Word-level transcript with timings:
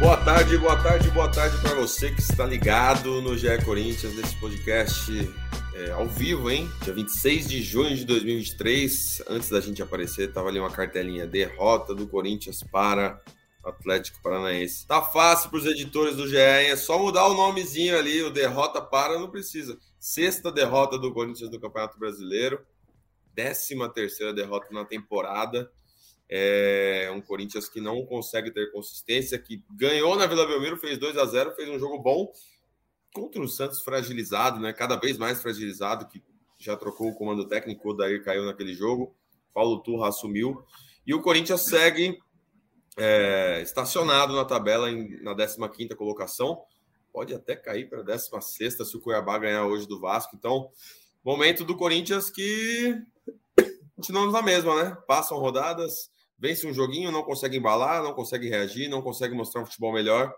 Boa 0.00 0.16
tarde, 0.16 0.56
boa 0.56 0.82
tarde, 0.82 1.10
boa 1.10 1.30
tarde 1.30 1.58
para 1.60 1.74
você 1.74 2.10
que 2.10 2.22
está 2.22 2.46
ligado 2.46 3.20
no 3.20 3.36
GE 3.36 3.62
Corinthians, 3.66 4.16
nesse 4.16 4.34
podcast 4.36 5.12
é, 5.74 5.90
ao 5.90 6.08
vivo, 6.08 6.50
hein? 6.50 6.70
Dia 6.82 6.94
26 6.94 7.46
de 7.46 7.62
junho 7.62 7.94
de 7.94 8.06
2023. 8.06 9.24
Antes 9.28 9.50
da 9.50 9.60
gente 9.60 9.82
aparecer, 9.82 10.32
tava 10.32 10.48
ali 10.48 10.58
uma 10.58 10.70
cartelinha: 10.70 11.26
derrota 11.26 11.94
do 11.94 12.08
Corinthians 12.08 12.62
para 12.62 13.20
Atlético 13.62 14.22
Paranaense. 14.22 14.86
Tá 14.86 15.02
fácil 15.02 15.50
para 15.50 15.58
os 15.58 15.66
editores 15.66 16.16
do 16.16 16.26
GE, 16.26 16.38
hein? 16.38 16.70
É 16.70 16.76
só 16.76 16.98
mudar 16.98 17.26
o 17.26 17.34
nomezinho 17.34 17.98
ali, 17.98 18.22
o 18.22 18.30
derrota 18.30 18.80
para, 18.80 19.18
não 19.18 19.30
precisa. 19.30 19.78
Sexta 19.98 20.50
derrota 20.50 20.98
do 20.98 21.12
Corinthians 21.12 21.50
no 21.50 21.60
Campeonato 21.60 21.98
Brasileiro, 21.98 22.64
décima 23.34 23.86
terceira 23.86 24.32
derrota 24.32 24.68
na 24.70 24.86
temporada. 24.86 25.70
É 26.32 27.10
um 27.12 27.20
Corinthians 27.20 27.68
que 27.68 27.80
não 27.80 28.06
consegue 28.06 28.52
ter 28.52 28.70
consistência, 28.70 29.36
que 29.36 29.64
ganhou 29.72 30.14
na 30.14 30.26
Vila 30.26 30.46
Belmiro, 30.46 30.76
fez 30.76 30.96
2 30.96 31.18
a 31.18 31.26
0 31.26 31.56
fez 31.56 31.68
um 31.68 31.78
jogo 31.78 31.98
bom 31.98 32.32
contra 33.12 33.42
o 33.42 33.48
Santos 33.48 33.82
fragilizado, 33.82 34.60
né? 34.60 34.72
Cada 34.72 34.96
vez 34.96 35.18
mais 35.18 35.42
fragilizado, 35.42 36.06
que 36.06 36.22
já 36.58 36.76
trocou 36.76 37.08
o 37.08 37.14
comando 37.14 37.48
técnico, 37.48 37.90
o 37.90 37.94
Daí 37.94 38.22
caiu 38.22 38.44
naquele 38.44 38.74
jogo, 38.74 39.14
Paulo 39.52 39.82
Turra 39.82 40.08
assumiu. 40.08 40.64
E 41.06 41.14
o 41.14 41.22
Corinthians 41.22 41.62
segue 41.62 42.18
é, 42.96 43.60
estacionado 43.62 44.34
na 44.34 44.44
tabela 44.44 44.90
em, 44.90 45.20
na 45.22 45.34
15 45.34 45.88
colocação. 45.96 46.62
Pode 47.12 47.34
até 47.34 47.56
cair 47.56 47.88
para 47.88 48.00
a 48.00 48.04
16 48.04 48.76
se 48.76 48.96
o 48.96 49.00
Cuiabá 49.00 49.38
ganhar 49.38 49.66
hoje 49.66 49.88
do 49.88 49.98
Vasco. 49.98 50.36
Então, 50.36 50.70
momento 51.24 51.64
do 51.64 51.76
Corinthians 51.76 52.30
que 52.30 52.94
continuamos 53.96 54.32
na 54.32 54.42
mesma, 54.42 54.84
né? 54.84 54.96
Passam 55.08 55.38
rodadas, 55.38 56.10
vence 56.40 56.66
um 56.66 56.72
joguinho, 56.72 57.12
não 57.12 57.22
consegue 57.22 57.58
embalar, 57.58 58.02
não 58.02 58.14
consegue 58.14 58.48
reagir, 58.48 58.88
não 58.88 59.02
consegue 59.02 59.34
mostrar 59.34 59.62
um 59.62 59.66
futebol 59.66 59.92
melhor 59.92 60.32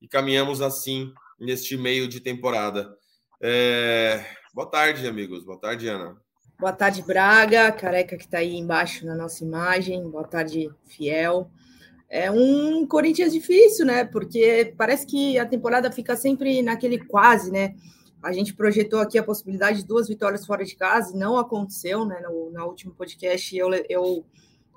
e 0.00 0.08
caminhamos 0.08 0.62
assim 0.62 1.12
neste 1.38 1.76
meio 1.76 2.08
de 2.08 2.20
temporada. 2.20 2.96
É... 3.40 4.24
Boa 4.54 4.68
tarde, 4.68 5.06
amigos. 5.06 5.44
Boa 5.44 5.58
tarde, 5.58 5.88
Ana. 5.88 6.16
Boa 6.58 6.72
tarde, 6.72 7.02
Braga, 7.02 7.70
careca 7.72 8.16
que 8.16 8.24
está 8.24 8.38
aí 8.38 8.56
embaixo 8.56 9.04
na 9.04 9.14
nossa 9.14 9.44
imagem. 9.44 10.08
Boa 10.08 10.24
tarde, 10.24 10.70
Fiel. 10.86 11.50
É 12.08 12.30
um 12.30 12.86
Corinthians 12.86 13.32
difícil, 13.32 13.84
né? 13.84 14.04
Porque 14.04 14.72
parece 14.78 15.04
que 15.04 15.36
a 15.38 15.44
temporada 15.44 15.90
fica 15.90 16.16
sempre 16.16 16.62
naquele 16.62 16.98
quase, 17.04 17.50
né? 17.50 17.74
A 18.22 18.32
gente 18.32 18.54
projetou 18.54 19.00
aqui 19.00 19.18
a 19.18 19.22
possibilidade 19.22 19.78
de 19.78 19.86
duas 19.86 20.08
vitórias 20.08 20.46
fora 20.46 20.64
de 20.64 20.76
casa 20.76 21.14
e 21.14 21.18
não 21.18 21.36
aconteceu, 21.36 22.06
né? 22.06 22.20
No, 22.20 22.50
no 22.50 22.66
último 22.66 22.94
podcast 22.94 23.54
eu, 23.54 23.68
eu 23.88 24.24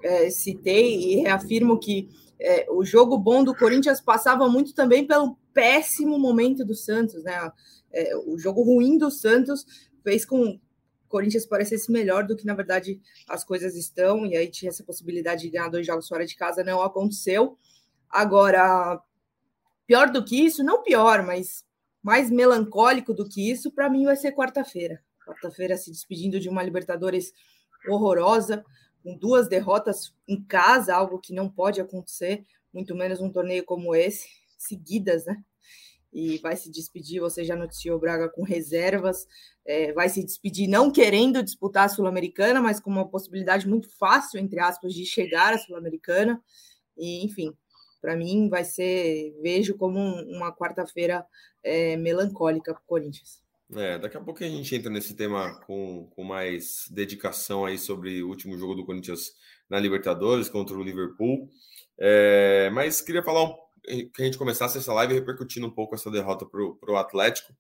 é, 0.04 0.30
citei 0.30 1.14
e 1.14 1.16
reafirmo 1.18 1.80
que 1.80 2.10
é, 2.40 2.68
o 2.70 2.84
jogo 2.86 3.18
bom 3.18 3.44
do 3.44 3.56
Corinthians 3.56 4.00
passava 4.00 4.48
muito 4.48 4.74
também 4.74 5.06
pelo 5.06 5.38
péssimo 5.54 6.20
momento 6.20 6.64
do 6.64 6.76
Santos, 6.76 7.24
né? 7.24 7.52
É, 7.92 8.16
o 8.16 8.38
jogo 8.38 8.62
ruim 8.62 8.98
do 8.98 9.10
Santos 9.10 9.66
fez 10.04 10.24
com 10.26 10.42
o 10.42 10.60
Corinthians 11.08 11.46
parecesse 11.46 11.92
melhor 11.92 12.26
do 12.26 12.36
que 12.36 12.46
na 12.46 12.54
verdade 12.54 13.00
as 13.28 13.44
coisas 13.44 13.76
estão, 13.76 14.26
e 14.26 14.36
aí 14.36 14.48
tinha 14.50 14.70
essa 14.70 14.84
possibilidade 14.84 15.44
de 15.44 15.50
ganhar 15.50 15.70
dois 15.70 15.86
jogos 15.86 16.08
fora 16.08 16.26
de 16.26 16.36
casa, 16.36 16.64
não 16.64 16.82
aconteceu. 16.82 17.58
Agora, 18.10 19.02
pior 19.86 20.12
do 20.12 20.24
que 20.24 20.46
isso, 20.46 20.64
não 20.64 20.84
pior, 20.84 21.26
mas 21.26 21.66
mais 22.04 22.30
melancólico 22.30 23.14
do 23.14 23.28
que 23.28 23.50
isso, 23.50 23.72
para 23.72 23.90
mim 23.90 24.06
vai 24.06 24.16
ser 24.16 24.34
quarta-feira. 24.34 25.02
Quarta-feira 25.26 25.76
se 25.76 25.92
despedindo 25.92 26.40
de 26.40 26.48
uma 26.48 26.64
Libertadores 26.64 27.34
horrorosa, 27.90 28.64
com 29.08 29.18
duas 29.18 29.48
derrotas 29.48 30.14
em 30.28 30.44
casa, 30.44 30.94
algo 30.94 31.18
que 31.18 31.32
não 31.32 31.50
pode 31.50 31.80
acontecer, 31.80 32.44
muito 32.74 32.94
menos 32.94 33.22
um 33.22 33.32
torneio 33.32 33.64
como 33.64 33.96
esse, 33.96 34.28
seguidas, 34.58 35.26
né? 35.26 35.42
E 36.12 36.38
vai 36.40 36.58
se 36.58 36.70
despedir, 36.70 37.22
você 37.22 37.46
já 37.46 37.56
noticiou 37.56 37.98
Braga 37.98 38.28
com 38.28 38.44
reservas, 38.44 39.26
é, 39.66 39.94
vai 39.94 40.10
se 40.10 40.22
despedir 40.26 40.68
não 40.68 40.92
querendo 40.92 41.42
disputar 41.42 41.86
a 41.86 41.90
Sul-Americana, 41.90 42.62
mas 42.62 42.82
com 42.82 42.90
uma 42.90 43.08
possibilidade 43.08 43.66
muito 43.66 43.90
fácil, 43.98 44.42
entre 44.42 44.60
aspas, 44.60 44.94
de 44.94 45.06
chegar 45.06 45.54
à 45.54 45.58
Sul-Americana. 45.58 46.44
E, 46.98 47.24
enfim, 47.24 47.56
para 48.02 48.14
mim 48.14 48.50
vai 48.50 48.66
ser, 48.66 49.34
vejo 49.42 49.78
como 49.78 50.00
uma 50.00 50.54
quarta-feira 50.54 51.26
é, 51.64 51.96
melancólica 51.96 52.74
para 52.74 52.84
o 52.84 52.86
Corinthians. 52.86 53.42
É, 53.76 54.00
daqui 54.00 54.16
a 54.16 54.22
pouco 54.22 54.44
a 54.44 54.48
gente 54.48 54.74
entra 54.76 54.90
nesse 54.90 55.14
tema 55.14 55.60
com, 55.66 56.08
com 56.16 56.24
mais 56.24 56.88
dedicação 56.90 57.66
aí 57.66 57.78
sobre 57.78 58.24
o 58.24 58.30
último 58.30 58.58
jogo 58.58 58.76
do 58.76 58.86
Corinthians 58.86 59.34
na 59.70 59.80
Libertadores 59.80 60.48
contra 60.48 60.76
o 60.78 60.84
Liverpool. 60.84 61.50
É, 62.00 62.70
mas 62.74 63.02
queria 63.02 63.22
falar 63.22 63.44
um, 63.44 63.56
que 63.86 64.22
a 64.22 64.26
gente 64.26 64.38
começasse 64.38 64.78
essa 64.78 64.94
live 64.94 65.14
repercutindo 65.14 65.68
um 65.68 65.72
pouco 65.72 65.96
essa 65.96 66.10
derrota 66.10 66.46
para 66.46 66.92
o 66.92 66.98
Atlético. 66.98 67.54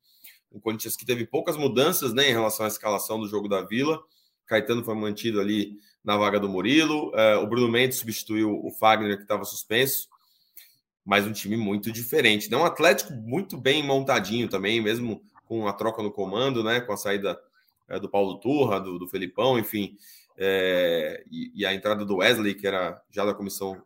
O 0.49 0.61
Corinthians 0.61 0.95
que 0.95 1.05
teve 1.05 1.25
poucas 1.25 1.57
mudanças 1.57 2.13
né, 2.13 2.29
em 2.29 2.33
relação 2.33 2.65
à 2.65 2.69
escalação 2.69 3.19
do 3.19 3.27
jogo 3.27 3.49
da 3.49 3.61
Vila. 3.61 4.01
Caetano 4.45 4.85
foi 4.85 4.95
mantido 4.95 5.41
ali 5.41 5.77
na 6.01 6.15
vaga 6.15 6.39
do 6.39 6.47
Murilo. 6.47 7.11
É, 7.15 7.35
o 7.35 7.45
Bruno 7.45 7.67
Mendes 7.69 7.97
substituiu 7.97 8.49
o 8.63 8.71
Fagner, 8.71 9.17
que 9.17 9.23
estava 9.23 9.43
suspenso. 9.43 10.07
Mas 11.03 11.25
um 11.25 11.33
time 11.33 11.57
muito 11.57 11.91
diferente. 11.91 12.49
Né? 12.49 12.55
Um 12.55 12.65
Atlético 12.65 13.11
muito 13.13 13.57
bem 13.57 13.83
montadinho 13.83 14.47
também, 14.47 14.81
mesmo 14.81 15.21
com 15.47 15.67
a 15.67 15.73
troca 15.73 16.03
no 16.03 16.11
comando, 16.11 16.63
né? 16.63 16.81
Com 16.81 16.93
a 16.93 16.97
saída 16.97 17.39
é, 17.89 17.99
do 17.99 18.09
Paulo 18.09 18.39
Turra, 18.39 18.79
do, 18.79 18.99
do 18.99 19.07
Felipão, 19.07 19.57
enfim, 19.57 19.97
é, 20.37 21.23
e, 21.31 21.51
e, 21.55 21.65
a 21.65 21.73
entrada 21.73 22.05
do 22.05 22.17
Wesley, 22.17 22.53
que 22.53 22.67
era 22.67 23.01
já 23.09 23.25
da 23.25 23.33
comissão 23.33 23.81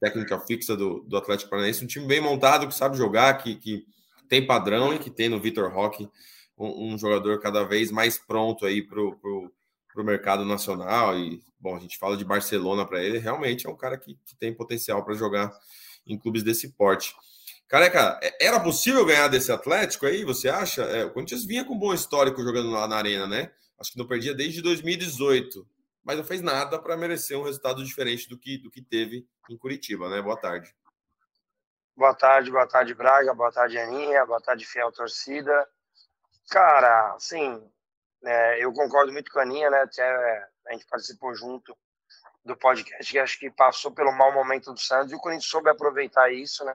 técnica 0.00 0.40
fixa 0.40 0.76
do, 0.76 1.00
do 1.00 1.16
Atlético 1.16 1.50
Paranaense, 1.50 1.84
um 1.84 1.86
time 1.86 2.06
bem 2.06 2.20
montado, 2.20 2.66
que 2.66 2.74
sabe 2.74 2.96
jogar, 2.96 3.34
que, 3.34 3.54
que 3.54 3.86
tem 4.28 4.44
padrão 4.44 4.92
e 4.92 4.98
que 4.98 5.10
tem 5.10 5.28
no 5.28 5.38
Vitor 5.38 5.72
Roque 5.72 6.08
um, 6.58 6.94
um, 6.94 6.98
jogador 6.98 7.38
cada 7.40 7.62
vez 7.62 7.92
mais 7.92 8.18
pronto 8.18 8.66
aí 8.66 8.82
para 8.82 9.00
o 9.00 9.52
mercado 9.98 10.44
nacional. 10.44 11.16
E, 11.16 11.40
bom, 11.60 11.76
a 11.76 11.78
gente 11.78 11.98
fala 11.98 12.16
de 12.16 12.24
Barcelona 12.24 12.84
para 12.84 13.02
ele, 13.02 13.18
realmente 13.18 13.66
é 13.66 13.70
um 13.70 13.76
cara 13.76 13.96
que, 13.96 14.18
que 14.24 14.34
tem 14.34 14.52
potencial 14.52 15.04
para 15.04 15.14
jogar 15.14 15.52
em 16.04 16.18
clubes 16.18 16.42
desse 16.42 16.72
porte. 16.72 17.14
Careca, 17.72 18.20
é, 18.22 18.48
era 18.48 18.60
possível 18.60 19.02
ganhar 19.06 19.28
desse 19.28 19.50
Atlético 19.50 20.04
aí, 20.04 20.26
você 20.26 20.46
acha? 20.50 20.82
É, 20.82 21.06
o 21.06 21.10
Corinthians 21.10 21.46
vinha 21.46 21.64
com 21.64 21.72
um 21.72 21.78
bom 21.78 21.94
histórico 21.94 22.42
jogando 22.42 22.70
lá 22.70 22.86
na 22.86 22.96
Arena, 22.96 23.26
né? 23.26 23.50
Acho 23.80 23.92
que 23.92 23.98
não 23.98 24.06
perdia 24.06 24.34
desde 24.34 24.60
2018, 24.60 25.66
mas 26.04 26.18
não 26.18 26.22
fez 26.22 26.42
nada 26.42 26.78
para 26.78 26.98
merecer 26.98 27.38
um 27.38 27.44
resultado 27.44 27.82
diferente 27.82 28.28
do 28.28 28.38
que, 28.38 28.58
do 28.58 28.70
que 28.70 28.82
teve 28.82 29.26
em 29.48 29.56
Curitiba, 29.56 30.10
né? 30.10 30.20
Boa 30.20 30.38
tarde. 30.38 30.70
Boa 31.96 32.14
tarde, 32.14 32.50
boa 32.50 32.66
tarde, 32.66 32.92
Braga, 32.92 33.32
boa 33.32 33.50
tarde, 33.50 33.78
Aninha, 33.78 34.26
boa 34.26 34.42
tarde, 34.42 34.66
fiel 34.66 34.92
torcida. 34.92 35.66
Cara, 36.50 37.16
sim, 37.18 37.58
é, 38.22 38.62
eu 38.62 38.70
concordo 38.74 39.10
muito 39.14 39.32
com 39.32 39.38
a 39.38 39.44
Aninha, 39.44 39.70
né? 39.70 39.80
Até, 39.80 40.02
é, 40.02 40.48
a 40.68 40.72
gente 40.74 40.84
participou 40.84 41.34
junto 41.34 41.74
do 42.44 42.54
podcast 42.54 43.10
que 43.10 43.18
acho 43.18 43.38
que 43.38 43.50
passou 43.50 43.90
pelo 43.92 44.12
mau 44.12 44.30
momento 44.30 44.74
do 44.74 44.78
Santos 44.78 45.10
e 45.10 45.14
o 45.14 45.18
Corinthians 45.18 45.48
soube 45.48 45.70
aproveitar 45.70 46.30
isso, 46.30 46.66
né? 46.66 46.74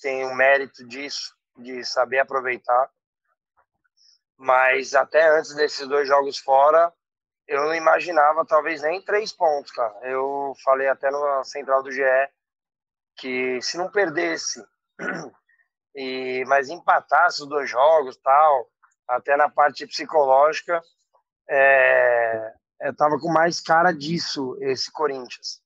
Tem 0.00 0.24
o 0.24 0.34
mérito 0.34 0.86
disso, 0.86 1.34
de 1.56 1.84
saber 1.84 2.18
aproveitar. 2.18 2.90
Mas 4.36 4.94
até 4.94 5.28
antes 5.28 5.54
desses 5.54 5.86
dois 5.86 6.08
jogos 6.08 6.38
fora, 6.38 6.92
eu 7.46 7.62
não 7.62 7.74
imaginava 7.74 8.44
talvez 8.44 8.82
nem 8.82 9.02
três 9.02 9.32
pontos, 9.32 9.70
cara. 9.70 9.94
Eu 10.02 10.54
falei 10.64 10.88
até 10.88 11.10
na 11.10 11.44
central 11.44 11.82
do 11.82 11.92
GE 11.92 12.02
que 13.16 13.60
se 13.62 13.76
não 13.76 13.90
perdesse, 13.90 14.64
e 15.94 16.44
mas 16.46 16.68
empatasse 16.68 17.42
os 17.42 17.48
dois 17.48 17.70
jogos, 17.70 18.16
tal, 18.16 18.68
até 19.06 19.36
na 19.36 19.48
parte 19.48 19.86
psicológica, 19.86 20.82
é, 21.48 22.54
eu 22.80 22.96
tava 22.96 23.18
com 23.20 23.30
mais 23.32 23.60
cara 23.60 23.92
disso 23.92 24.56
esse 24.60 24.90
Corinthians 24.90 25.63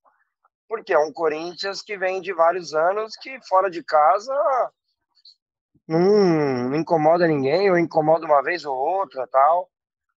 porque 0.69 0.93
é 0.93 0.99
um 0.99 1.12
Corinthians 1.12 1.82
que 1.82 1.97
vem 1.97 2.20
de 2.20 2.32
vários 2.32 2.75
anos 2.75 3.17
que 3.17 3.38
fora 3.49 3.70
de 3.70 3.82
casa 3.82 4.35
não, 5.88 6.75
incomoda 6.75 7.26
ninguém, 7.26 7.70
ou 7.70 7.79
incomoda 7.79 8.26
uma 8.26 8.43
vez 8.43 8.67
ou 8.67 8.76
outra, 8.76 9.26
tal. 9.26 9.70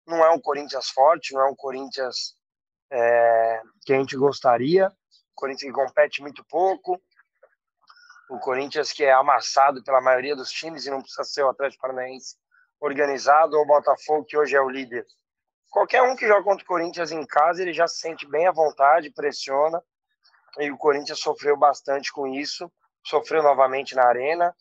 Não 0.06 0.18
é 0.18 0.30
um 0.30 0.40
Corinthians 0.40 0.90
forte, 0.90 1.34
não 1.34 1.42
é 1.42 1.50
um 1.50 1.56
Corinthians 1.56 2.36
é, 2.92 3.62
que 3.86 3.94
a 3.94 3.98
gente 3.98 4.18
gostaria. 4.18 4.90
O 4.90 5.36
Corinthians 5.36 5.72
que 5.72 5.82
compete 5.82 6.22
muito 6.22 6.44
pouco. 6.44 7.02
O 8.30 8.38
Corinthians 8.40 8.92
que 8.92 9.06
é 9.06 9.14
amassado 9.14 9.82
pela 9.82 10.02
maioria 10.02 10.36
dos 10.36 10.52
times 10.52 10.86
e 10.86 10.92
não 10.92 11.02
precisa 11.02 11.24
ser 11.24 11.44
o 11.44 11.50
Atlético 11.50 11.84
Paranaense 11.84 12.36
organizado 12.82 13.56
ou 13.56 13.64
o 13.64 13.68
Botafogo, 13.68 14.26
que 14.26 14.38
hoje 14.38 14.56
é 14.56 14.62
o 14.62 14.70
líder. 14.70 15.06
Qualquer 15.70 16.02
um 16.02 16.18
que 16.18 16.28
joga 16.28 16.44
contra 16.44 16.66
o 16.66 16.68
Corinthians 16.68 17.14
em 17.14 17.26
casa, 17.26 17.62
ele 17.62 17.72
já 17.72 17.88
se 17.88 18.00
sente 18.00 18.28
bem 18.28 18.46
à 18.46 18.52
vontade, 18.52 19.10
pressiona 19.12 19.82
e 20.60 20.72
o 20.72 20.78
Corinthians 20.78 21.20
sofreu 21.20 21.58
bastante 21.58 22.12
com 22.12 22.28
isso, 22.28 22.72
sofreu 23.06 23.42
novamente 23.42 23.96
na 23.96 24.06
arena. 24.06 24.56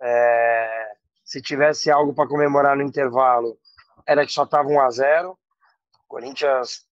É, 0.00 0.92
se 1.24 1.40
tivesse 1.40 1.90
algo 1.90 2.14
para 2.14 2.28
comemorar 2.28 2.76
no 2.76 2.82
intervalo, 2.82 3.58
era 4.06 4.24
que 4.24 4.32
só 4.32 4.44
estava 4.44 4.68
1 4.68 4.80
a 4.80 4.90
0. 4.90 5.30
O 5.30 5.38
Corinthians 6.08 6.86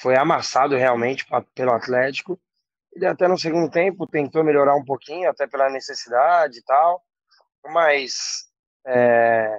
foi 0.00 0.16
amassado 0.16 0.76
realmente 0.76 1.24
pelo 1.54 1.72
Atlético 1.72 2.40
Ele 2.92 3.06
até 3.06 3.28
no 3.28 3.38
segundo 3.38 3.70
tempo 3.70 4.06
tentou 4.06 4.42
melhorar 4.42 4.74
um 4.74 4.84
pouquinho, 4.84 5.30
até 5.30 5.46
pela 5.46 5.70
necessidade 5.70 6.58
e 6.58 6.62
tal, 6.62 7.02
mas 7.66 8.46
é, 8.86 9.56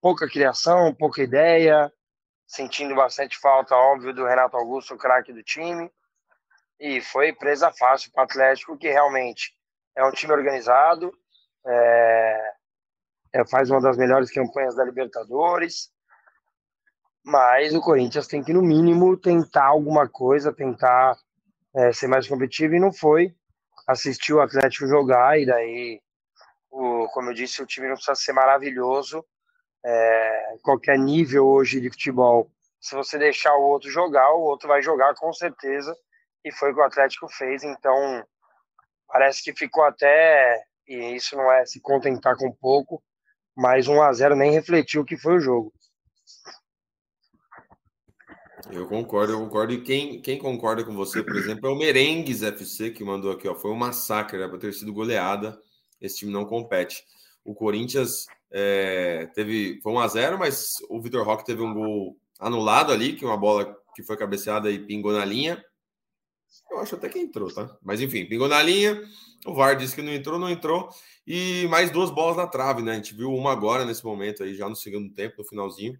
pouca 0.00 0.28
criação, 0.28 0.94
pouca 0.94 1.22
ideia, 1.22 1.92
sentindo 2.46 2.94
bastante 2.94 3.38
falta, 3.38 3.74
óbvio, 3.74 4.14
do 4.14 4.26
Renato 4.26 4.56
Augusto, 4.56 4.94
o 4.94 4.98
craque 4.98 5.32
do 5.32 5.42
time. 5.42 5.90
E 6.78 7.00
foi 7.00 7.32
presa 7.32 7.72
fácil 7.72 8.10
para 8.12 8.22
o 8.22 8.24
Atlético, 8.24 8.76
que 8.76 8.88
realmente 8.88 9.52
é 9.96 10.04
um 10.04 10.10
time 10.12 10.32
organizado, 10.32 11.12
é, 11.66 12.52
é, 13.32 13.46
faz 13.46 13.70
uma 13.70 13.80
das 13.80 13.96
melhores 13.96 14.30
campanhas 14.30 14.76
da 14.76 14.84
Libertadores. 14.84 15.90
Mas 17.24 17.74
o 17.74 17.80
Corinthians 17.80 18.26
tem 18.26 18.42
que, 18.42 18.52
no 18.52 18.62
mínimo, 18.62 19.16
tentar 19.16 19.66
alguma 19.66 20.08
coisa, 20.08 20.52
tentar 20.52 21.16
é, 21.74 21.92
ser 21.92 22.06
mais 22.06 22.28
competitivo, 22.28 22.74
e 22.74 22.80
não 22.80 22.92
foi. 22.92 23.34
Assistiu 23.86 24.36
o 24.36 24.40
Atlético 24.40 24.86
jogar, 24.86 25.40
e 25.40 25.46
daí, 25.46 26.00
o, 26.70 27.08
como 27.08 27.30
eu 27.30 27.34
disse, 27.34 27.62
o 27.62 27.66
time 27.66 27.88
não 27.88 27.94
precisa 27.94 28.14
ser 28.14 28.32
maravilhoso, 28.32 29.24
é, 29.84 30.56
qualquer 30.62 30.98
nível 30.98 31.46
hoje 31.46 31.80
de 31.80 31.90
futebol, 31.90 32.50
se 32.80 32.94
você 32.94 33.18
deixar 33.18 33.54
o 33.56 33.62
outro 33.62 33.90
jogar, 33.90 34.32
o 34.32 34.42
outro 34.42 34.68
vai 34.68 34.82
jogar 34.82 35.14
com 35.14 35.32
certeza, 35.32 35.96
e 36.46 36.52
foi 36.52 36.70
o 36.70 36.74
que 36.74 36.80
o 36.80 36.84
Atlético 36.84 37.28
fez, 37.28 37.64
então 37.64 38.24
parece 39.08 39.42
que 39.42 39.52
ficou 39.52 39.82
até, 39.82 40.62
e 40.86 41.16
isso 41.16 41.34
não 41.34 41.50
é 41.50 41.66
se 41.66 41.80
contentar 41.80 42.36
com 42.36 42.52
pouco, 42.52 43.02
mas 43.56 43.88
1 43.88 44.00
a 44.00 44.12
0 44.12 44.36
nem 44.36 44.52
refletiu 44.52 45.02
o 45.02 45.04
que 45.04 45.16
foi 45.16 45.38
o 45.38 45.40
jogo. 45.40 45.72
Eu 48.70 48.86
concordo, 48.88 49.32
eu 49.32 49.40
concordo. 49.40 49.72
E 49.72 49.82
quem, 49.82 50.20
quem 50.20 50.38
concorda 50.38 50.84
com 50.84 50.94
você, 50.94 51.22
por 51.22 51.36
exemplo, 51.36 51.68
é 51.68 51.72
o 51.72 51.76
Merengues 51.76 52.42
FC, 52.42 52.90
que 52.90 53.04
mandou 53.04 53.32
aqui, 53.32 53.48
ó. 53.48 53.54
Foi 53.54 53.70
um 53.70 53.76
massacre, 53.76 54.36
era 54.36 54.48
para 54.48 54.58
ter 54.58 54.72
sido 54.72 54.92
goleada. 54.92 55.60
Esse 56.00 56.18
time 56.18 56.32
não 56.32 56.44
compete. 56.44 57.04
O 57.44 57.54
Corinthians 57.54 58.26
é, 58.50 59.26
teve 59.34 59.80
foi 59.82 59.92
1 59.92 59.98
a 59.98 60.08
0 60.08 60.38
mas 60.38 60.74
o 60.88 61.00
Vitor 61.00 61.24
Roque 61.24 61.44
teve 61.44 61.62
um 61.62 61.72
gol 61.72 62.16
anulado 62.40 62.92
ali, 62.92 63.14
que 63.14 63.24
uma 63.24 63.36
bola 63.36 63.76
que 63.94 64.02
foi 64.02 64.16
cabeceada 64.16 64.70
e 64.70 64.78
pingou 64.78 65.12
na 65.12 65.24
linha. 65.24 65.64
Eu 66.70 66.78
acho 66.78 66.94
até 66.94 67.08
que 67.08 67.18
entrou, 67.18 67.52
tá? 67.52 67.76
Mas 67.82 68.00
enfim, 68.00 68.24
pingou 68.26 68.48
na 68.48 68.62
linha. 68.62 69.00
O 69.46 69.54
VAR 69.54 69.76
disse 69.76 69.94
que 69.94 70.02
não 70.02 70.12
entrou, 70.12 70.38
não 70.38 70.50
entrou. 70.50 70.88
E 71.26 71.66
mais 71.68 71.90
duas 71.90 72.10
bolas 72.10 72.36
na 72.36 72.46
trave, 72.46 72.82
né? 72.82 72.92
A 72.92 72.94
gente 72.96 73.14
viu 73.14 73.32
uma 73.32 73.52
agora 73.52 73.84
nesse 73.84 74.04
momento 74.04 74.42
aí, 74.42 74.54
já 74.54 74.68
no 74.68 74.76
segundo 74.76 75.12
tempo, 75.12 75.36
no 75.38 75.44
finalzinho. 75.44 75.98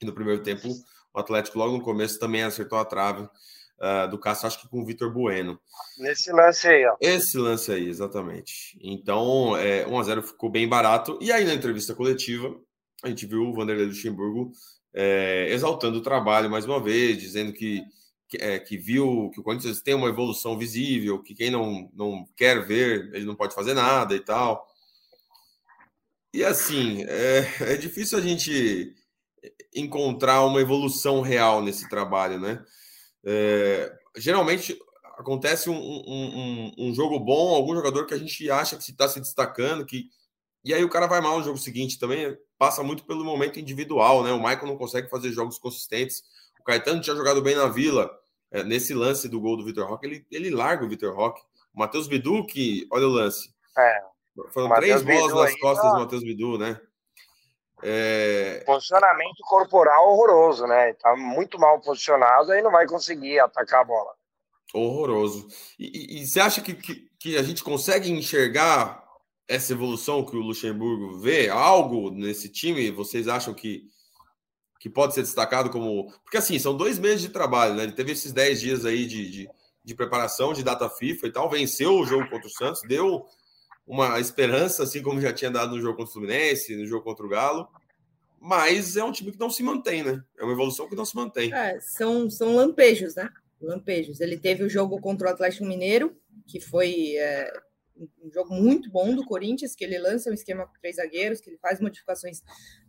E 0.00 0.04
no 0.04 0.12
primeiro 0.12 0.42
tempo, 0.42 0.68
o 1.12 1.18
Atlético 1.18 1.58
logo 1.58 1.76
no 1.76 1.82
começo 1.82 2.18
também 2.18 2.42
acertou 2.42 2.78
a 2.78 2.84
trave 2.84 3.22
uh, 3.22 4.08
do 4.10 4.18
Cássio, 4.18 4.46
acho 4.46 4.60
que 4.60 4.68
com 4.68 4.82
o 4.82 4.84
Vitor 4.84 5.12
Bueno. 5.12 5.58
Nesse 5.98 6.32
lance 6.32 6.68
aí, 6.68 6.84
ó. 6.86 6.96
Esse 7.00 7.38
lance 7.38 7.72
aí, 7.72 7.88
exatamente. 7.88 8.78
Então, 8.82 9.56
é, 9.56 9.86
1x0 9.86 10.22
ficou 10.22 10.50
bem 10.50 10.68
barato. 10.68 11.18
E 11.20 11.30
aí, 11.30 11.44
na 11.44 11.54
entrevista 11.54 11.94
coletiva, 11.94 12.54
a 13.02 13.08
gente 13.08 13.26
viu 13.26 13.42
o 13.42 13.54
Vanderlei 13.54 13.86
Luxemburgo 13.86 14.52
é, 14.94 15.48
exaltando 15.50 15.98
o 15.98 16.02
trabalho 16.02 16.48
mais 16.48 16.64
uma 16.64 16.80
vez, 16.80 17.18
dizendo 17.18 17.52
que, 17.52 17.82
que, 18.28 18.36
é, 18.38 18.58
que, 18.58 18.76
viu 18.76 19.30
que 19.32 19.40
o 19.40 19.42
Corinthians 19.42 19.80
tem 19.82 19.94
uma 19.94 20.08
evolução 20.08 20.58
visível, 20.58 21.22
que 21.22 21.34
quem 21.34 21.50
não, 21.50 21.90
não 21.94 22.26
quer 22.36 22.64
ver, 22.64 23.10
ele 23.14 23.24
não 23.24 23.36
pode 23.36 23.54
fazer 23.54 23.74
nada 23.74 24.14
e 24.14 24.20
tal. 24.20 24.66
E 26.32 26.42
assim, 26.42 27.04
é, 27.04 27.72
é 27.72 27.76
difícil 27.76 28.18
a 28.18 28.20
gente 28.20 28.94
encontrar 29.74 30.44
uma 30.44 30.60
evolução 30.60 31.20
real 31.20 31.62
nesse 31.62 31.88
trabalho, 31.88 32.40
né? 32.40 32.64
É, 33.24 33.92
geralmente 34.16 34.78
acontece 35.16 35.70
um, 35.70 35.76
um, 35.76 36.72
um, 36.76 36.94
jogo 36.94 37.18
bom, 37.20 37.54
algum 37.54 37.74
jogador 37.74 38.06
que 38.06 38.14
a 38.14 38.18
gente 38.18 38.50
acha 38.50 38.76
que 38.76 38.90
está 38.90 39.08
se 39.08 39.20
destacando, 39.20 39.86
que 39.86 40.08
e 40.64 40.72
aí 40.72 40.82
o 40.82 40.88
cara 40.88 41.06
vai 41.06 41.20
mal 41.20 41.38
no 41.38 41.44
jogo 41.44 41.58
seguinte 41.58 41.98
também, 41.98 42.36
passa 42.56 42.82
muito 42.82 43.04
pelo 43.04 43.22
momento 43.22 43.60
individual, 43.60 44.24
né? 44.24 44.32
O 44.32 44.38
Michael 44.38 44.66
não 44.66 44.78
consegue 44.78 45.10
fazer 45.10 45.30
jogos 45.30 45.58
consistentes. 45.58 46.22
O 46.64 46.66
Caetano 46.66 47.02
tinha 47.02 47.14
jogado 47.14 47.42
bem 47.42 47.54
na 47.54 47.68
Vila, 47.68 48.10
é, 48.50 48.64
nesse 48.64 48.94
lance 48.94 49.28
do 49.28 49.38
gol 49.38 49.54
do 49.54 49.64
Vitor 49.64 49.86
Roque, 49.86 50.06
ele, 50.06 50.26
ele 50.30 50.48
larga 50.48 50.82
o 50.82 50.88
Vitor 50.88 51.14
Roque. 51.14 51.42
O 51.74 51.78
Matheus 51.78 52.08
Bidu, 52.08 52.46
que 52.46 52.88
olha 52.90 53.06
o 53.06 53.10
lance. 53.10 53.52
É. 53.76 54.00
Foram 54.50 54.74
três 54.76 55.02
bolas 55.02 55.26
Bidu 55.26 55.42
nas 55.42 55.60
costas 55.60 55.84
tá... 55.84 55.92
do 55.92 56.00
Matheus 56.00 56.24
Bidu, 56.24 56.56
né? 56.56 56.80
É... 57.82 58.62
Posicionamento 58.64 59.42
corporal 59.46 60.08
horroroso, 60.08 60.66
né? 60.66 60.94
Tá 60.94 61.14
muito 61.14 61.58
mal 61.58 61.80
posicionado 61.82 62.54
e 62.54 62.62
não 62.62 62.70
vai 62.70 62.86
conseguir 62.86 63.38
atacar 63.40 63.82
a 63.82 63.84
bola. 63.84 64.14
Horroroso. 64.72 65.46
E, 65.78 66.18
e, 66.18 66.22
e 66.22 66.26
você 66.26 66.40
acha 66.40 66.62
que, 66.62 66.72
que, 66.72 67.10
que, 67.20 67.36
a 67.36 67.42
gente 67.42 67.62
consegue 67.62 68.10
enxergar 68.10 69.04
essa 69.46 69.74
evolução 69.74 70.24
que 70.24 70.34
o 70.34 70.40
Luxemburgo 70.40 71.18
vê? 71.18 71.50
Algo 71.50 72.10
nesse 72.10 72.48
time? 72.48 72.90
Vocês 72.90 73.28
acham 73.28 73.52
que, 73.52 73.82
que 74.84 74.90
pode 74.90 75.14
ser 75.14 75.22
destacado 75.22 75.70
como. 75.70 76.12
Porque 76.22 76.36
assim, 76.36 76.58
são 76.58 76.76
dois 76.76 76.98
meses 76.98 77.22
de 77.22 77.30
trabalho, 77.30 77.74
né? 77.74 77.84
Ele 77.84 77.92
teve 77.92 78.12
esses 78.12 78.34
dez 78.34 78.60
dias 78.60 78.84
aí 78.84 79.06
de, 79.06 79.30
de, 79.30 79.50
de 79.82 79.94
preparação, 79.94 80.52
de 80.52 80.62
data 80.62 80.90
FIFA 80.90 81.26
e 81.26 81.32
tal, 81.32 81.48
venceu 81.48 81.94
o 81.94 82.04
jogo 82.04 82.28
contra 82.28 82.46
o 82.46 82.50
Santos, 82.50 82.82
deu 82.82 83.24
uma 83.86 84.20
esperança, 84.20 84.82
assim 84.82 85.02
como 85.02 85.22
já 85.22 85.32
tinha 85.32 85.50
dado 85.50 85.74
no 85.74 85.80
jogo 85.80 85.96
contra 85.96 86.10
o 86.10 86.12
Fluminense, 86.12 86.76
no 86.76 86.84
jogo 86.84 87.02
contra 87.02 87.24
o 87.24 87.28
Galo. 87.30 87.66
Mas 88.38 88.94
é 88.94 89.02
um 89.02 89.10
time 89.10 89.32
que 89.32 89.40
não 89.40 89.48
se 89.48 89.62
mantém, 89.62 90.02
né? 90.02 90.22
É 90.38 90.44
uma 90.44 90.52
evolução 90.52 90.86
que 90.86 90.94
não 90.94 91.06
se 91.06 91.16
mantém. 91.16 91.50
É, 91.54 91.80
são, 91.80 92.28
são 92.28 92.54
lampejos, 92.54 93.14
né? 93.14 93.30
Lampejos. 93.62 94.20
Ele 94.20 94.36
teve 94.36 94.64
o 94.64 94.68
jogo 94.68 95.00
contra 95.00 95.28
o 95.28 95.30
Atlético 95.30 95.64
Mineiro, 95.64 96.14
que 96.46 96.60
foi 96.60 97.16
é, 97.16 97.50
um 98.22 98.30
jogo 98.30 98.54
muito 98.54 98.90
bom 98.90 99.14
do 99.14 99.24
Corinthians, 99.24 99.74
que 99.74 99.82
ele 99.82 99.98
lança 99.98 100.28
um 100.28 100.34
esquema 100.34 100.66
com 100.66 100.78
três 100.78 100.96
zagueiros, 100.96 101.40
que 101.40 101.48
ele 101.48 101.56
faz 101.56 101.80
modificações 101.80 102.42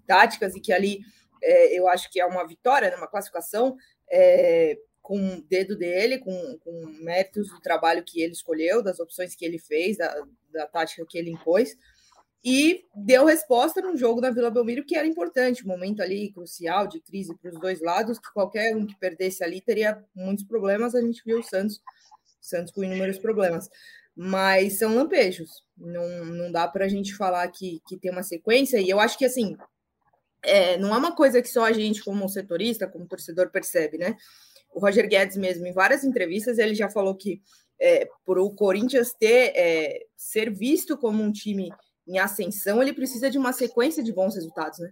táticas 0.06 0.56
e 0.56 0.60
que 0.60 0.74
ali 0.74 1.00
é, 1.42 1.78
eu 1.78 1.88
acho 1.88 2.12
que 2.12 2.20
é 2.20 2.26
uma 2.26 2.46
vitória, 2.46 2.90
né, 2.90 2.96
uma 2.96 3.08
classificação. 3.08 3.76
É, 4.10 4.78
com 5.06 5.20
o 5.20 5.42
dedo 5.44 5.78
dele, 5.78 6.18
com, 6.18 6.58
com 6.64 6.86
méritos 7.04 7.48
do 7.50 7.62
trabalho 7.62 8.04
que 8.04 8.22
ele 8.22 8.34
escolheu, 8.34 8.82
das 8.82 9.00
opções 9.00 9.36
que 9.36 9.46
ele 9.46 9.60
fez, 9.60 9.98
da, 9.98 10.12
da 10.52 10.66
tática 10.66 11.06
que 11.08 11.16
ele 11.16 11.30
impôs, 11.30 11.78
e 12.44 12.86
deu 12.96 13.26
resposta 13.26 13.82
num 13.82 13.96
jogo 13.96 14.20
da 14.20 14.32
Vila 14.32 14.50
Belmiro 14.50 14.84
que 14.84 14.96
era 14.96 15.08
importante, 15.08 15.64
um 15.64 15.68
momento 15.68 16.02
ali 16.02 16.32
crucial 16.32 16.88
de 16.88 17.00
crise 17.00 17.36
para 17.36 17.52
os 17.52 17.60
dois 17.60 17.82
lados, 17.82 18.18
que 18.18 18.34
qualquer 18.34 18.76
um 18.76 18.86
que 18.86 18.98
perdesse 19.00 19.44
ali 19.44 19.62
teria 19.62 20.04
muitos 20.16 20.44
problemas, 20.44 20.96
a 20.96 21.02
gente 21.02 21.22
viu 21.24 21.40
o 21.40 21.44
Santos, 21.44 21.80
Santos 22.42 22.72
com 22.72 22.84
inúmeros 22.84 23.20
problemas, 23.20 23.70
mas 24.16 24.80
são 24.80 24.96
lampejos, 24.96 25.64
não, 25.78 26.26
não 26.26 26.52
dá 26.52 26.68
para 26.68 26.86
a 26.86 26.88
gente 26.88 27.16
falar 27.16 27.48
que, 27.50 27.80
que 27.88 27.96
tem 27.96 28.12
uma 28.12 28.24
sequência, 28.24 28.80
e 28.80 28.90
eu 28.90 29.00
acho 29.00 29.20
que 29.20 29.26
assim, 29.26 29.56
é, 30.46 30.78
não 30.78 30.94
é 30.94 30.98
uma 30.98 31.16
coisa 31.16 31.42
que 31.42 31.48
só 31.48 31.66
a 31.66 31.72
gente, 31.74 32.04
como 32.04 32.28
setorista, 32.30 32.88
como 32.88 33.08
torcedor, 33.08 33.50
percebe, 33.52 33.98
né? 33.98 34.16
o 34.76 34.80
Roger 34.80 35.08
Guedes 35.08 35.38
mesmo, 35.38 35.66
em 35.66 35.72
várias 35.72 36.04
entrevistas, 36.04 36.60
ele 36.60 36.76
já 36.76 36.90
falou 36.90 37.16
que 37.16 37.42
é, 37.80 38.08
para 38.26 38.44
o 38.44 38.54
Corinthians 38.54 39.14
ter 39.14 39.54
é, 39.56 40.00
ser 40.18 40.54
visto 40.54 40.98
como 40.98 41.24
um 41.24 41.32
time 41.32 41.70
em 42.06 42.20
ascensão, 42.20 42.82
ele 42.82 42.94
precisa 42.94 43.32
de 43.32 43.38
uma 43.38 43.54
sequência 43.54 44.04
de 44.04 44.14
bons 44.14 44.36
resultados, 44.36 44.80
né? 44.80 44.92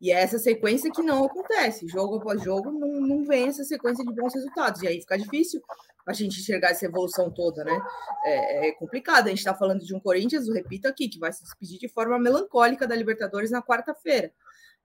E 0.00 0.10
é 0.10 0.20
essa 0.20 0.38
sequência 0.38 0.90
que 0.90 1.02
não 1.02 1.24
acontece. 1.24 1.86
Jogo 1.86 2.16
após 2.16 2.42
jogo, 2.42 2.70
não, 2.72 3.00
não 3.00 3.24
vem 3.24 3.46
essa 3.46 3.64
sequência 3.64 4.04
de 4.04 4.12
bons 4.12 4.34
resultados. 4.34 4.82
E 4.82 4.88
aí 4.88 5.00
fica 5.00 5.16
difícil 5.16 5.62
a 6.04 6.12
gente 6.12 6.40
enxergar 6.40 6.70
essa 6.70 6.84
evolução 6.84 7.30
toda, 7.30 7.64
né? 7.64 7.80
É, 8.24 8.68
é 8.68 8.72
complicado. 8.72 9.26
A 9.26 9.28
gente 9.30 9.38
está 9.38 9.54
falando 9.54 9.80
de 9.80 9.94
um 9.94 10.00
Corinthians, 10.00 10.46
eu 10.46 10.54
repito 10.54 10.88
aqui, 10.88 11.08
que 11.08 11.18
vai 11.18 11.32
se 11.32 11.42
despedir 11.42 11.78
de 11.78 11.88
forma 11.88 12.18
melancólica 12.18 12.86
da 12.86 12.96
Libertadores 12.96 13.50
na 13.50 13.62
quarta-feira. 13.62 14.32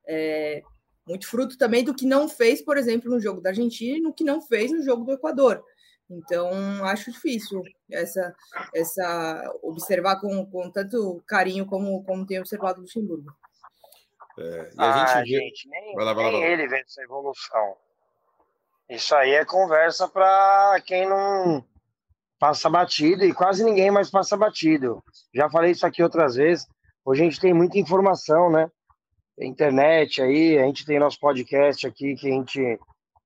É, 0.07 0.61
muito 1.07 1.27
fruto 1.27 1.57
também 1.57 1.83
do 1.83 1.93
que 1.93 2.05
não 2.05 2.27
fez, 2.27 2.61
por 2.61 2.77
exemplo, 2.77 3.09
no 3.09 3.19
jogo 3.19 3.41
da 3.41 3.49
Argentina 3.49 3.97
e 3.97 4.01
no 4.01 4.13
que 4.13 4.23
não 4.23 4.41
fez 4.41 4.71
no 4.71 4.83
jogo 4.83 5.03
do 5.03 5.13
Equador. 5.13 5.63
Então, 6.09 6.49
acho 6.85 7.11
difícil 7.11 7.61
essa, 7.91 8.33
essa 8.73 9.53
observar 9.61 10.19
com, 10.21 10.45
com 10.45 10.71
tanto 10.71 11.21
carinho 11.27 11.65
como, 11.65 12.03
como 12.03 12.25
tem 12.25 12.39
observado 12.39 12.79
o 12.79 12.81
Luxemburgo. 12.83 13.29
É, 14.39 14.69
e 14.73 14.81
a 14.81 15.03
ah, 15.03 15.23
gente, 15.23 15.31
vê... 15.31 15.43
gente 15.45 15.69
nem, 15.69 15.95
vai 15.95 16.05
lá, 16.05 16.13
vai 16.13 16.25
lá, 16.25 16.31
nem 16.31 16.43
ele 16.43 16.67
vê 16.67 16.79
essa 16.79 17.01
evolução. 17.01 17.75
Isso 18.89 19.13
aí 19.15 19.31
é 19.31 19.43
conversa 19.43 20.07
para 20.07 20.81
quem 20.85 21.07
não 21.07 21.65
passa 22.39 22.69
batido 22.69 23.25
e 23.25 23.33
quase 23.33 23.63
ninguém 23.63 23.91
mais 23.91 24.09
passa 24.09 24.37
batido. 24.37 25.03
Já 25.33 25.49
falei 25.49 25.71
isso 25.71 25.85
aqui 25.85 26.01
outras 26.01 26.35
vezes. 26.35 26.67
Hoje 27.03 27.21
a 27.21 27.25
gente 27.25 27.39
tem 27.39 27.53
muita 27.53 27.79
informação, 27.79 28.49
né? 28.49 28.71
Internet 29.45 30.21
aí, 30.21 30.57
a 30.57 30.65
gente 30.65 30.85
tem 30.85 30.99
nosso 30.99 31.19
podcast 31.19 31.85
aqui 31.85 32.15
que 32.15 32.27
a 32.27 32.33
gente 32.33 32.79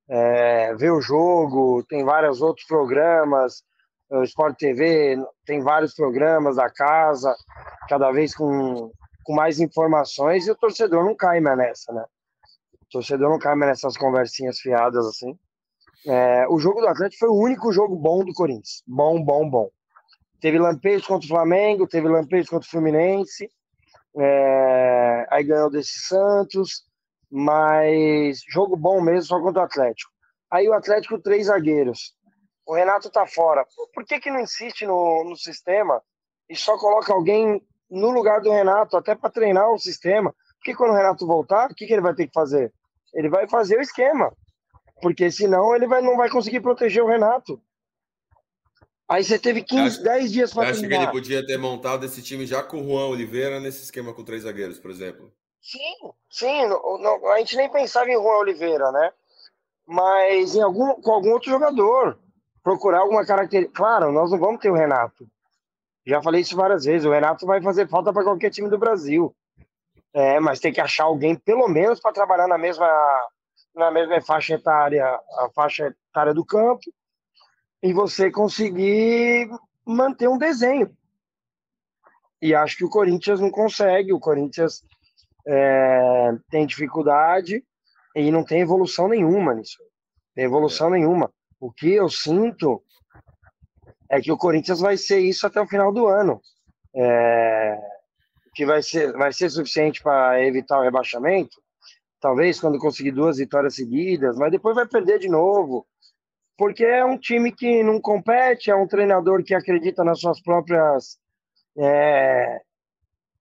é, 0.09 0.75
vê 0.75 0.89
o 0.89 1.01
jogo, 1.01 1.83
tem 1.87 2.03
vários 2.03 2.41
outros 2.41 2.65
programas, 2.67 3.63
o 4.09 4.23
Sport 4.23 4.57
TV 4.57 5.17
tem 5.45 5.61
vários 5.61 5.93
programas 5.93 6.57
da 6.57 6.69
casa, 6.69 7.33
cada 7.87 8.11
vez 8.11 8.35
com, 8.35 8.91
com 9.23 9.33
mais 9.33 9.59
informações, 9.59 10.45
e 10.45 10.51
o 10.51 10.55
torcedor 10.55 11.05
não 11.05 11.15
cai 11.15 11.39
mais 11.39 11.57
nessa, 11.57 11.93
né? 11.93 12.03
O 12.81 12.89
torcedor 12.91 13.29
não 13.29 13.39
cai 13.39 13.55
mais 13.55 13.71
nessas 13.71 13.95
conversinhas 13.95 14.59
fiadas 14.59 15.05
assim. 15.05 15.37
É, 16.05 16.45
o 16.49 16.59
jogo 16.59 16.81
do 16.81 16.87
Atlético 16.87 17.19
foi 17.19 17.29
o 17.29 17.39
único 17.39 17.71
jogo 17.71 17.95
bom 17.95 18.25
do 18.25 18.33
Corinthians. 18.33 18.83
Bom, 18.85 19.23
bom, 19.23 19.49
bom. 19.49 19.69
Teve 20.41 20.59
lampejo 20.59 21.07
contra 21.07 21.25
o 21.25 21.29
Flamengo, 21.29 21.87
teve 21.87 22.09
lampejo 22.09 22.49
contra 22.49 22.67
o 22.67 22.69
Fluminense, 22.69 23.49
é, 24.17 25.27
aí 25.29 25.43
ganhou 25.43 25.69
desse 25.69 25.99
Santos, 26.07 26.83
mas 27.29 28.41
jogo 28.49 28.75
bom 28.75 29.01
mesmo 29.01 29.23
só 29.23 29.39
contra 29.39 29.61
o 29.61 29.65
Atlético. 29.65 30.11
Aí 30.49 30.67
o 30.67 30.73
Atlético, 30.73 31.19
três 31.19 31.47
zagueiros. 31.47 32.13
O 32.65 32.75
Renato 32.75 33.09
tá 33.09 33.25
fora. 33.25 33.65
Por 33.93 34.05
que, 34.05 34.19
que 34.19 34.29
não 34.29 34.41
insiste 34.41 34.85
no, 34.85 35.23
no 35.23 35.35
sistema 35.35 36.01
e 36.49 36.55
só 36.55 36.77
coloca 36.77 37.13
alguém 37.13 37.65
no 37.89 38.09
lugar 38.11 38.41
do 38.41 38.51
Renato, 38.51 38.97
até 38.97 39.15
para 39.15 39.29
treinar 39.29 39.69
o 39.71 39.79
sistema? 39.79 40.33
Porque 40.57 40.75
quando 40.75 40.91
o 40.91 40.95
Renato 40.95 41.25
voltar, 41.25 41.71
o 41.71 41.75
que, 41.75 41.87
que 41.87 41.93
ele 41.93 42.01
vai 42.01 42.13
ter 42.13 42.27
que 42.27 42.33
fazer? 42.33 42.71
Ele 43.13 43.29
vai 43.29 43.47
fazer 43.47 43.77
o 43.77 43.81
esquema. 43.81 44.31
Porque 45.01 45.31
senão 45.31 45.75
ele 45.75 45.87
vai, 45.87 46.01
não 46.01 46.15
vai 46.15 46.29
conseguir 46.29 46.61
proteger 46.61 47.03
o 47.03 47.07
Renato. 47.07 47.61
Aí 49.11 49.25
você 49.25 49.37
teve 49.37 49.61
15, 49.61 49.81
acho, 49.81 50.03
10 50.03 50.31
dias 50.31 50.53
para 50.53 50.69
Acho 50.69 50.87
que 50.87 50.93
ele 50.93 51.11
podia 51.11 51.45
ter 51.45 51.57
montado 51.57 52.05
esse 52.05 52.21
time 52.21 52.47
já 52.47 52.63
com 52.63 52.79
o 52.79 52.83
Juan 52.85 53.07
Oliveira 53.07 53.59
nesse 53.59 53.83
esquema 53.83 54.13
com 54.13 54.23
três 54.23 54.43
zagueiros, 54.43 54.79
por 54.79 54.89
exemplo. 54.89 55.29
Sim, 55.61 56.13
sim. 56.29 56.65
Não, 56.65 56.97
não, 56.97 57.27
a 57.27 57.39
gente 57.39 57.57
nem 57.57 57.69
pensava 57.69 58.09
em 58.09 58.13
Juan 58.13 58.37
Oliveira, 58.37 58.89
né? 58.93 59.11
Mas 59.85 60.55
em 60.55 60.61
algum, 60.61 60.93
com 61.01 61.11
algum 61.11 61.31
outro 61.31 61.49
jogador. 61.49 62.17
Procurar 62.63 62.99
alguma 62.99 63.25
característica. 63.25 63.75
Claro, 63.75 64.13
nós 64.13 64.31
não 64.31 64.39
vamos 64.39 64.61
ter 64.61 64.69
o 64.69 64.75
Renato. 64.75 65.27
Já 66.07 66.21
falei 66.21 66.39
isso 66.39 66.55
várias 66.55 66.85
vezes. 66.85 67.05
O 67.05 67.11
Renato 67.11 67.45
vai 67.45 67.61
fazer 67.61 67.89
falta 67.89 68.13
para 68.13 68.23
qualquer 68.23 68.49
time 68.49 68.69
do 68.69 68.77
Brasil. 68.77 69.35
É, 70.13 70.39
mas 70.39 70.61
tem 70.61 70.71
que 70.71 70.79
achar 70.79 71.03
alguém, 71.03 71.35
pelo 71.35 71.67
menos, 71.67 71.99
para 71.99 72.13
trabalhar 72.13 72.47
na 72.47 72.57
mesma, 72.57 72.87
na 73.75 73.91
mesma 73.91 74.21
faixa 74.21 74.53
etária, 74.53 75.03
a 75.05 75.49
faixa 75.53 75.93
etária 76.11 76.33
do 76.33 76.45
campo 76.45 76.79
e 77.81 77.93
você 77.93 78.29
conseguir 78.29 79.49
manter 79.85 80.27
um 80.27 80.37
desenho. 80.37 80.95
E 82.41 82.55
acho 82.55 82.77
que 82.77 82.85
o 82.85 82.89
Corinthians 82.89 83.39
não 83.39 83.51
consegue, 83.51 84.13
o 84.13 84.19
Corinthians 84.19 84.83
é, 85.47 86.31
tem 86.49 86.65
dificuldade 86.65 87.63
e 88.15 88.31
não 88.31 88.43
tem 88.43 88.61
evolução 88.61 89.07
nenhuma 89.07 89.53
nisso. 89.53 89.77
Tem 90.35 90.45
evolução 90.45 90.87
é. 90.87 90.99
nenhuma. 90.99 91.31
O 91.59 91.71
que 91.71 91.91
eu 91.91 92.09
sinto 92.09 92.83
é 94.09 94.19
que 94.19 94.31
o 94.31 94.37
Corinthians 94.37 94.79
vai 94.79 94.97
ser 94.97 95.19
isso 95.19 95.45
até 95.45 95.61
o 95.61 95.67
final 95.67 95.91
do 95.91 96.07
ano. 96.07 96.41
É, 96.93 97.79
que 98.53 98.65
vai 98.65 98.81
ser, 98.81 99.13
vai 99.13 99.31
ser 99.31 99.49
suficiente 99.49 100.01
para 100.01 100.43
evitar 100.43 100.79
o 100.79 100.83
rebaixamento, 100.83 101.61
talvez 102.19 102.59
quando 102.59 102.77
conseguir 102.77 103.11
duas 103.11 103.37
vitórias 103.37 103.75
seguidas, 103.75 104.37
mas 104.37 104.51
depois 104.51 104.75
vai 104.75 104.85
perder 104.85 105.19
de 105.19 105.29
novo 105.29 105.87
porque 106.57 106.83
é 106.83 107.03
um 107.03 107.17
time 107.17 107.51
que 107.51 107.83
não 107.83 107.99
compete, 107.99 108.69
é 108.69 108.75
um 108.75 108.87
treinador 108.87 109.43
que 109.43 109.53
acredita 109.53 110.03
nas 110.03 110.19
suas 110.19 110.41
próprias. 110.41 111.17
É... 111.77 112.61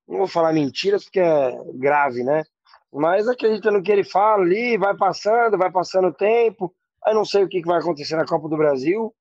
Não 0.09 0.19
vou 0.19 0.26
falar 0.26 0.52
mentiras, 0.52 1.05
porque 1.05 1.21
é 1.21 1.52
grave, 1.75 2.25
né? 2.25 2.43
Mas 2.93 3.29
acredita 3.29 3.71
no 3.71 3.83
que 3.83 3.93
ele 3.93 4.05
fala 4.05 4.43
ali, 4.43 4.76
vai 4.76 4.97
passando, 4.97 5.59
vai 5.59 5.71
passando 5.71 6.09
o 6.09 6.14
tempo. 6.14 6.75
Aí 7.05 7.14
não 7.14 7.25
sei 7.25 7.45
o 7.45 7.49
que 7.49 7.62
vai 7.62 7.79
acontecer 7.79 8.17
na 8.17 8.26
Copa 8.26 8.49
do 8.49 8.57
Brasil. 8.57 9.14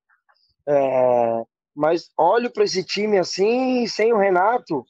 É... 0.66 1.44
Mas 1.74 2.10
olho 2.18 2.50
para 2.52 2.64
esse 2.64 2.84
time 2.84 3.18
assim, 3.18 3.86
sem 3.86 4.12
o 4.12 4.18
Renato, 4.18 4.84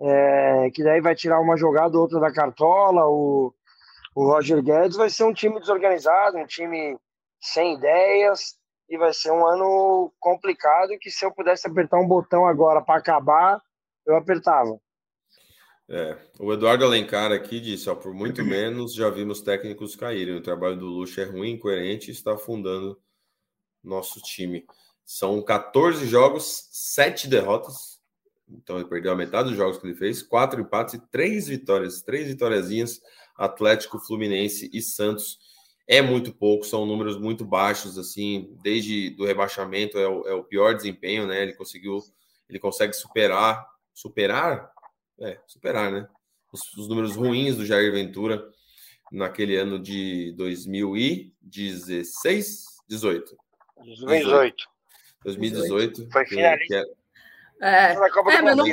é... 0.00 0.70
que 0.74 0.82
daí 0.82 1.00
vai 1.00 1.14
tirar 1.14 1.40
uma 1.40 1.56
jogada 1.56 1.96
ou 1.96 2.02
outra 2.02 2.20
da 2.20 2.32
cartola. 2.32 3.06
O, 3.06 3.54
o 4.14 4.24
Roger 4.24 4.62
Guedes 4.62 4.96
vai 4.96 5.08
ser 5.08 5.24
um 5.24 5.32
time 5.32 5.58
desorganizado, 5.58 6.36
um 6.36 6.46
time 6.46 6.98
sem 7.40 7.74
ideias 7.74 8.58
e 8.88 8.98
vai 8.98 9.14
ser 9.14 9.30
um 9.30 9.46
ano 9.46 10.12
complicado 10.18 10.98
que 11.00 11.10
se 11.10 11.24
eu 11.24 11.32
pudesse 11.32 11.66
apertar 11.66 11.98
um 11.98 12.06
botão 12.06 12.44
agora 12.44 12.82
para 12.82 12.98
acabar, 12.98 13.62
eu 14.06 14.16
apertava. 14.16 14.78
É, 15.88 16.16
o 16.38 16.52
Eduardo 16.52 16.84
Alencar 16.84 17.32
aqui 17.32 17.58
disse, 17.58 17.88
ó, 17.90 17.94
por 17.94 18.14
muito 18.14 18.44
menos 18.44 18.94
já 18.94 19.10
vimos 19.10 19.40
técnicos 19.40 19.96
caírem. 19.96 20.36
O 20.36 20.42
trabalho 20.42 20.76
do 20.76 20.86
Luxo 20.86 21.20
é 21.20 21.24
ruim, 21.24 21.52
incoerente 21.52 22.10
e 22.10 22.12
está 22.12 22.34
afundando 22.34 23.00
nosso 23.82 24.20
time. 24.20 24.64
São 25.04 25.42
14 25.42 26.06
jogos, 26.06 26.68
7 26.70 27.26
derrotas. 27.26 28.00
Então 28.48 28.76
ele 28.76 28.88
perdeu 28.88 29.12
a 29.12 29.16
metade 29.16 29.48
dos 29.48 29.56
jogos 29.56 29.78
que 29.78 29.86
ele 29.86 29.96
fez, 29.96 30.22
quatro 30.22 30.60
empates 30.60 30.94
e 30.94 30.98
três 31.10 31.48
vitórias, 31.48 32.02
três 32.02 32.28
vitóriazinhas, 32.28 33.00
Atlético, 33.36 33.98
Fluminense 33.98 34.70
e 34.72 34.82
Santos 34.82 35.38
é 35.90 36.00
muito 36.00 36.32
pouco, 36.32 36.64
são 36.64 36.86
números 36.86 37.18
muito 37.18 37.44
baixos, 37.44 37.98
assim, 37.98 38.56
desde 38.62 39.10
do 39.10 39.24
rebaixamento 39.24 39.98
é 39.98 40.06
o, 40.06 40.28
é 40.28 40.32
o 40.32 40.44
pior 40.44 40.76
desempenho, 40.76 41.26
né? 41.26 41.42
Ele 41.42 41.52
conseguiu, 41.52 41.98
ele 42.48 42.60
consegue 42.60 42.92
superar, 42.92 43.68
superar, 43.92 44.70
é, 45.20 45.40
superar, 45.48 45.90
né? 45.90 46.08
Os, 46.52 46.72
os 46.76 46.86
números 46.86 47.16
ruins 47.16 47.56
do 47.56 47.66
Jair 47.66 47.90
Ventura 47.90 48.48
naquele 49.10 49.56
ano 49.56 49.80
de 49.80 50.32
2016, 50.36 52.66
18. 52.88 53.36
2018. 53.84 54.64
2018. 55.24 56.08
Foi 56.08 56.24
finalista. 56.24 56.86
É, 57.60 57.94
é, 57.94 57.98
mas, 57.98 58.12
não, 58.56 58.64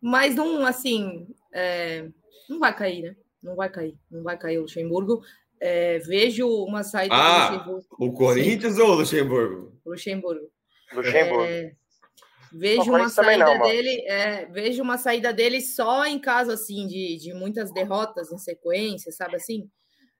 mas 0.00 0.36
não, 0.36 0.64
assim, 0.64 1.26
é, 1.52 2.08
não 2.48 2.60
vai 2.60 2.72
cair, 2.72 3.02
né? 3.02 3.16
Não 3.42 3.56
vai 3.56 3.68
cair, 3.68 3.98
não 4.08 4.22
vai 4.22 4.38
cair 4.38 4.58
o 4.58 4.62
Luxemburgo. 4.62 5.24
É, 5.60 5.98
vejo 5.98 6.48
uma 6.64 6.82
saída 6.82 7.14
ah, 7.14 7.50
do 7.50 7.72
Luxemburgo. 7.72 7.96
O 7.98 8.12
Corinthians 8.12 8.74
Sim. 8.74 8.80
ou 8.80 8.88
o 8.90 8.94
Luxemburgo? 8.94 9.80
Luxemburgo. 9.84 10.50
Luxemburgo. 10.92 11.44
É, 11.44 11.72
vejo 12.52 12.90
uma 12.90 13.08
saída 13.08 13.44
não, 13.44 13.62
dele, 13.62 14.04
é, 14.08 14.46
vejo 14.46 14.82
uma 14.82 14.96
saída 14.96 15.32
dele 15.32 15.60
só 15.60 16.06
em 16.06 16.18
caso 16.18 16.50
assim 16.50 16.86
de, 16.86 17.16
de 17.18 17.34
muitas 17.34 17.72
derrotas 17.72 18.32
em 18.32 18.38
sequência, 18.38 19.12
sabe 19.12 19.36
assim? 19.36 19.68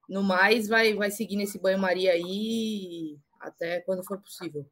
No 0.09 0.23
mais, 0.23 0.69
vai, 0.69 0.95
vai 0.95 1.11
seguir 1.11 1.37
nesse 1.37 1.59
banho-maria 1.59 2.13
aí 2.13 3.17
até 3.41 3.81
quando 3.81 4.05
for 4.05 4.21
possível. 4.21 4.67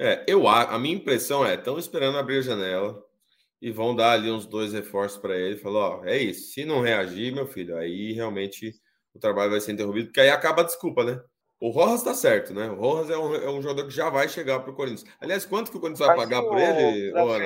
É, 0.00 0.24
eu 0.26 0.48
a 0.48 0.78
minha 0.78 0.94
impressão 0.94 1.44
é, 1.44 1.54
estão 1.54 1.78
esperando 1.78 2.16
abrir 2.16 2.38
a 2.38 2.42
janela 2.42 3.02
e 3.60 3.70
vão 3.70 3.94
dar 3.94 4.12
ali 4.12 4.30
uns 4.30 4.46
dois 4.46 4.72
reforços 4.72 5.18
para 5.18 5.36
ele. 5.36 5.56
Falou, 5.56 5.82
ó, 5.82 6.04
é 6.04 6.18
isso. 6.18 6.52
Se 6.52 6.64
não 6.64 6.80
reagir, 6.80 7.32
meu 7.32 7.46
filho, 7.46 7.76
aí 7.76 8.12
realmente 8.12 8.74
o 9.14 9.18
trabalho 9.18 9.50
vai 9.50 9.60
ser 9.60 9.72
interrompido, 9.72 10.06
porque 10.06 10.20
aí 10.20 10.30
acaba 10.30 10.62
a 10.62 10.64
desculpa, 10.64 11.04
né? 11.04 11.22
O 11.60 11.70
Rojas 11.70 12.00
está 12.00 12.12
certo, 12.12 12.52
né? 12.52 12.68
O 12.70 12.74
Rojas 12.74 13.10
é 13.10 13.16
um, 13.16 13.34
é 13.36 13.48
um 13.50 13.62
jogador 13.62 13.86
que 13.86 13.94
já 13.94 14.10
vai 14.10 14.28
chegar 14.28 14.58
para 14.60 14.72
o 14.72 14.74
Corinthians. 14.74 15.08
Aliás, 15.20 15.46
quanto 15.46 15.70
que 15.70 15.76
o 15.76 15.80
Corinthians 15.80 16.06
vai 16.06 16.16
Mas 16.16 16.28
pagar 16.28 16.42
por 16.42 16.58
ele? 16.58 17.12
Lá, 17.12 17.38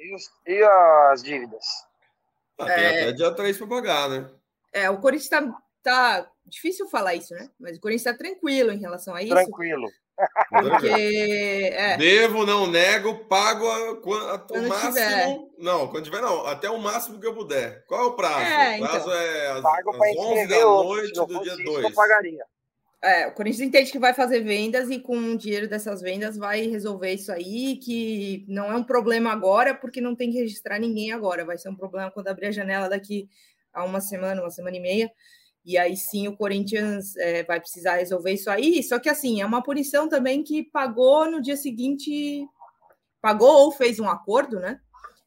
e, 0.00 0.14
os, 0.14 0.30
e, 0.46 0.62
as 0.62 1.22
dívidas? 1.22 1.64
Ah, 2.58 2.64
tem 2.64 2.84
é... 2.84 3.02
até 3.02 3.12
dia 3.12 3.30
3 3.30 3.58
para 3.58 3.66
pagar, 3.66 4.08
né? 4.08 4.30
É, 4.72 4.88
o 4.88 4.98
Corinthians 4.98 5.24
está 5.24 5.60
tá... 5.82 6.30
difícil 6.46 6.88
falar 6.88 7.16
isso, 7.16 7.34
né? 7.34 7.50
Mas 7.60 7.76
o 7.76 7.80
Corinthians 7.80 8.06
está 8.06 8.16
tranquilo 8.16 8.72
em 8.72 8.78
relação 8.78 9.14
a 9.14 9.22
isso. 9.22 9.34
Tranquilo. 9.34 9.88
Porque, 10.50 11.70
é. 11.72 11.96
Devo, 11.96 12.44
não 12.44 12.66
nego, 12.66 13.24
pago 13.26 13.68
a, 13.68 13.76
a, 13.76 14.62
máximo. 14.62 14.92
Tiver. 14.92 15.38
Não, 15.58 15.88
quando 15.88 16.04
tiver, 16.04 16.20
não. 16.20 16.46
Até 16.46 16.68
o 16.68 16.78
máximo 16.78 17.20
que 17.20 17.26
eu 17.26 17.34
puder. 17.34 17.84
Qual 17.86 18.00
é 18.00 18.04
o 18.06 18.12
prazo? 18.12 18.40
É, 18.40 18.76
o 18.76 18.80
prazo 18.80 18.98
então. 18.98 19.12
é 19.12 19.50
às, 19.50 19.62
pago 19.62 19.90
às 19.90 20.16
11 20.16 20.46
da 20.48 20.60
noite 20.60 21.12
do 21.12 21.42
dia 21.42 21.56
2. 21.56 21.84
Eu 21.84 21.92
pagaria. 21.92 22.44
É, 23.00 23.28
o 23.28 23.32
Corinthians 23.32 23.68
entende 23.68 23.92
que 23.92 23.98
vai 23.98 24.12
fazer 24.12 24.40
vendas 24.40 24.90
e 24.90 24.98
com 24.98 25.16
o 25.16 25.38
dinheiro 25.38 25.68
dessas 25.68 26.00
vendas 26.00 26.36
vai 26.36 26.62
resolver 26.62 27.12
isso 27.12 27.30
aí, 27.30 27.76
que 27.76 28.44
não 28.48 28.72
é 28.72 28.74
um 28.74 28.82
problema 28.82 29.30
agora, 29.30 29.72
porque 29.72 30.00
não 30.00 30.16
tem 30.16 30.32
que 30.32 30.38
registrar 30.38 30.80
ninguém 30.80 31.12
agora. 31.12 31.44
Vai 31.44 31.56
ser 31.56 31.68
um 31.68 31.76
problema 31.76 32.10
quando 32.10 32.26
abrir 32.26 32.46
a 32.46 32.52
janela 32.52 32.88
daqui 32.88 33.28
a 33.72 33.84
uma 33.84 34.00
semana, 34.00 34.40
uma 34.40 34.50
semana 34.50 34.76
e 34.76 34.80
meia. 34.80 35.12
E 35.68 35.76
aí 35.76 35.98
sim 35.98 36.26
o 36.26 36.34
Corinthians 36.34 37.14
é, 37.18 37.44
vai 37.44 37.60
precisar 37.60 37.96
resolver 37.96 38.32
isso 38.32 38.48
aí. 38.48 38.82
Só 38.82 38.98
que 38.98 39.06
assim, 39.06 39.42
é 39.42 39.44
uma 39.44 39.62
punição 39.62 40.08
também 40.08 40.42
que 40.42 40.62
pagou 40.62 41.30
no 41.30 41.42
dia 41.42 41.58
seguinte, 41.58 42.48
pagou 43.20 43.66
ou 43.66 43.70
fez 43.70 44.00
um 44.00 44.08
acordo, 44.08 44.58
né? 44.58 44.80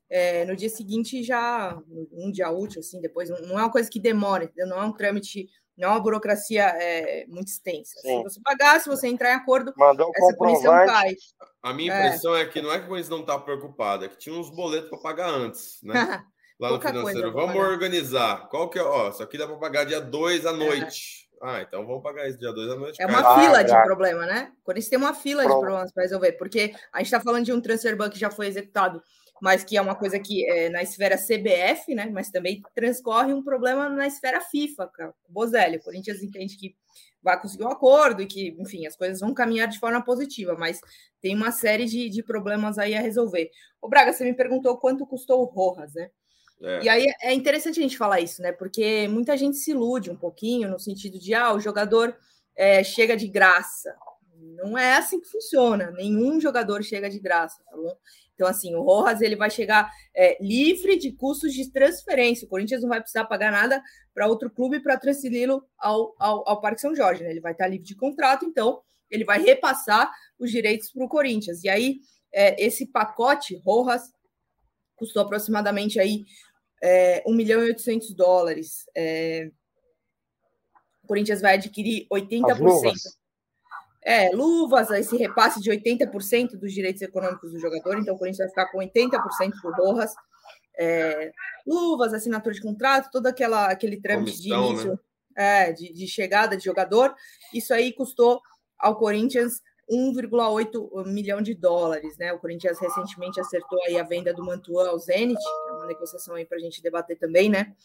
É, 0.10 0.44
no 0.46 0.56
dia 0.56 0.68
seguinte 0.68 1.22
já, 1.22 1.80
um 2.12 2.32
dia 2.32 2.50
útil, 2.50 2.80
assim, 2.80 3.00
depois, 3.00 3.30
não 3.30 3.60
é 3.60 3.62
uma 3.62 3.72
coisa 3.72 3.88
que 3.88 4.00
demora, 4.00 4.52
não 4.58 4.82
é 4.82 4.84
um 4.84 4.92
trâmite, 4.92 5.48
não 5.78 5.90
é 5.90 5.92
uma 5.92 6.02
burocracia 6.02 6.64
é, 6.64 7.28
muito 7.28 7.50
extensa. 7.50 8.00
Sim. 8.02 8.18
Se 8.18 8.24
você 8.24 8.42
pagar, 8.44 8.82
se 8.82 8.90
você 8.90 9.08
entrar 9.08 9.34
em 9.34 9.36
acordo, 9.36 9.72
Mandou 9.78 10.10
essa 10.16 10.36
punição 10.36 10.74
cai. 10.88 11.16
A 11.62 11.72
minha 11.72 11.94
é. 11.94 12.08
impressão 12.08 12.36
é. 12.36 12.42
é. 12.42 12.46
que 12.48 12.64
não 12.64 12.72
é 12.74 12.80
que 12.80 12.86
o 12.86 12.88
Corinthians 12.88 13.10
não 13.10 13.22
está 13.22 13.38
preocupado, 13.38 14.06
é 14.06 14.10
que 14.10 14.18
tinha 14.18 14.36
uns 14.36 14.50
boletos 14.50 14.90
para 14.90 14.98
pagar 14.98 15.30
antes, 15.30 15.78
né? 15.84 15.94
lá 16.62 16.72
no 16.72 16.82
financeiro. 16.82 17.34
Vamos 17.34 17.56
organizar. 17.56 18.48
Qual 18.50 18.70
que 18.70 18.78
é? 18.78 18.84
Ó, 18.84 19.10
isso 19.10 19.24
aqui 19.24 19.38
dá 19.38 19.48
para 19.48 19.58
pagar 19.58 19.86
dia 19.86 20.00
2 20.00 20.46
à 20.46 20.54
noite. 20.54 21.28
É. 21.28 21.32
Ah, 21.44 21.62
então 21.62 21.86
vamos 21.88 22.04
pagar 22.04 22.28
esse 22.28 22.38
dia 22.38 22.52
2 22.52 22.72
à 22.72 22.76
noite. 22.76 23.02
É 23.02 23.06
uma 23.08 23.24
cara. 23.24 23.42
fila 23.42 23.60
ah, 23.60 23.64
de 23.64 23.84
problema, 23.84 24.26
né? 24.28 24.52
Quando 24.64 24.78
eles 24.78 24.88
têm 24.88 25.00
uma 25.00 25.16
fila 25.16 25.44
Pronto. 25.44 25.56
de 25.56 25.62
problemas 25.62 25.92
para 25.92 26.04
resolver, 26.04 26.34
porque 26.34 26.74
a 26.94 27.00
gente 27.00 27.08
está 27.08 27.20
falando 27.20 27.46
de 27.46 27.52
um 27.52 27.60
transfer 27.60 27.96
ban 27.98 28.12
que 28.12 28.20
já 28.20 28.30
foi 28.30 28.46
executado, 28.46 29.02
mas 29.42 29.64
que 29.64 29.76
é 29.76 29.82
uma 29.82 29.96
coisa 29.96 30.20
que 30.20 30.48
é 30.48 30.70
na 30.70 30.84
esfera 30.84 31.18
CBF, 31.18 31.96
né? 31.96 32.12
Mas 32.14 32.30
também 32.30 32.62
transcorre 32.76 33.34
um 33.34 33.44
problema 33.44 33.90
na 33.90 34.06
esfera 34.06 34.40
FIFA, 34.40 34.88
cara. 34.94 35.14
Bozelli, 35.28 35.78
o 35.78 35.84
Corinthians 35.84 36.22
entende 36.22 36.56
que 36.56 36.76
vai 37.24 37.42
conseguir 37.42 37.64
um 37.64 37.72
acordo 37.72 38.22
e 38.22 38.28
que, 38.28 38.56
enfim, 38.60 38.86
as 38.86 38.96
coisas 38.96 39.20
vão 39.20 39.34
caminhar 39.34 39.68
de 39.68 39.80
forma 39.80 40.04
positiva, 40.04 40.56
mas 40.56 40.80
tem 41.20 41.36
uma 41.36 41.52
série 41.52 41.86
de, 41.86 42.08
de 42.08 42.22
problemas 42.22 42.78
aí 42.78 42.94
a 42.94 43.02
resolver. 43.02 43.50
O 43.82 43.90
Braga, 43.90 44.14
você 44.14 44.24
me 44.24 44.34
perguntou 44.36 44.78
quanto 44.78 45.08
custou 45.08 45.42
o 45.42 45.46
Rojas, 45.46 45.94
né? 45.96 46.12
É. 46.64 46.84
E 46.84 46.90
aí 46.90 47.08
é 47.22 47.34
interessante 47.34 47.80
a 47.80 47.84
gente 47.84 47.98
falar 47.98 48.20
isso, 48.20 48.42
né? 48.42 48.52
Porque 48.52 49.08
muita 49.08 49.36
gente 49.36 49.58
se 49.58 49.72
ilude 49.72 50.12
um 50.12 50.16
pouquinho 50.16 50.70
no 50.70 50.80
sentido 50.80 51.18
de 51.18 51.34
ah, 51.34 51.54
o 51.54 51.60
jogador 51.60 52.16
é, 52.56 52.84
chega 52.84 53.18
de 53.18 53.28
graça. 53.28 53.96
Não 54.64 54.78
é 54.78 54.96
assim 54.96 55.20
que 55.20 55.28
funciona. 55.28 55.92
Nenhum 55.92 56.40
jogador 56.40 56.84
chega 56.84 57.10
de 57.10 57.20
graça, 57.20 57.64
tá 57.64 57.76
bom? 57.76 57.96
Então, 58.34 58.48
assim, 58.48 58.74
o 58.76 58.82
Rojas 58.82 59.22
ele 59.22 59.36
vai 59.36 59.50
chegar 59.50 59.92
é, 60.16 60.38
livre 60.44 60.98
de 60.98 61.12
custos 61.12 61.54
de 61.54 61.72
transferência. 61.72 62.46
O 62.46 62.50
Corinthians 62.50 62.82
não 62.82 62.90
vai 62.90 63.00
precisar 63.00 63.26
pagar 63.26 63.52
nada 63.52 63.82
para 64.14 64.28
outro 64.28 64.50
clube 64.50 64.80
para 64.80 64.98
transferi-lo 64.98 65.64
ao, 65.78 66.16
ao, 66.18 66.48
ao, 66.50 66.62
Parque 66.62 66.82
São 66.82 66.96
Jorge. 66.96 67.24
Né? 67.24 67.32
Ele 67.32 67.42
vai 67.42 67.52
estar 67.52 67.68
livre 67.68 67.86
de 67.86 67.96
contrato, 67.96 68.46
então 68.46 68.82
ele 69.10 69.24
vai 69.24 69.40
repassar 69.42 70.12
os 70.40 70.50
direitos 70.50 70.92
para 70.92 71.06
o 71.06 71.10
Corinthians. 71.10 71.64
E 71.64 71.70
aí, 71.70 72.00
é, 72.34 72.64
esse 72.64 72.88
pacote 72.88 73.62
Rojas 73.64 74.12
custou 74.96 75.22
aproximadamente 75.24 76.00
aí 76.00 76.24
é, 76.82 77.24
1 77.26 77.34
milhão 77.34 77.64
e 77.64 77.68
800 77.68 78.14
dólares. 78.14 78.86
É, 78.96 79.50
o 81.04 81.08
Corinthians 81.08 81.42
vai 81.42 81.56
adquirir 81.56 82.08
80%. 82.12 82.94
É, 84.04 84.32
luvas, 84.32 84.90
esse 84.90 85.16
repasse 85.16 85.62
de 85.62 85.70
80% 85.70 86.58
dos 86.58 86.74
direitos 86.74 87.04
econômicos 87.04 87.52
do 87.52 87.60
jogador, 87.60 88.00
então 88.00 88.16
o 88.16 88.18
Corinthians 88.18 88.40
vai 88.40 88.50
ficar 88.50 88.72
com 88.72 88.80
80% 88.80 89.52
do 89.62 89.84
Rojas. 89.84 90.14
É, 90.80 91.32
luvas, 91.68 92.14
assinatura 92.14 92.56
de 92.56 92.62
contrato, 92.62 93.12
todo 93.12 93.28
aquela, 93.28 93.68
aquele 93.68 94.02
trâmite 94.02 94.42
de 94.42 94.52
início, 94.52 95.00
né? 95.36 95.68
é, 95.68 95.72
de, 95.72 95.94
de, 95.94 96.08
chegada 96.08 96.58
de 96.58 96.64
jogador. 96.64 97.14
Isso 97.54 97.74
aí 97.74 97.94
custou 97.94 98.42
ao 98.80 98.98
Corinthians 98.98 99.62
1,8 99.92 101.06
milhão 101.08 101.42
de 101.42 101.54
dólares, 101.54 102.18
né? 102.18 102.32
O 102.32 102.40
Corinthians 102.40 102.80
recentemente 102.80 103.42
acertou 103.42 103.78
aí 103.84 104.00
a 104.00 104.04
venda 104.04 104.34
do 104.34 104.46
Mantuan 104.46 104.90
ao 104.90 105.00
Zenit, 105.00 105.38
que 105.38 105.70
é 105.70 105.74
uma 105.74 105.88
negociação 105.88 106.36
aí 106.36 106.46
para 106.46 106.58
a 106.58 106.62
gente 106.62 106.82
debater 106.82 107.18
também, 107.18 107.50
né? 107.50 107.76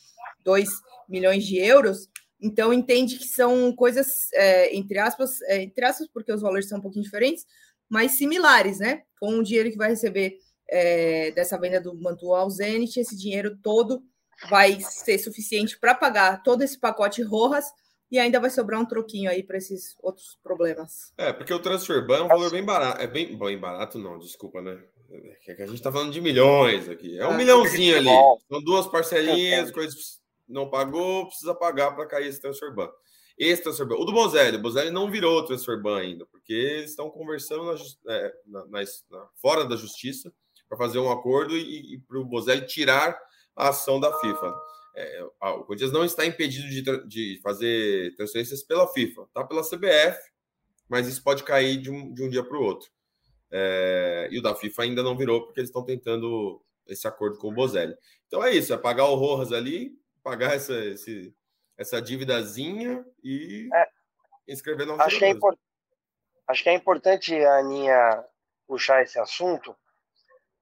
2 0.45 0.69
milhões 1.09 1.45
de 1.45 1.59
euros. 1.59 2.09
Então, 2.41 2.73
entende 2.73 3.19
que 3.19 3.27
são 3.27 3.75
coisas, 3.75 4.31
é, 4.35 4.75
entre 4.77 4.99
aspas, 4.99 5.41
é, 5.43 5.63
entre 5.63 5.85
aspas, 5.85 6.07
porque 6.13 6.33
os 6.33 6.43
valores 6.43 6.69
são 6.69 6.79
um 6.79 6.83
pouquinho 6.83 7.05
diferentes, 7.05 7.45
mas 7.89 8.17
similares, 8.17 8.79
né? 8.79 9.03
Com 9.19 9.39
o 9.39 9.43
dinheiro 9.43 9.71
que 9.71 9.77
vai 9.77 9.89
receber 9.89 10.39
é, 10.69 11.33
dessa 11.33 11.59
venda 11.59 11.81
do 11.81 11.95
Mantua 11.95 12.41
ao 12.41 12.51
Zenit, 12.51 13.01
esse 13.01 13.17
dinheiro 13.17 13.57
todo 13.63 14.05
vai 14.49 14.79
ser 14.81 15.19
suficiente 15.19 15.79
para 15.79 15.95
pagar 15.95 16.43
todo 16.43 16.63
esse 16.63 16.79
pacote 16.79 17.23
Rojas 17.23 17.65
e 18.11 18.19
ainda 18.19 18.41
vai 18.41 18.51
sobrar 18.51 18.81
um 18.81 18.87
troquinho 18.87 19.31
aí 19.31 19.43
para 19.43 19.57
esses 19.57 19.97
outros 20.01 20.39
problemas. 20.43 21.13
É, 21.19 21.33
porque 21.33 21.53
o 21.53 21.59
transfer 21.59 22.07
ban 22.07 22.19
é 22.19 22.23
um 22.23 22.29
valor 22.29 22.51
bem 22.51 22.65
barato. 22.65 23.01
É 23.01 23.07
bem, 23.07 23.37
bem 23.37 23.59
barato, 23.59 23.99
não, 23.99 24.19
desculpa, 24.19 24.61
né? 24.61 24.81
É 25.47 25.55
que 25.55 25.63
a 25.63 25.67
gente 25.67 25.77
está 25.77 25.93
falando 25.93 26.13
de 26.13 26.21
milhões 26.21 26.89
aqui. 26.89 27.19
É 27.19 27.27
um 27.27 27.33
é, 27.33 27.37
milhãozinho 27.37 27.97
ali. 27.97 28.11
São 28.49 28.63
duas 28.63 28.87
parcelinhas, 28.87 29.71
coisas 29.71 30.21
não 30.49 30.69
pagou, 30.69 31.27
precisa 31.27 31.55
pagar 31.55 31.93
para 31.95 32.07
cair 32.07 32.29
esse 32.29 32.41
transfer 32.41 32.75
ban. 32.75 32.91
Esse 33.39 33.63
transfer 33.63 33.87
ban. 33.87 33.97
O 33.97 34.05
do 34.05 34.13
Bozelli, 34.13 34.57
o 34.57 34.63
Bozelli 34.63 34.91
não 34.91 35.11
virou 35.11 35.45
transfer 35.45 35.81
ban 35.81 35.99
ainda, 35.99 36.27
porque 36.27 36.53
eles 36.53 36.91
estão 36.91 37.11
conversando 37.11 37.65
na, 37.65 38.15
é, 38.15 38.33
na, 38.47 38.67
na, 38.67 39.29
fora 39.41 39.65
da 39.65 39.77
justiça 39.77 40.33
para 40.69 40.79
fazer 40.79 40.99
um 40.99 41.11
acordo 41.11 41.57
e, 41.57 41.95
e 41.95 41.99
para 42.01 42.19
o 42.19 42.25
Bozelli 42.25 42.67
tirar 42.67 43.17
a 43.55 43.69
ação 43.69 44.01
da 44.01 44.13
FIFA. 44.19 44.55
É, 44.97 45.23
o 45.23 45.65
Corinthians 45.65 45.93
não 45.93 46.05
está 46.05 46.25
impedido 46.25 46.69
de, 46.69 47.07
de 47.07 47.41
fazer 47.43 48.15
transferências 48.17 48.63
pela 48.63 48.89
FIFA, 48.89 49.29
tá 49.35 49.45
pela 49.45 49.63
CBF, 49.63 50.19
mas 50.89 51.07
isso 51.07 51.23
pode 51.23 51.45
cair 51.45 51.77
de 51.77 51.91
um, 51.91 52.15
de 52.15 52.23
um 52.23 52.31
dia 52.31 52.43
para 52.43 52.57
o 52.57 52.63
outro. 52.63 52.91
É, 53.51 54.29
e 54.31 54.39
o 54.39 54.43
da 54.43 54.55
FIFA 54.55 54.85
ainda 54.85 55.03
não 55.03 55.17
virou, 55.17 55.45
porque 55.45 55.61
eles 55.61 55.69
estão 55.69 55.85
tentando 55.85 56.63
esse 56.87 57.07
acordo 57.07 57.39
com 57.39 57.49
o 57.49 57.53
Bozelli. 57.53 57.95
Então 58.27 58.43
é 58.43 58.53
isso, 58.53 58.73
é 58.73 58.79
pagar 58.79 59.05
o 59.07 59.17
Rojas 59.17 59.53
ali, 59.53 59.93
pagar 60.23 60.55
essa, 60.55 60.75
esse, 60.87 61.35
essa 61.77 62.01
dívidazinha 62.01 63.05
e 63.23 63.69
é, 63.75 63.89
inscrever 64.49 64.87
no 64.87 65.01
acho 65.01 65.19
que, 65.19 65.25
é 65.25 65.31
import, 65.31 65.59
acho 66.49 66.63
que 66.63 66.69
é 66.71 66.75
importante 66.75 67.35
a 67.35 67.59
Aninha 67.59 68.25
puxar 68.67 69.03
esse 69.03 69.19
assunto, 69.19 69.77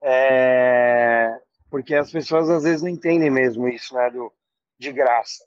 é, 0.02 1.30
porque 1.74 1.92
as 1.96 2.08
pessoas 2.08 2.48
às 2.48 2.62
vezes 2.62 2.82
não 2.82 2.88
entendem 2.88 3.28
mesmo 3.28 3.66
isso, 3.66 3.96
né, 3.96 4.08
do, 4.08 4.32
de 4.78 4.92
graça. 4.92 5.44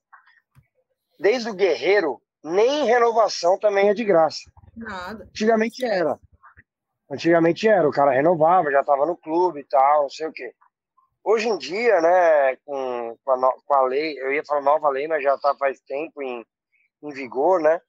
Desde 1.17 1.49
o 1.49 1.53
Guerreiro, 1.53 2.21
nem 2.43 2.83
renovação 2.83 3.57
também 3.57 3.87
é 3.87 3.93
de 3.93 4.03
graça. 4.03 4.41
Nada. 4.75 5.23
Antigamente 5.23 5.85
era. 5.85 6.19
Antigamente 7.09 7.65
era, 7.65 7.87
o 7.87 7.93
cara 7.93 8.11
renovava, 8.11 8.69
já 8.69 8.81
estava 8.81 9.05
no 9.05 9.15
clube 9.15 9.61
e 9.61 9.63
tal, 9.63 10.01
não 10.01 10.09
sei 10.09 10.27
o 10.27 10.33
quê. 10.33 10.53
Hoje 11.23 11.47
em 11.47 11.57
dia, 11.57 12.01
né, 12.01 12.57
com, 12.65 13.17
com, 13.23 13.31
a, 13.31 13.53
com 13.65 13.73
a 13.75 13.83
lei, 13.83 14.19
eu 14.19 14.33
ia 14.33 14.43
falar 14.43 14.59
nova 14.59 14.89
lei, 14.89 15.07
mas 15.07 15.23
já 15.23 15.33
está 15.33 15.55
faz 15.55 15.79
tempo 15.79 16.21
em, 16.21 16.45
em 17.03 17.09
vigor, 17.13 17.61
né? 17.61 17.79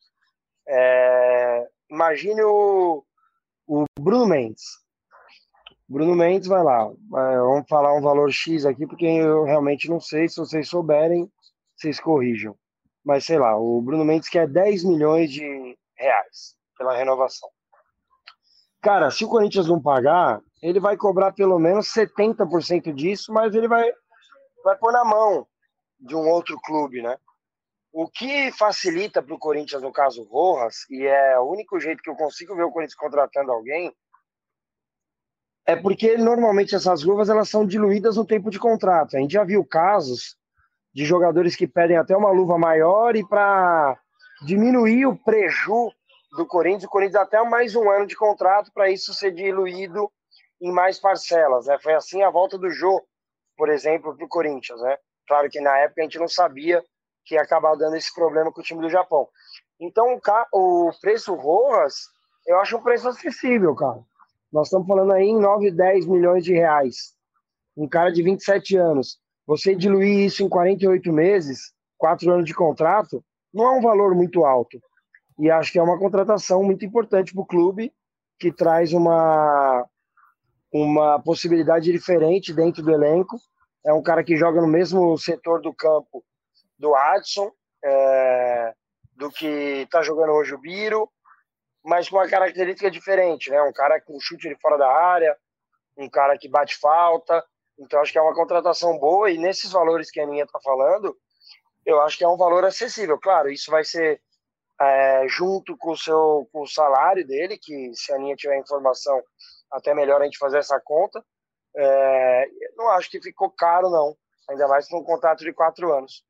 É, 0.68 1.68
imagine 1.90 2.40
o, 2.42 3.04
o 3.66 3.84
Bruno 3.98 4.28
Mendes. 4.28 4.62
Bruno 5.88 6.14
Mendes 6.14 6.48
vai 6.48 6.62
lá. 6.62 6.90
Vamos 7.10 7.68
falar 7.68 7.94
um 7.94 8.02
valor 8.02 8.30
X 8.30 8.66
aqui, 8.66 8.86
porque 8.86 9.06
eu 9.06 9.44
realmente 9.44 9.88
não 9.88 9.98
sei. 9.98 10.28
Se 10.28 10.36
vocês 10.36 10.68
souberem, 10.68 11.30
vocês 11.74 11.98
corrijam. 11.98 12.54
Mas 13.04 13.24
sei 13.24 13.38
lá, 13.38 13.56
o 13.56 13.80
Bruno 13.80 14.04
Mendes 14.04 14.28
quer 14.28 14.46
10 14.46 14.84
milhões 14.84 15.30
de 15.30 15.78
reais 15.96 16.56
pela 16.76 16.94
renovação. 16.94 17.48
Cara, 18.82 19.10
se 19.10 19.24
o 19.24 19.28
Corinthians 19.28 19.66
não 19.66 19.80
pagar, 19.80 20.40
ele 20.62 20.78
vai 20.78 20.96
cobrar 20.96 21.32
pelo 21.32 21.58
menos 21.58 21.88
70% 21.88 22.92
disso, 22.92 23.32
mas 23.32 23.54
ele 23.54 23.66
vai, 23.66 23.90
vai 24.62 24.76
pôr 24.76 24.92
na 24.92 25.04
mão 25.04 25.46
de 25.98 26.14
um 26.14 26.28
outro 26.28 26.56
clube, 26.60 27.02
né? 27.02 27.16
O 27.92 28.08
que 28.08 28.52
facilita 28.52 29.22
para 29.22 29.34
o 29.34 29.38
Corinthians, 29.38 29.82
no 29.82 29.92
caso 29.92 30.22
Rojas, 30.24 30.84
e 30.90 31.04
é 31.06 31.38
o 31.40 31.50
único 31.50 31.80
jeito 31.80 32.02
que 32.02 32.10
eu 32.10 32.14
consigo 32.14 32.54
ver 32.54 32.64
o 32.64 32.70
Corinthians 32.70 32.94
contratando 32.94 33.50
alguém, 33.50 33.92
é 35.68 35.76
porque 35.76 36.16
normalmente 36.16 36.74
essas 36.74 37.04
luvas 37.04 37.28
elas 37.28 37.50
são 37.50 37.66
diluídas 37.66 38.16
no 38.16 38.24
tempo 38.24 38.48
de 38.48 38.58
contrato. 38.58 39.14
A 39.14 39.20
gente 39.20 39.32
já 39.32 39.44
viu 39.44 39.62
casos 39.62 40.34
de 40.94 41.04
jogadores 41.04 41.54
que 41.54 41.68
pedem 41.68 41.98
até 41.98 42.16
uma 42.16 42.30
luva 42.30 42.56
maior 42.56 43.14
e 43.14 43.22
para 43.22 44.00
diminuir 44.46 45.04
o 45.04 45.14
preju 45.14 45.92
do 46.32 46.46
Corinthians, 46.46 46.84
o 46.84 46.88
Corinthians 46.88 47.20
até 47.20 47.42
mais 47.44 47.76
um 47.76 47.90
ano 47.90 48.06
de 48.06 48.16
contrato 48.16 48.72
para 48.72 48.88
isso 48.88 49.12
ser 49.12 49.30
diluído 49.30 50.10
em 50.58 50.72
mais 50.72 50.98
parcelas. 50.98 51.66
Né? 51.66 51.78
Foi 51.82 51.92
assim 51.92 52.22
a 52.22 52.30
volta 52.30 52.56
do 52.56 52.70
Jô, 52.70 53.04
por 53.54 53.68
exemplo, 53.68 54.16
para 54.16 54.24
o 54.24 54.28
Corinthians. 54.28 54.80
Né? 54.80 54.96
Claro 55.26 55.50
que 55.50 55.60
na 55.60 55.76
época 55.80 56.00
a 56.00 56.04
gente 56.04 56.18
não 56.18 56.28
sabia 56.28 56.82
que 57.26 57.34
ia 57.34 57.42
acabar 57.42 57.76
dando 57.76 57.94
esse 57.94 58.14
problema 58.14 58.50
com 58.50 58.62
o 58.62 58.64
time 58.64 58.80
do 58.80 58.88
Japão. 58.88 59.28
Então 59.78 60.18
o 60.50 60.90
preço 60.98 61.34
Rojas, 61.34 62.06
eu 62.46 62.58
acho 62.58 62.78
um 62.78 62.82
preço 62.82 63.06
acessível, 63.06 63.74
cara. 63.74 64.02
Nós 64.52 64.68
estamos 64.68 64.86
falando 64.86 65.12
aí 65.12 65.26
em 65.26 65.38
9, 65.38 65.70
10 65.70 66.06
milhões 66.06 66.44
de 66.44 66.52
reais. 66.52 67.14
Um 67.76 67.88
cara 67.88 68.10
de 68.10 68.22
27 68.22 68.76
anos. 68.76 69.18
Você 69.46 69.74
diluir 69.74 70.26
isso 70.26 70.42
em 70.42 70.48
48 70.48 71.12
meses, 71.12 71.72
4 71.96 72.30
anos 72.30 72.44
de 72.44 72.54
contrato, 72.54 73.24
não 73.52 73.66
é 73.66 73.78
um 73.78 73.82
valor 73.82 74.14
muito 74.14 74.44
alto. 74.44 74.80
E 75.38 75.50
acho 75.50 75.72
que 75.72 75.78
é 75.78 75.82
uma 75.82 75.98
contratação 75.98 76.62
muito 76.62 76.84
importante 76.84 77.32
para 77.32 77.42
o 77.42 77.46
clube, 77.46 77.92
que 78.38 78.52
traz 78.52 78.92
uma, 78.92 79.86
uma 80.72 81.20
possibilidade 81.20 81.92
diferente 81.92 82.52
dentro 82.52 82.82
do 82.82 82.92
elenco. 82.92 83.38
É 83.84 83.92
um 83.92 84.02
cara 84.02 84.24
que 84.24 84.36
joga 84.36 84.60
no 84.60 84.66
mesmo 84.66 85.16
setor 85.16 85.60
do 85.60 85.72
campo 85.72 86.24
do 86.78 86.94
Adson, 86.94 87.50
é, 87.84 88.74
do 89.16 89.30
que 89.30 89.46
está 89.82 90.02
jogando 90.02 90.32
hoje 90.32 90.54
o 90.54 90.58
Biro, 90.58 91.08
mas 91.88 92.06
com 92.06 92.16
uma 92.16 92.28
característica 92.28 92.90
diferente, 92.90 93.50
né? 93.50 93.62
Um 93.62 93.72
cara 93.72 93.98
com 93.98 94.20
chute 94.20 94.46
de 94.46 94.60
fora 94.60 94.76
da 94.76 94.86
área, 94.86 95.34
um 95.96 96.08
cara 96.08 96.36
que 96.36 96.46
bate 96.46 96.76
falta. 96.76 97.42
Então 97.78 97.98
acho 98.00 98.12
que 98.12 98.18
é 98.18 98.22
uma 98.22 98.34
contratação 98.34 98.98
boa 98.98 99.30
e 99.30 99.38
nesses 99.38 99.72
valores 99.72 100.10
que 100.10 100.20
a 100.20 100.24
Aninha 100.24 100.44
está 100.44 100.60
falando, 100.60 101.16
eu 101.86 101.98
acho 102.02 102.18
que 102.18 102.24
é 102.24 102.28
um 102.28 102.36
valor 102.36 102.62
acessível. 102.64 103.18
Claro, 103.18 103.50
isso 103.50 103.70
vai 103.70 103.84
ser 103.84 104.20
é, 104.78 105.26
junto 105.28 105.78
com 105.78 105.92
o 105.92 105.96
seu 105.96 106.46
com 106.52 106.60
o 106.60 106.68
salário 106.68 107.26
dele, 107.26 107.56
que 107.56 107.90
se 107.94 108.12
a 108.12 108.16
Aninha 108.16 108.36
tiver 108.36 108.58
informação, 108.58 109.22
até 109.72 109.94
melhor 109.94 110.20
a 110.20 110.24
gente 110.24 110.36
fazer 110.36 110.58
essa 110.58 110.78
conta. 110.84 111.24
É, 111.74 112.48
não 112.76 112.90
acho 112.90 113.10
que 113.10 113.22
ficou 113.22 113.50
caro, 113.50 113.88
não. 113.88 114.14
Ainda 114.50 114.68
mais 114.68 114.86
com 114.88 114.98
um 114.98 115.04
contrato 115.04 115.42
de 115.42 115.54
quatro 115.54 115.90
anos. 115.94 116.22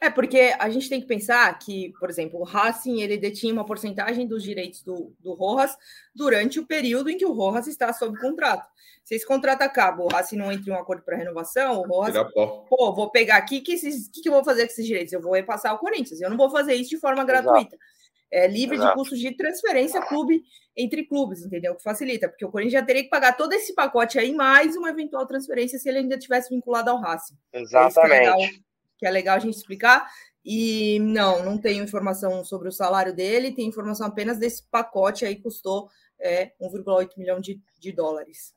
É, 0.00 0.10
porque 0.10 0.52
a 0.58 0.68
gente 0.68 0.88
tem 0.88 1.00
que 1.00 1.06
pensar 1.06 1.56
que, 1.58 1.92
por 2.00 2.10
exemplo, 2.10 2.40
o 2.40 2.44
Racing 2.44 3.00
ele 3.00 3.16
detinha 3.16 3.52
uma 3.52 3.64
porcentagem 3.64 4.26
dos 4.26 4.42
direitos 4.42 4.82
do, 4.82 5.14
do 5.20 5.34
Rojas 5.34 5.76
durante 6.14 6.58
o 6.58 6.66
período 6.66 7.08
em 7.08 7.16
que 7.16 7.24
o 7.24 7.32
Rojas 7.32 7.68
está 7.68 7.92
sob 7.92 8.18
contrato. 8.18 8.68
Se 9.04 9.14
esse 9.14 9.26
contrato 9.26 9.62
acaba, 9.62 10.02
o 10.02 10.08
Racing 10.08 10.36
não 10.36 10.50
entra 10.50 10.70
em 10.70 10.74
um 10.74 10.78
acordo 10.78 11.04
para 11.04 11.16
renovação, 11.16 11.80
o 11.80 11.86
Rojas, 11.86 12.26
pô, 12.34 12.92
vou 12.94 13.10
pegar 13.10 13.36
aqui, 13.36 13.60
que, 13.60 13.72
esses, 13.72 14.08
que, 14.08 14.22
que 14.22 14.28
eu 14.28 14.32
vou 14.32 14.44
fazer 14.44 14.66
com 14.66 14.72
esses 14.72 14.86
direitos? 14.86 15.12
Eu 15.12 15.20
vou 15.20 15.34
repassar 15.34 15.72
ao 15.72 15.78
Corinthians, 15.78 16.20
eu 16.20 16.30
não 16.30 16.36
vou 16.36 16.50
fazer 16.50 16.74
isso 16.74 16.90
de 16.90 16.98
forma 16.98 17.24
gratuita. 17.24 17.76
Exato. 17.76 17.84
é 18.30 18.48
livre 18.48 18.76
Exato. 18.76 18.90
de 18.90 18.94
custos 18.96 19.18
de 19.18 19.36
transferência 19.36 20.00
clube 20.02 20.42
entre 20.76 21.04
clubes, 21.04 21.44
entendeu? 21.44 21.74
Que 21.76 21.82
facilita, 21.82 22.28
porque 22.28 22.44
o 22.44 22.50
Corinthians 22.50 22.80
já 22.80 22.86
teria 22.86 23.02
que 23.02 23.10
pagar 23.10 23.36
todo 23.36 23.52
esse 23.52 23.74
pacote 23.74 24.18
aí, 24.18 24.34
mais 24.34 24.76
uma 24.76 24.90
eventual 24.90 25.26
transferência 25.26 25.78
se 25.78 25.88
ele 25.88 25.98
ainda 25.98 26.18
tivesse 26.18 26.48
vinculado 26.48 26.90
ao 26.90 27.00
Racing. 27.00 27.36
Exatamente. 27.52 28.64
Que, 29.02 29.06
legal, 29.06 29.06
que 29.06 29.06
é 29.06 29.10
legal 29.10 29.36
a 29.36 29.38
gente 29.40 29.56
explicar. 29.56 30.10
E 30.44 30.98
não, 31.00 31.44
não 31.44 31.58
tenho 31.58 31.84
informação 31.84 32.44
sobre 32.44 32.68
o 32.68 32.72
salário 32.72 33.14
dele, 33.14 33.54
tem 33.54 33.68
informação 33.68 34.06
apenas 34.06 34.38
desse 34.38 34.64
pacote 34.68 35.24
aí 35.24 35.40
custou 35.40 35.88
é, 36.20 36.52
1,8 36.60 37.16
milhão 37.16 37.40
de, 37.40 37.60
de 37.78 37.92
dólares. 37.92 38.54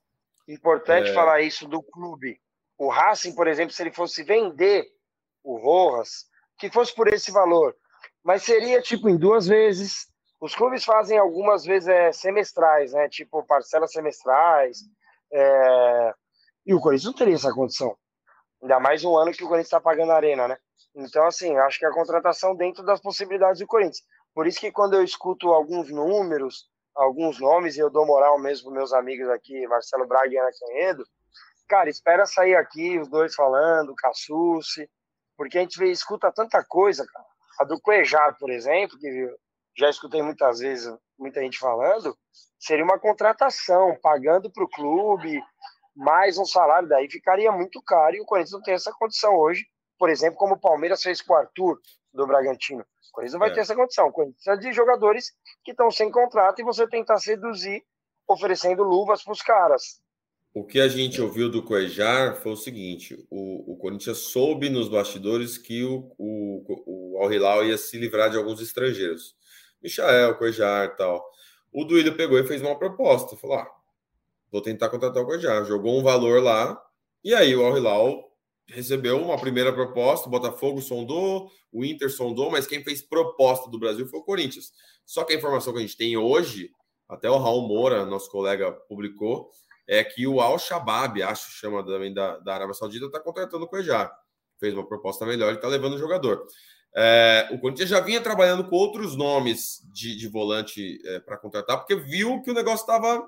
Importante 0.47 1.09
é... 1.09 1.13
falar 1.13 1.41
isso 1.41 1.67
do 1.67 1.81
clube. 1.81 2.39
O 2.77 2.89
Racing, 2.89 3.33
por 3.35 3.47
exemplo, 3.47 3.71
se 3.71 3.81
ele 3.83 3.91
fosse 3.91 4.23
vender 4.23 4.85
o 5.43 5.57
Rojas, 5.57 6.25
que 6.57 6.71
fosse 6.71 6.93
por 6.93 7.07
esse 7.07 7.31
valor, 7.31 7.75
mas 8.23 8.43
seria 8.43 8.81
tipo 8.81 9.07
em 9.07 9.17
duas 9.17 9.47
vezes. 9.47 10.07
Os 10.41 10.55
clubes 10.55 10.83
fazem 10.83 11.17
algumas 11.17 11.63
vezes 11.63 11.87
é, 11.87 12.11
semestrais, 12.11 12.91
né? 12.93 13.07
Tipo 13.07 13.43
parcelas 13.43 13.91
semestrais. 13.91 14.79
É... 15.31 16.13
E 16.65 16.73
o 16.73 16.79
Corinthians 16.79 17.05
não 17.05 17.13
teria 17.13 17.35
essa 17.35 17.53
condição. 17.53 17.95
Ainda 18.65 18.79
mais 18.79 19.03
um 19.03 19.15
ano 19.15 19.31
que 19.31 19.43
o 19.43 19.47
Corinthians 19.47 19.67
está 19.67 19.79
pagando 19.79 20.11
a 20.11 20.15
arena, 20.15 20.47
né? 20.47 20.57
Então, 20.95 21.23
assim, 21.27 21.55
acho 21.55 21.77
que 21.77 21.85
a 21.85 21.91
contratação 21.91 22.55
dentro 22.55 22.83
das 22.83 22.99
possibilidades 22.99 23.59
do 23.59 23.67
Corinthians. 23.67 24.01
Por 24.33 24.47
isso 24.47 24.59
que 24.59 24.71
quando 24.71 24.95
eu 24.95 25.03
escuto 25.03 25.53
alguns 25.53 25.91
números, 25.91 26.67
alguns 26.95 27.39
nomes, 27.39 27.77
e 27.77 27.79
eu 27.79 27.91
dou 27.91 28.07
moral 28.07 28.39
mesmo 28.39 28.71
para 28.71 28.79
meus 28.79 28.91
amigos 28.91 29.29
aqui, 29.29 29.67
Marcelo 29.67 30.07
Braga 30.07 30.33
e 30.33 30.37
Ana 30.39 30.49
Canhedo, 30.59 31.03
cara, 31.69 31.91
espera 31.91 32.25
sair 32.25 32.55
aqui 32.55 32.97
os 32.97 33.07
dois 33.07 33.35
falando, 33.35 33.93
Cassucci, 33.93 34.89
porque 35.37 35.59
a 35.59 35.61
gente 35.61 35.77
vê, 35.77 35.91
escuta 35.91 36.31
tanta 36.31 36.65
coisa, 36.65 37.05
cara. 37.05 37.25
A 37.59 37.65
do 37.65 37.79
Cuejar, 37.79 38.35
por 38.39 38.49
exemplo, 38.49 38.97
que 38.97 39.31
já 39.77 39.91
escutei 39.91 40.23
muitas 40.23 40.57
vezes 40.57 40.91
muita 41.19 41.39
gente 41.39 41.59
falando, 41.59 42.17
seria 42.57 42.83
uma 42.83 42.97
contratação, 42.97 43.95
pagando 44.01 44.51
para 44.51 44.63
o 44.63 44.69
clube 44.69 45.39
mais 45.95 46.37
um 46.37 46.45
salário, 46.45 46.89
daí 46.89 47.09
ficaria 47.09 47.51
muito 47.51 47.81
caro 47.81 48.15
e 48.15 48.21
o 48.21 48.25
Corinthians 48.25 48.51
não 48.51 48.61
tem 48.61 48.73
essa 48.73 48.91
condição 48.91 49.35
hoje, 49.35 49.65
por 49.97 50.09
exemplo, 50.09 50.37
como 50.37 50.55
o 50.55 50.59
Palmeiras 50.59 51.01
fez 51.01 51.21
com 51.21 51.33
o 51.33 51.37
Arthur 51.37 51.79
do 52.13 52.27
Bragantino. 52.27 52.81
O 52.81 53.11
Corinthians 53.13 53.33
não 53.33 53.39
vai 53.39 53.51
é. 53.51 53.53
ter 53.53 53.61
essa 53.61 53.75
condição. 53.75 54.07
O 54.07 54.11
Corinthians 54.11 54.43
precisa 54.43 54.69
de 54.69 54.75
jogadores 54.75 55.31
que 55.63 55.71
estão 55.71 55.89
sem 55.89 56.11
contrato 56.11 56.59
e 56.59 56.65
você 56.65 56.87
tentar 56.87 57.17
seduzir 57.17 57.83
oferecendo 58.27 58.83
luvas 58.83 59.23
para 59.23 59.33
os 59.33 59.41
caras. 59.41 60.01
O 60.53 60.63
que 60.63 60.79
a 60.79 60.87
gente 60.87 61.21
ouviu 61.21 61.49
do 61.49 61.63
Cuejar 61.63 62.37
foi 62.41 62.53
o 62.53 62.57
seguinte: 62.57 63.25
o, 63.29 63.73
o 63.73 63.77
Corinthians 63.77 64.19
soube 64.19 64.69
nos 64.69 64.87
bastidores 64.87 65.57
que 65.57 65.83
o, 65.83 66.11
o, 66.17 67.15
o 67.15 67.21
Al 67.21 67.31
Hilal 67.31 67.65
ia 67.65 67.77
se 67.77 67.97
livrar 67.97 68.29
de 68.29 68.37
alguns 68.37 68.61
estrangeiros. 68.61 69.35
Michael, 69.81 70.37
Cuejar 70.37 70.85
e 70.85 70.95
tal. 70.95 71.23
O 71.71 71.83
Duílio 71.83 72.15
pegou 72.15 72.39
e 72.39 72.47
fez 72.47 72.61
uma 72.61 72.77
proposta. 72.79 73.35
Falou: 73.35 73.57
ah, 73.57 73.69
vou 74.55 74.61
tentar 74.61 74.87
contratar 74.87 75.21
o 75.21 75.25
Cuejar. 75.25 75.65
Jogou 75.65 75.99
um 75.99 76.03
valor 76.03 76.41
lá. 76.41 76.81
E 77.21 77.33
aí 77.33 77.53
o 77.53 77.65
Al 77.65 77.77
Hilal 77.77 78.23
recebeu 78.69 79.21
uma 79.21 79.37
primeira 79.37 79.73
proposta. 79.73 80.27
O 80.27 80.31
Botafogo 80.31 80.81
sondou, 80.81 81.51
o 81.73 81.83
Inter 81.83 82.09
sondou, 82.09 82.49
mas 82.49 82.65
quem 82.65 82.81
fez 82.81 83.01
proposta 83.01 83.69
do 83.69 83.77
Brasil 83.77 84.07
foi 84.07 84.19
o 84.19 84.23
Corinthians. 84.23 84.71
Só 85.05 85.25
que 85.25 85.33
a 85.33 85.35
informação 85.35 85.73
que 85.73 85.79
a 85.79 85.81
gente 85.81 85.97
tem 85.97 86.15
hoje, 86.15 86.71
até 87.09 87.29
o 87.29 87.37
Raul 87.37 87.67
Moura, 87.67 88.05
nosso 88.05 88.31
colega, 88.31 88.71
publicou 88.71 89.51
é 89.87 90.03
que 90.03 90.25
o 90.25 90.39
Al 90.39 90.57
Shabaab, 90.57 91.21
acho 91.21 91.51
chama 91.51 91.85
também 91.85 92.13
da, 92.13 92.37
da 92.37 92.55
Arábia 92.55 92.73
Saudita, 92.73 93.05
está 93.05 93.19
contratando 93.19 93.65
o 93.65 93.67
Cuejar. 93.67 94.11
Fez 94.57 94.73
uma 94.73 94.87
proposta 94.87 95.25
melhor 95.25 95.51
e 95.51 95.55
está 95.57 95.67
levando 95.67 95.93
o 95.93 95.99
jogador. 95.99 96.47
É, 96.95 97.49
o 97.51 97.59
Corinthians 97.59 97.89
já 97.89 97.99
vinha 97.99 98.21
trabalhando 98.21 98.67
com 98.69 98.75
outros 98.77 99.17
nomes 99.17 99.81
de, 99.91 100.15
de 100.15 100.27
volante 100.29 101.01
é, 101.05 101.19
para 101.19 101.37
contratar, 101.37 101.77
porque 101.77 101.95
viu 101.95 102.41
que 102.41 102.49
o 102.49 102.53
negócio 102.53 102.83
estava 102.83 103.21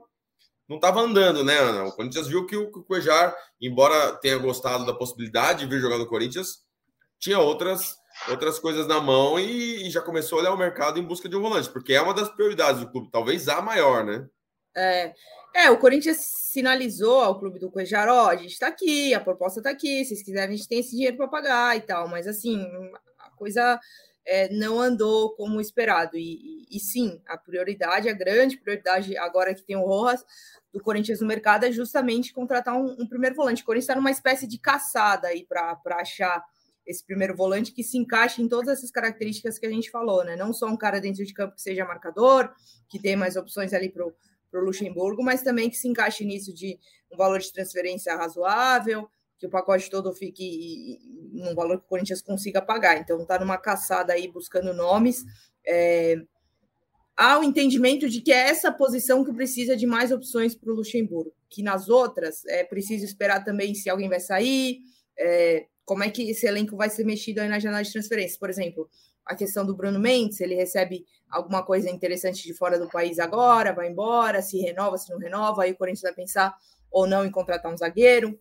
não 0.67 0.75
estava 0.77 1.01
andando, 1.01 1.43
né, 1.43 1.57
Ana? 1.57 1.85
O 1.85 1.91
Corinthians 1.93 2.27
viu 2.27 2.45
que 2.45 2.55
o, 2.55 2.71
Cuejar, 2.83 3.35
embora 3.61 4.13
tenha 4.17 4.37
gostado 4.37 4.85
da 4.85 4.93
possibilidade 4.93 5.59
de 5.59 5.65
vir 5.67 5.81
jogar 5.81 5.97
no 5.97 6.07
Corinthians, 6.07 6.65
tinha 7.19 7.39
outras 7.39 7.95
outras 8.29 8.57
coisas 8.57 8.87
na 8.87 8.99
mão 8.99 9.39
e, 9.39 9.87
e 9.87 9.89
já 9.91 10.01
começou 10.01 10.37
a 10.37 10.41
olhar 10.41 10.53
o 10.53 10.57
mercado 10.57 10.99
em 10.99 11.03
busca 11.03 11.29
de 11.29 11.35
um 11.35 11.41
volante, 11.41 11.69
porque 11.69 11.93
é 11.93 12.01
uma 12.01 12.15
das 12.15 12.29
prioridades 12.29 12.81
do 12.81 12.89
clube, 12.89 13.09
talvez 13.11 13.47
a 13.47 13.61
maior, 13.61 14.03
né? 14.03 14.25
É, 14.75 15.13
é, 15.53 15.69
o 15.69 15.77
Corinthians 15.77 16.17
sinalizou 16.17 17.21
ao 17.21 17.39
clube 17.39 17.59
do 17.59 17.69
Cuejar, 17.71 18.07
ó, 18.09 18.27
a 18.27 18.35
gente 18.35 18.53
está 18.53 18.67
aqui, 18.67 19.13
a 19.13 19.19
proposta 19.19 19.59
está 19.59 19.69
aqui, 19.69 20.03
se 20.03 20.09
vocês 20.09 20.23
quiserem, 20.23 20.53
a 20.53 20.57
gente 20.57 20.67
tem 20.67 20.79
esse 20.79 20.91
dinheiro 20.91 21.17
para 21.17 21.27
pagar 21.27 21.77
e 21.77 21.81
tal, 21.81 22.07
mas 22.07 22.27
assim, 22.27 22.63
a 23.19 23.29
coisa 23.31 23.79
é, 24.27 24.49
não 24.53 24.79
andou 24.79 25.33
como 25.35 25.61
esperado. 25.61 26.17
E, 26.17 26.65
e, 26.69 26.77
e, 26.77 26.79
sim, 26.79 27.21
a 27.25 27.37
prioridade, 27.37 28.09
a 28.09 28.13
grande 28.13 28.57
prioridade 28.57 29.17
agora 29.17 29.55
que 29.55 29.63
tem 29.63 29.77
o 29.77 29.85
Rojas 29.85 30.23
do 30.71 30.81
Corinthians 30.81 31.21
no 31.21 31.27
mercado 31.27 31.65
é 31.65 31.71
justamente 31.71 32.33
contratar 32.33 32.75
um, 32.75 32.97
um 32.99 33.07
primeiro 33.07 33.35
volante. 33.35 33.63
O 33.63 33.65
Corinthians 33.65 33.85
está 33.85 33.95
numa 33.95 34.11
espécie 34.11 34.45
de 34.45 34.59
caçada 34.59 35.29
aí 35.29 35.45
para 35.45 35.79
achar 35.91 36.43
esse 36.85 37.05
primeiro 37.05 37.35
volante 37.35 37.71
que 37.71 37.83
se 37.83 37.97
encaixe 37.97 38.41
em 38.41 38.47
todas 38.47 38.77
essas 38.77 38.91
características 38.91 39.57
que 39.57 39.65
a 39.65 39.69
gente 39.69 39.89
falou, 39.89 40.23
né? 40.23 40.35
Não 40.35 40.53
só 40.53 40.67
um 40.67 40.77
cara 40.77 41.01
dentro 41.01 41.25
de 41.25 41.33
campo 41.33 41.55
que 41.55 41.61
seja 41.61 41.85
marcador, 41.85 42.49
que 42.89 42.99
tenha 42.99 43.17
mais 43.17 43.35
opções 43.35 43.73
ali 43.73 43.89
para 43.89 44.05
para 44.49 44.61
o 44.61 44.63
Luxemburgo, 44.63 45.23
mas 45.23 45.41
também 45.41 45.69
que 45.69 45.75
se 45.75 45.87
encaixe 45.87 46.23
nisso 46.25 46.53
de 46.53 46.79
um 47.11 47.17
valor 47.17 47.39
de 47.39 47.51
transferência 47.51 48.15
razoável, 48.15 49.09
que 49.37 49.45
o 49.45 49.49
pacote 49.49 49.89
todo 49.89 50.13
fique 50.13 50.99
num 51.31 51.53
valor 51.53 51.79
que 51.79 51.85
o 51.85 51.89
Corinthians 51.89 52.21
consiga 52.21 52.61
pagar. 52.61 52.97
Então, 52.97 53.21
está 53.21 53.39
numa 53.39 53.57
caçada 53.57 54.13
aí 54.13 54.27
buscando 54.27 54.73
nomes. 54.73 55.23
É, 55.65 56.17
há 57.15 57.39
o 57.39 57.43
entendimento 57.43 58.09
de 58.09 58.21
que 58.21 58.31
é 58.31 58.49
essa 58.49 58.71
posição 58.71 59.23
que 59.23 59.33
precisa 59.33 59.75
de 59.75 59.85
mais 59.85 60.11
opções 60.11 60.55
para 60.55 60.71
o 60.71 60.75
Luxemburgo, 60.75 61.33
que 61.49 61.61
nas 61.61 61.89
outras 61.89 62.45
é 62.45 62.63
preciso 62.63 63.05
esperar 63.05 63.43
também 63.43 63.73
se 63.75 63.89
alguém 63.89 64.09
vai 64.09 64.19
sair, 64.19 64.79
é, 65.17 65.65
como 65.85 66.03
é 66.03 66.09
que 66.09 66.29
esse 66.29 66.45
elenco 66.45 66.75
vai 66.75 66.89
ser 66.89 67.05
mexido 67.05 67.41
aí 67.41 67.47
na 67.47 67.59
janela 67.59 67.83
de 67.83 67.91
transferência. 67.91 68.37
Por 68.39 68.49
exemplo, 68.49 68.89
a 69.25 69.35
questão 69.35 69.65
do 69.65 69.75
Bruno 69.75 69.99
Mendes, 69.99 70.39
ele 70.41 70.55
recebe 70.55 71.05
alguma 71.29 71.63
coisa 71.63 71.89
interessante 71.89 72.43
de 72.43 72.53
fora 72.53 72.79
do 72.79 72.89
país 72.89 73.19
agora, 73.19 73.73
vai 73.73 73.89
embora, 73.89 74.41
se 74.41 74.57
renova, 74.59 74.97
se 74.97 75.11
não 75.11 75.19
renova, 75.19 75.63
aí 75.63 75.71
o 75.71 75.75
Corinthians 75.75 76.01
vai 76.01 76.13
pensar 76.13 76.55
ou 76.89 77.05
não 77.05 77.25
em 77.25 77.31
contratar 77.31 77.71
um 77.71 77.77
zagueiro. 77.77 78.39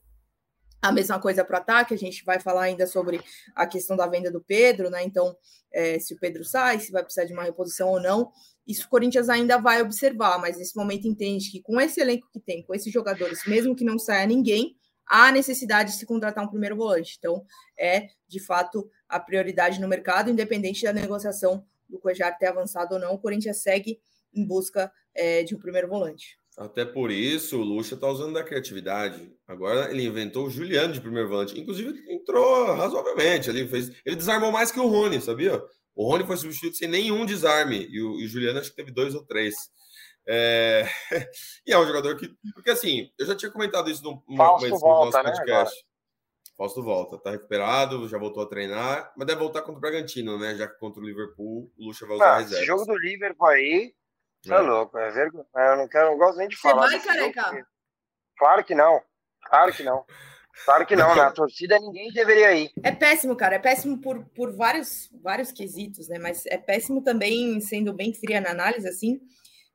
A 0.82 0.92
mesma 0.92 1.18
coisa 1.18 1.44
para 1.44 1.58
o 1.58 1.60
ataque, 1.60 1.94
a 1.94 1.98
gente 1.98 2.24
vai 2.24 2.38
falar 2.38 2.62
ainda 2.62 2.86
sobre 2.86 3.20
a 3.54 3.66
questão 3.66 3.96
da 3.96 4.06
venda 4.06 4.30
do 4.30 4.40
Pedro, 4.40 4.90
né? 4.90 5.02
Então, 5.02 5.36
é, 5.72 5.98
se 5.98 6.14
o 6.14 6.18
Pedro 6.18 6.44
sai, 6.44 6.78
se 6.80 6.92
vai 6.92 7.02
precisar 7.02 7.24
de 7.24 7.32
uma 7.32 7.42
reposição 7.42 7.88
ou 7.88 8.00
não, 8.00 8.30
isso 8.66 8.86
o 8.86 8.88
Corinthians 8.88 9.28
ainda 9.28 9.58
vai 9.58 9.80
observar, 9.80 10.38
mas 10.38 10.58
nesse 10.58 10.76
momento 10.76 11.06
entende 11.06 11.50
que 11.50 11.62
com 11.62 11.80
esse 11.80 12.00
elenco 12.00 12.28
que 12.32 12.40
tem, 12.40 12.62
com 12.62 12.74
esses 12.74 12.92
jogadores, 12.92 13.40
mesmo 13.46 13.76
que 13.76 13.84
não 13.84 13.98
saia 13.98 14.26
ninguém, 14.26 14.76
há 15.06 15.30
necessidade 15.30 15.92
de 15.92 15.98
se 15.98 16.06
contratar 16.06 16.44
um 16.44 16.48
primeiro 16.48 16.76
volante. 16.76 17.16
Então, 17.18 17.44
é 17.78 18.08
de 18.26 18.40
fato 18.40 18.90
a 19.08 19.20
prioridade 19.20 19.80
no 19.80 19.86
mercado, 19.86 20.30
independente 20.30 20.82
da 20.82 20.92
negociação 20.92 21.64
do 21.88 21.98
Cuejar 21.98 22.36
ter 22.36 22.46
avançado 22.46 22.94
ou 22.94 23.00
não, 23.00 23.14
o 23.14 23.18
Corinthians 23.18 23.58
segue 23.58 24.00
em 24.34 24.44
busca 24.44 24.92
é, 25.14 25.44
de 25.44 25.54
um 25.54 25.58
primeiro 25.58 25.88
volante. 25.88 26.38
Até 26.56 26.86
por 26.86 27.10
isso, 27.10 27.60
o 27.60 27.64
Lucha 27.64 27.94
está 27.94 28.08
usando 28.08 28.32
da 28.32 28.42
criatividade. 28.42 29.30
Agora 29.46 29.90
ele 29.90 30.04
inventou 30.04 30.46
o 30.46 30.50
Juliano 30.50 30.94
de 30.94 31.00
primeiro 31.02 31.28
volante. 31.28 31.58
Inclusive, 31.60 32.02
entrou 32.10 32.74
razoavelmente 32.74 33.50
ali. 33.50 33.68
Fez... 33.68 33.92
Ele 34.06 34.16
desarmou 34.16 34.50
mais 34.50 34.72
que 34.72 34.80
o 34.80 34.86
Rony, 34.86 35.20
sabia? 35.20 35.62
O 35.94 36.10
Rony 36.10 36.24
foi 36.24 36.36
substituído 36.38 36.76
sem 36.76 36.88
nenhum 36.88 37.26
desarme. 37.26 37.86
E 37.90 38.00
o, 38.00 38.18
e 38.18 38.24
o 38.24 38.28
Juliano 38.28 38.58
acho 38.58 38.70
que 38.70 38.76
teve 38.76 38.90
dois 38.90 39.14
ou 39.14 39.22
três. 39.22 39.54
É... 40.26 40.86
e 41.66 41.72
é 41.72 41.78
um 41.78 41.86
jogador 41.86 42.16
que. 42.16 42.34
Porque 42.54 42.70
assim, 42.70 43.10
eu 43.18 43.26
já 43.26 43.36
tinha 43.36 43.50
comentado 43.50 43.90
isso 43.90 44.02
no, 44.02 44.22
Fausto 44.34 44.68
no, 44.68 44.78
volta, 44.78 45.18
nosso 45.18 45.28
né, 45.28 45.36
podcast. 45.36 45.76
Né, 45.76 45.82
Fausto 46.56 46.82
volta, 46.82 47.18
tá 47.18 47.30
recuperado, 47.32 48.08
já 48.08 48.16
voltou 48.16 48.42
a 48.42 48.46
treinar, 48.46 49.12
mas 49.14 49.26
deve 49.26 49.40
voltar 49.40 49.60
contra 49.60 49.76
o 49.76 49.80
Bragantino, 49.80 50.38
né? 50.38 50.54
Já 50.54 50.66
que 50.66 50.78
contra 50.78 51.02
o 51.02 51.04
Liverpool, 51.04 51.70
o 51.76 51.86
Lucha 51.86 52.06
vai 52.06 52.16
usar 52.16 52.30
ah, 52.30 52.38
reserva. 52.38 52.56
Esse 52.56 52.66
jogo 52.66 52.86
do 52.86 52.98
Liverpool 52.98 53.46
aí, 53.46 53.94
tá 54.48 54.56
é. 54.56 54.60
louco, 54.60 54.98
é 54.98 55.10
vergonha. 55.10 55.46
Eu 55.54 55.76
não 55.76 55.88
quero, 55.88 56.10
não 56.10 56.18
gosto 56.18 56.38
nem 56.38 56.48
de 56.48 56.56
Você 56.56 56.62
falar. 56.62 56.88
Você 56.88 56.98
vai, 56.98 57.06
careca? 57.06 57.42
Jogo, 57.42 57.66
claro 58.38 58.64
que 58.64 58.74
não, 58.74 59.02
claro 59.48 59.72
que 59.72 59.82
não. 59.82 60.04
Claro 60.64 60.86
que 60.86 60.96
não, 60.96 61.14
na 61.14 61.30
torcida 61.30 61.78
ninguém 61.78 62.10
deveria 62.12 62.54
ir. 62.54 62.70
É 62.82 62.92
péssimo, 62.92 63.36
cara, 63.36 63.56
é 63.56 63.58
péssimo 63.58 64.00
por, 64.00 64.24
por 64.34 64.54
vários, 64.56 65.10
vários 65.22 65.52
quesitos, 65.52 66.08
né? 66.08 66.18
Mas 66.18 66.46
é 66.46 66.56
péssimo 66.56 67.02
também, 67.02 67.60
sendo 67.60 67.92
bem 67.92 68.14
fria 68.14 68.40
na 68.40 68.50
análise, 68.50 68.88
assim, 68.88 69.20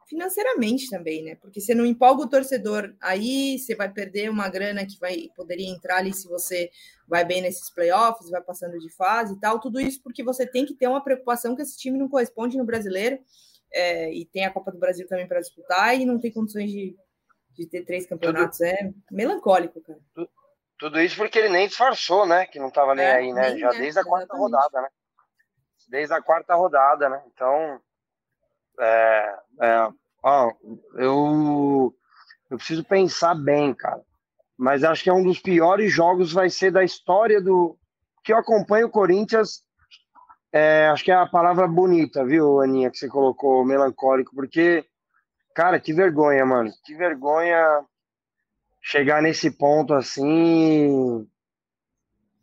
financeiramente 0.07 0.89
também, 0.89 1.23
né? 1.23 1.35
Porque 1.35 1.61
você 1.61 1.75
não 1.75 1.85
empolga 1.85 2.23
o 2.23 2.29
torcedor, 2.29 2.93
aí 2.99 3.59
você 3.59 3.75
vai 3.75 3.89
perder 3.89 4.29
uma 4.29 4.49
grana 4.49 4.85
que 4.85 4.99
vai 4.99 5.29
poderia 5.35 5.69
entrar 5.69 5.97
ali 5.97 6.13
se 6.13 6.27
você 6.27 6.69
vai 7.07 7.23
bem 7.23 7.41
nesses 7.41 7.69
playoffs, 7.73 8.29
vai 8.29 8.41
passando 8.41 8.77
de 8.79 8.91
fase 8.95 9.35
e 9.35 9.39
tal. 9.39 9.59
Tudo 9.59 9.79
isso 9.79 10.01
porque 10.03 10.23
você 10.23 10.45
tem 10.45 10.65
que 10.65 10.73
ter 10.73 10.87
uma 10.87 11.03
preocupação 11.03 11.55
que 11.55 11.61
esse 11.61 11.77
time 11.77 11.97
não 11.97 12.09
corresponde 12.09 12.57
no 12.57 12.65
brasileiro 12.65 13.19
é, 13.73 14.13
e 14.13 14.25
tem 14.25 14.45
a 14.45 14.51
Copa 14.51 14.71
do 14.71 14.79
Brasil 14.79 15.07
também 15.07 15.27
para 15.27 15.39
disputar 15.39 15.99
e 15.99 16.05
não 16.05 16.19
tem 16.19 16.31
condições 16.31 16.69
de, 16.71 16.95
de 17.51 17.67
ter 17.67 17.83
três 17.85 18.05
campeonatos. 18.05 18.57
Tudo, 18.57 18.67
é 18.67 18.93
melancólico, 19.11 19.81
cara. 19.81 19.99
Tudo 20.77 20.99
isso 20.99 21.15
porque 21.15 21.37
ele 21.39 21.49
nem 21.49 21.67
disfarçou, 21.67 22.25
né? 22.25 22.45
Que 22.47 22.59
não 22.59 22.69
estava 22.69 22.95
nem 22.95 23.05
é, 23.05 23.15
aí, 23.15 23.33
né? 23.33 23.51
Nem, 23.51 23.59
Já 23.59 23.71
né? 23.71 23.79
desde 23.79 23.99
a 23.99 24.03
quarta 24.03 24.33
Exatamente. 24.33 24.53
rodada, 24.53 24.81
né? 24.81 24.89
Desde 25.89 26.13
a 26.13 26.21
quarta 26.21 26.55
rodada, 26.55 27.09
né? 27.09 27.23
Então 27.33 27.81
É, 28.79 29.35
é, 29.61 29.89
ó, 30.23 30.51
eu, 30.95 31.95
eu 32.49 32.57
preciso 32.57 32.83
pensar 32.83 33.35
bem, 33.35 33.73
cara. 33.73 34.01
Mas 34.57 34.83
acho 34.83 35.03
que 35.03 35.09
é 35.09 35.13
um 35.13 35.23
dos 35.23 35.39
piores 35.39 35.91
jogos, 35.91 36.33
vai 36.33 36.49
ser 36.49 36.71
da 36.71 36.83
história 36.83 37.41
do. 37.41 37.77
Que 38.23 38.33
eu 38.33 38.37
acompanho 38.37 38.87
o 38.87 38.91
Corinthians. 38.91 39.63
É, 40.53 40.87
acho 40.87 41.03
que 41.03 41.11
é 41.11 41.15
a 41.15 41.25
palavra 41.25 41.67
bonita, 41.67 42.25
viu, 42.25 42.59
Aninha, 42.59 42.91
que 42.91 42.97
você 42.97 43.07
colocou, 43.07 43.63
melancólico, 43.65 44.35
porque, 44.35 44.85
cara, 45.55 45.79
que 45.79 45.93
vergonha, 45.93 46.45
mano. 46.45 46.69
Que 46.83 46.93
vergonha 46.93 47.85
chegar 48.81 49.21
nesse 49.21 49.49
ponto 49.49 49.93
assim. 49.93 51.27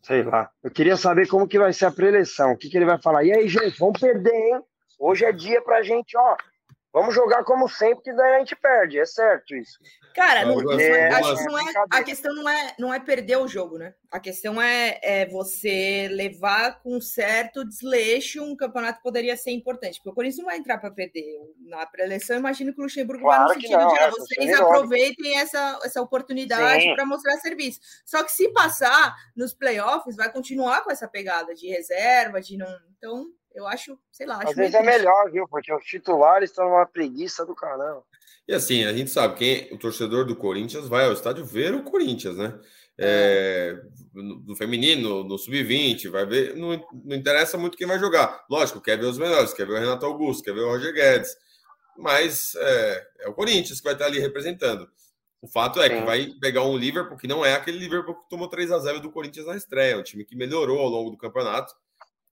Sei 0.03 0.23
lá. 0.23 0.51
Eu 0.63 0.71
queria 0.71 0.97
saber 0.97 1.29
como 1.29 1.47
que 1.47 1.59
vai 1.59 1.73
ser 1.73 1.87
a 1.87 1.91
preleção. 1.91 2.53
O 2.53 2.57
que, 2.57 2.71
que 2.71 2.79
ele 2.79 2.87
vai 2.87 3.01
falar? 3.01 3.25
E 3.25 3.33
aí, 3.33 3.47
gente, 3.47 3.79
vamos 3.79 4.01
perder, 4.01 4.33
hein? 4.33 4.63
Hoje 4.99 5.25
é 5.27 5.33
dia 5.33 5.61
pra 5.61 5.83
gente, 5.83 6.17
ó. 6.17 6.37
Vamos 6.99 7.15
jogar 7.15 7.45
como 7.45 7.69
sempre, 7.69 8.03
que 8.03 8.13
daí 8.13 8.35
a 8.35 8.39
gente 8.41 8.57
perde, 8.57 8.99
é 8.99 9.07
certo 9.07 9.55
isso. 9.55 9.79
Cara, 10.17 10.45
não, 10.45 10.57
não 10.57 10.81
é, 10.81 11.09
acho 11.15 11.37
que 11.37 11.45
não 11.45 11.57
é, 11.57 11.73
a 11.93 12.03
questão 12.03 12.35
não 12.35 12.49
é, 12.49 12.75
não 12.77 12.93
é 12.93 12.99
perder 12.99 13.37
o 13.37 13.47
jogo, 13.47 13.79
né? 13.79 13.95
A 14.11 14.19
questão 14.19 14.61
é, 14.61 14.99
é 15.01 15.27
você 15.27 16.09
levar 16.11 16.83
com 16.83 17.01
certo 17.01 17.65
desleixo 17.65 18.43
um 18.43 18.57
campeonato 18.57 18.99
que 18.99 19.05
poderia 19.05 19.37
ser 19.37 19.53
importante, 19.53 19.99
porque 19.99 20.11
o 20.11 20.13
Corinthians 20.13 20.39
não 20.39 20.47
vai 20.47 20.57
entrar 20.57 20.79
para 20.79 20.91
perder. 20.91 21.23
Na 21.67 21.87
pré-eleição, 21.87 22.37
imagino 22.37 22.75
que 22.75 22.81
o 22.81 22.83
Luxemburgo 22.83 23.23
claro 23.23 23.47
vai 23.47 23.55
no 23.55 23.63
sentido 23.63 23.79
não, 23.79 23.95
de 23.95 23.99
ah, 24.01 24.11
vocês 24.11 24.55
aproveitem 24.55 25.39
essa, 25.39 25.79
essa 25.85 26.03
oportunidade 26.03 26.93
para 26.97 27.07
mostrar 27.07 27.37
serviço. 27.37 27.79
Só 28.05 28.25
que 28.25 28.33
se 28.33 28.49
passar 28.49 29.15
nos 29.37 29.55
playoffs, 29.55 30.17
vai 30.17 30.33
continuar 30.33 30.83
com 30.83 30.91
essa 30.91 31.07
pegada 31.07 31.55
de 31.55 31.69
reserva, 31.69 32.41
de 32.41 32.57
não. 32.57 32.77
Então, 32.97 33.27
eu 33.55 33.67
acho, 33.67 33.99
sei 34.11 34.27
lá. 34.27 34.37
Acho 34.37 34.51
Às 34.51 34.57
vezes 34.57 34.75
é 34.75 34.83
melhor, 34.83 35.31
viu? 35.31 35.47
Porque 35.49 35.73
os 35.73 35.85
titulares 35.85 36.51
estão 36.51 36.69
uma 36.69 36.87
preguiça 36.87 37.45
do 37.45 37.55
caramba. 37.55 38.05
E 38.47 38.55
assim, 38.55 38.85
a 38.85 38.93
gente 38.93 39.11
sabe 39.11 39.37
quem 39.37 39.69
o 39.73 39.79
torcedor 39.79 40.25
do 40.25 40.37
Corinthians 40.37 40.89
vai 40.89 41.05
ao 41.05 41.13
estádio 41.13 41.45
ver 41.45 41.75
o 41.75 41.83
Corinthians, 41.83 42.37
né? 42.37 42.59
É, 43.01 43.81
no, 44.13 44.41
no, 44.41 44.57
feminino, 44.57 45.23
no 45.23 45.39
sub-20, 45.39 46.09
vai 46.09 46.27
ver. 46.27 46.57
Não, 46.57 46.71
não, 47.05 47.17
interessa 47.17 47.59
muito 47.59 47.77
quem 47.77 47.87
vai 47.87 47.99
jogar. 47.99 48.45
Lógico, 48.51 48.81
quer 48.81 48.99
ver 48.99 49.07
os 49.07 49.19
melhores, 49.19 49.53
quer 49.53 49.67
ver 49.67 49.75
o 49.75 49.79
Renato 49.79 50.07
Augusto, 50.07 50.43
quer 50.43 50.55
ver 50.55 50.61
o 50.61 50.69
Roger 50.69 50.93
Guedes. 50.93 51.37
Mas 51.97 52.55
é, 52.57 53.07
é 53.21 53.29
o 53.29 53.35
Corinthians 53.35 53.79
que 53.79 53.85
vai 53.85 53.93
estar 53.93 54.07
ali 54.07 54.19
representando. 54.19 54.89
O 55.41 55.49
fato 55.49 55.81
é 55.81 55.89
que 55.89 56.05
vai 56.05 56.29
pegar 56.41 56.65
um 56.65 56.77
Liverpool 56.77 57.17
que 57.17 57.29
não 57.29 57.45
é 57.45 57.55
aquele 57.55 57.79
Liverpool 57.79 58.17
que 58.17 58.29
tomou 58.29 58.49
3 58.49 58.73
a 58.73 58.79
0 58.79 59.01
do 59.01 59.11
Corinthians 59.11 59.47
na 59.47 59.57
estreia, 59.57 59.97
um 59.97 60.03
time 60.03 60.25
que 60.25 60.35
melhorou 60.35 60.81
ao 60.81 60.89
longo 60.89 61.11
do 61.11 61.17
campeonato 61.17 61.73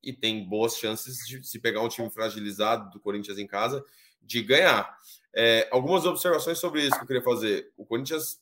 e 0.02 0.12
tem 0.12 0.48
boas 0.48 0.76
chances 0.76 1.26
de 1.26 1.44
se 1.46 1.58
pegar 1.58 1.82
um 1.82 1.88
time 1.88 2.10
fragilizado 2.10 2.90
do 2.90 3.00
Corinthians 3.00 3.38
em 3.38 3.46
casa 3.46 3.84
de 4.22 4.42
ganhar. 4.42 4.96
É, 5.34 5.68
algumas 5.70 6.04
observações 6.04 6.58
sobre 6.58 6.82
isso 6.82 6.96
que 6.96 7.02
eu 7.02 7.06
queria 7.06 7.22
fazer. 7.22 7.70
O 7.76 7.84
Corinthians, 7.84 8.40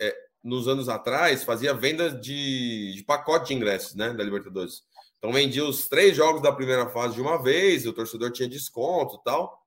é, 0.00 0.14
nos 0.42 0.68
anos 0.68 0.88
atrás, 0.88 1.44
fazia 1.44 1.74
venda 1.74 2.10
de, 2.10 2.94
de, 2.94 3.04
pacote 3.04 3.48
de 3.48 3.54
ingressos 3.54 3.94
né, 3.94 4.12
da 4.12 4.24
Libertadores. 4.24 4.82
Então 5.18 5.32
vendia 5.32 5.64
os 5.64 5.86
três 5.86 6.16
jogos 6.16 6.40
da 6.42 6.50
primeira 6.50 6.88
fase 6.88 7.14
de 7.14 7.20
uma 7.20 7.42
vez, 7.42 7.86
o 7.86 7.92
torcedor 7.92 8.32
tinha 8.32 8.48
desconto 8.48 9.16
e 9.16 9.24
tal. 9.24 9.60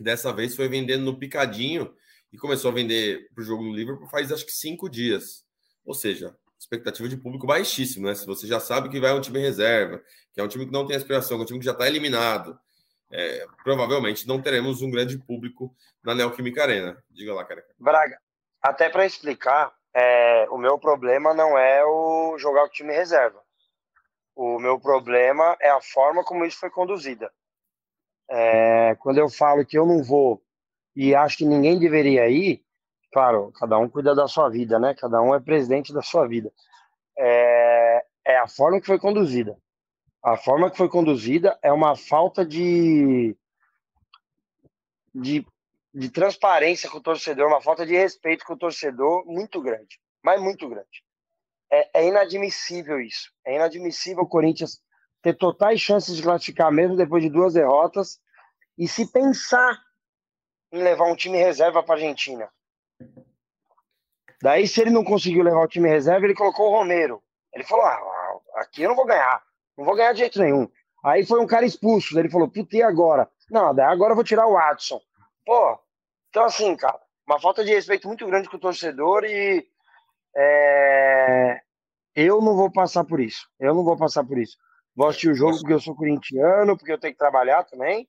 Dessa 0.00 0.32
vez 0.32 0.56
foi 0.56 0.68
vendendo 0.68 1.04
no 1.04 1.18
picadinho 1.18 1.94
e 2.32 2.38
começou 2.38 2.70
a 2.70 2.74
vender 2.74 3.28
para 3.34 3.42
o 3.42 3.44
jogo 3.44 3.64
do 3.64 3.72
Liverpool 3.72 4.08
faz 4.08 4.32
acho 4.32 4.46
que 4.46 4.52
cinco 4.52 4.88
dias. 4.88 5.44
Ou 5.84 5.94
seja, 5.94 6.36
expectativa 6.58 7.08
de 7.08 7.16
público 7.16 7.46
baixíssimo, 7.46 8.06
né? 8.06 8.14
Se 8.14 8.26
você 8.26 8.46
já 8.46 8.58
sabe 8.58 8.88
que 8.88 9.00
vai 9.00 9.12
um 9.12 9.20
time 9.20 9.38
reserva, 9.38 10.02
que 10.32 10.40
é 10.40 10.44
um 10.44 10.48
time 10.48 10.66
que 10.66 10.72
não 10.72 10.86
tem 10.86 10.96
aspiração, 10.96 11.36
que 11.36 11.42
é 11.42 11.44
um 11.44 11.46
time 11.46 11.58
que 11.60 11.64
já 11.64 11.72
está 11.72 11.86
eliminado, 11.86 12.58
é, 13.10 13.46
provavelmente 13.62 14.26
não 14.26 14.42
teremos 14.42 14.82
um 14.82 14.90
grande 14.90 15.18
público 15.18 15.74
na 16.02 16.14
Neoquímica 16.14 16.62
Arena. 16.62 17.02
Diga 17.10 17.32
lá, 17.34 17.44
cara. 17.44 17.64
Braga, 17.78 18.18
até 18.60 18.90
para 18.90 19.06
explicar, 19.06 19.72
é, 19.94 20.46
o 20.50 20.58
meu 20.58 20.78
problema 20.78 21.32
não 21.32 21.56
é 21.56 21.84
o 21.84 22.36
jogar 22.38 22.64
o 22.64 22.68
time 22.68 22.92
reserva. 22.92 23.40
O 24.34 24.58
meu 24.58 24.78
problema 24.78 25.56
é 25.60 25.70
a 25.70 25.80
forma 25.80 26.22
como 26.22 26.44
isso 26.44 26.58
foi 26.58 26.70
conduzida. 26.70 27.32
É, 28.30 28.94
quando 28.96 29.18
eu 29.18 29.28
falo 29.28 29.64
que 29.64 29.78
eu 29.78 29.86
não 29.86 30.02
vou 30.02 30.42
e 30.94 31.14
acho 31.14 31.38
que 31.38 31.44
ninguém 31.44 31.78
deveria 31.78 32.28
ir, 32.28 32.62
claro, 33.12 33.52
cada 33.52 33.78
um 33.78 33.88
cuida 33.88 34.14
da 34.14 34.28
sua 34.28 34.48
vida, 34.48 34.78
né? 34.78 34.94
Cada 34.94 35.20
um 35.20 35.34
é 35.34 35.40
presidente 35.40 35.92
da 35.92 36.02
sua 36.02 36.26
vida. 36.26 36.52
É, 37.18 38.04
é 38.24 38.38
a 38.38 38.46
forma 38.46 38.80
que 38.80 38.86
foi 38.86 38.98
conduzida. 38.98 39.56
A 40.22 40.36
forma 40.36 40.70
que 40.70 40.76
foi 40.76 40.88
conduzida 40.88 41.58
é 41.62 41.72
uma 41.72 41.96
falta 41.96 42.44
de, 42.44 43.36
de, 45.14 45.46
de 45.94 46.10
transparência 46.10 46.90
com 46.90 46.98
o 46.98 47.02
torcedor, 47.02 47.46
uma 47.48 47.62
falta 47.62 47.86
de 47.86 47.96
respeito 47.96 48.44
com 48.44 48.54
o 48.54 48.58
torcedor 48.58 49.24
muito 49.26 49.60
grande, 49.60 49.98
mas 50.22 50.40
muito 50.40 50.68
grande. 50.68 51.02
É, 51.70 52.00
é 52.00 52.06
inadmissível 52.06 53.00
isso. 53.00 53.30
É 53.44 53.54
inadmissível 53.54 54.24
o 54.24 54.28
Corinthians 54.28 54.80
ter 55.22 55.34
totais 55.34 55.80
chances 55.80 56.16
de 56.16 56.22
classificar 56.22 56.72
mesmo 56.72 56.96
depois 56.96 57.22
de 57.22 57.30
duas 57.30 57.54
derrotas 57.54 58.20
e 58.76 58.86
se 58.86 59.10
pensar 59.10 59.78
em 60.72 60.82
levar 60.82 61.06
um 61.06 61.16
time 61.16 61.38
reserva 61.38 61.82
para 61.82 61.94
a 61.94 61.98
Argentina. 61.98 62.48
Daí, 64.42 64.68
se 64.68 64.80
ele 64.80 64.90
não 64.90 65.02
conseguiu 65.02 65.42
levar 65.42 65.64
o 65.64 65.68
time 65.68 65.88
reserva, 65.88 66.24
ele 66.24 66.34
colocou 66.34 66.68
o 66.68 66.76
Romero. 66.76 67.22
Ele 67.52 67.64
falou: 67.64 67.84
ah, 67.84 68.00
aqui 68.56 68.82
eu 68.82 68.88
não 68.88 68.96
vou 68.96 69.06
ganhar. 69.06 69.42
Não 69.76 69.84
vou 69.84 69.96
ganhar 69.96 70.12
de 70.12 70.20
jeito 70.20 70.40
nenhum. 70.40 70.68
Aí 71.04 71.24
foi 71.26 71.40
um 71.40 71.46
cara 71.46 71.66
expulso. 71.66 72.18
Ele 72.18 72.30
falou: 72.30 72.48
puta, 72.48 72.76
e 72.76 72.82
agora? 72.82 73.28
Não, 73.50 73.74
daí 73.74 73.86
agora 73.86 74.12
eu 74.12 74.14
vou 74.14 74.24
tirar 74.24 74.46
o 74.46 74.52
Watson. 74.52 75.00
Pô, 75.44 75.78
então 76.28 76.44
assim, 76.44 76.76
cara, 76.76 76.98
uma 77.26 77.40
falta 77.40 77.64
de 77.64 77.72
respeito 77.72 78.06
muito 78.06 78.26
grande 78.26 78.48
com 78.48 78.56
o 78.56 78.60
torcedor 78.60 79.24
e. 79.24 79.66
É, 80.36 81.60
eu 82.14 82.40
não 82.40 82.54
vou 82.54 82.70
passar 82.70 83.04
por 83.04 83.20
isso. 83.20 83.48
Eu 83.58 83.74
não 83.74 83.84
vou 83.84 83.96
passar 83.96 84.24
por 84.24 84.38
isso. 84.38 84.56
Vou 84.94 85.08
assistir 85.08 85.30
o 85.30 85.34
jogo 85.34 85.56
porque 85.58 85.72
eu 85.72 85.80
sou 85.80 85.96
corintiano, 85.96 86.76
porque 86.76 86.92
eu 86.92 86.98
tenho 86.98 87.12
que 87.12 87.18
trabalhar 87.18 87.64
também. 87.64 88.08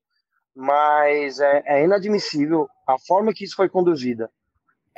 Mas 0.56 1.40
é, 1.40 1.64
é 1.66 1.84
inadmissível 1.84 2.68
a 2.88 2.98
forma 3.00 3.34
que 3.34 3.44
isso 3.46 3.56
foi 3.56 3.70
conduzida. 3.70 4.30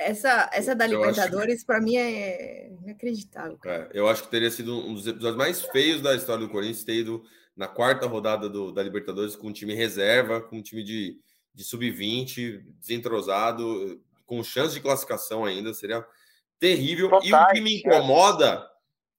Essa, 0.01 0.49
essa 0.53 0.75
da 0.75 0.87
Libertadores, 0.87 1.61
que... 1.61 1.65
para 1.65 1.81
mim, 1.81 1.95
é 1.95 2.71
inacreditável. 2.81 3.57
É, 3.65 3.89
eu 3.93 4.07
acho 4.07 4.23
que 4.23 4.31
teria 4.31 4.51
sido 4.51 4.77
um 4.77 4.93
dos 4.93 5.07
episódios 5.07 5.37
mais 5.37 5.61
feios 5.61 6.01
da 6.01 6.15
história 6.15 6.45
do 6.45 6.51
Corinthians 6.51 6.83
ter 6.83 6.95
ido 6.95 7.23
na 7.55 7.67
quarta 7.67 8.07
rodada 8.07 8.49
do, 8.49 8.71
da 8.71 8.81
Libertadores 8.81 9.35
com 9.35 9.47
um 9.47 9.53
time 9.53 9.73
reserva, 9.73 10.41
com 10.41 10.57
um 10.57 10.61
time 10.61 10.83
de, 10.83 11.19
de 11.53 11.63
sub-20, 11.63 12.63
desentrosado, 12.79 14.01
com 14.25 14.43
chance 14.43 14.73
de 14.73 14.81
classificação 14.81 15.45
ainda. 15.45 15.73
Seria 15.73 16.05
terrível. 16.59 17.09
Total, 17.09 17.25
e 17.25 17.33
o 17.33 17.53
que 17.53 17.61
me 17.61 17.77
incomoda, 17.79 18.67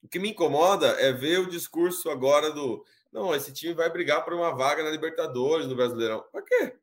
o 0.02 0.08
que 0.08 0.18
me 0.18 0.30
incomoda 0.30 0.88
é 1.00 1.12
ver 1.12 1.40
o 1.40 1.50
discurso 1.50 2.10
agora 2.10 2.50
do. 2.50 2.84
Não, 3.12 3.34
esse 3.34 3.52
time 3.52 3.74
vai 3.74 3.90
brigar 3.90 4.24
por 4.24 4.32
uma 4.32 4.56
vaga 4.56 4.82
na 4.82 4.90
Libertadores, 4.90 5.66
no 5.66 5.76
Brasileirão. 5.76 6.24
Para 6.32 6.42
quê? 6.42 6.74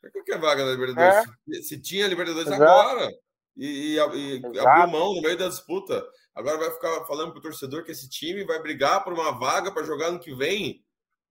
Por 0.00 0.24
que, 0.24 0.32
é 0.32 0.38
vaga 0.38 0.64
na 0.64 0.72
Libertadores? 0.72 1.28
É. 1.52 1.62
Se, 1.62 1.80
tinha 1.80 2.06
Libertadores 2.06 2.46
Exato. 2.46 2.62
agora 2.62 3.10
e, 3.56 3.66
e, 3.66 3.96
e 3.96 4.58
abriu 4.58 4.88
mão 4.88 5.14
no 5.14 5.22
meio 5.22 5.36
da 5.36 5.48
disputa, 5.48 6.06
agora 6.34 6.58
vai 6.58 6.70
ficar 6.70 7.04
falando 7.04 7.32
para 7.32 7.40
o 7.40 7.42
torcedor 7.42 7.84
que 7.84 7.90
esse 7.90 8.08
time 8.08 8.44
vai 8.44 8.60
brigar 8.62 9.02
por 9.02 9.12
uma 9.12 9.32
vaga 9.38 9.72
para 9.72 9.84
jogar 9.84 10.10
no 10.10 10.20
que 10.20 10.34
vem. 10.34 10.84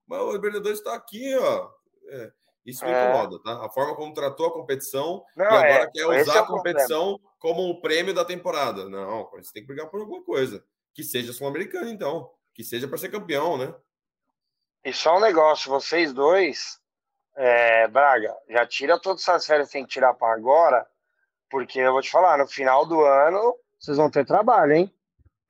Mas 0.05 0.21
o 0.21 0.31
Libertadores 0.33 0.79
está 0.79 0.93
aqui, 0.95 1.35
ó. 1.37 1.69
É, 2.09 2.31
isso 2.65 2.83
me 2.83 2.91
é. 2.91 3.09
incomoda, 3.09 3.41
tá? 3.41 3.65
A 3.65 3.69
forma 3.69 3.95
como 3.95 4.13
tratou 4.13 4.47
a 4.47 4.53
competição 4.53 5.23
Não, 5.35 5.45
e 5.45 5.47
agora 5.47 5.83
é, 5.83 5.89
quer 5.89 6.05
usar 6.05 6.35
é 6.35 6.39
a 6.39 6.45
competição 6.45 7.13
problema. 7.13 7.35
como 7.39 7.69
um 7.69 7.79
prêmio 7.79 8.13
da 8.13 8.25
temporada. 8.25 8.89
Não, 8.89 9.29
você 9.31 9.53
tem 9.53 9.63
que 9.63 9.67
brigar 9.67 9.89
por 9.89 10.01
alguma 10.01 10.21
coisa. 10.23 10.63
Que 10.93 11.03
seja 11.03 11.31
sul-americano, 11.31 11.89
então. 11.89 12.29
Que 12.53 12.63
seja 12.63 12.87
para 12.87 12.97
ser 12.97 13.09
campeão, 13.09 13.57
né? 13.57 13.73
E 14.83 14.91
só 14.91 15.17
um 15.17 15.21
negócio, 15.21 15.69
vocês 15.69 16.11
dois 16.11 16.79
é, 17.37 17.87
Braga, 17.87 18.35
já 18.49 18.65
tira 18.65 18.99
todas 18.99 19.21
essas 19.21 19.45
férias 19.45 19.67
que 19.67 19.73
tem 19.73 19.83
que 19.83 19.91
tirar 19.91 20.13
para 20.15 20.33
agora, 20.33 20.85
porque 21.49 21.79
eu 21.79 21.93
vou 21.93 22.01
te 22.01 22.09
falar, 22.09 22.37
no 22.37 22.47
final 22.47 22.85
do 22.85 22.99
ano 23.01 23.55
vocês 23.79 23.97
vão 23.97 24.09
ter 24.09 24.25
trabalho, 24.25 24.73
hein? 24.73 24.93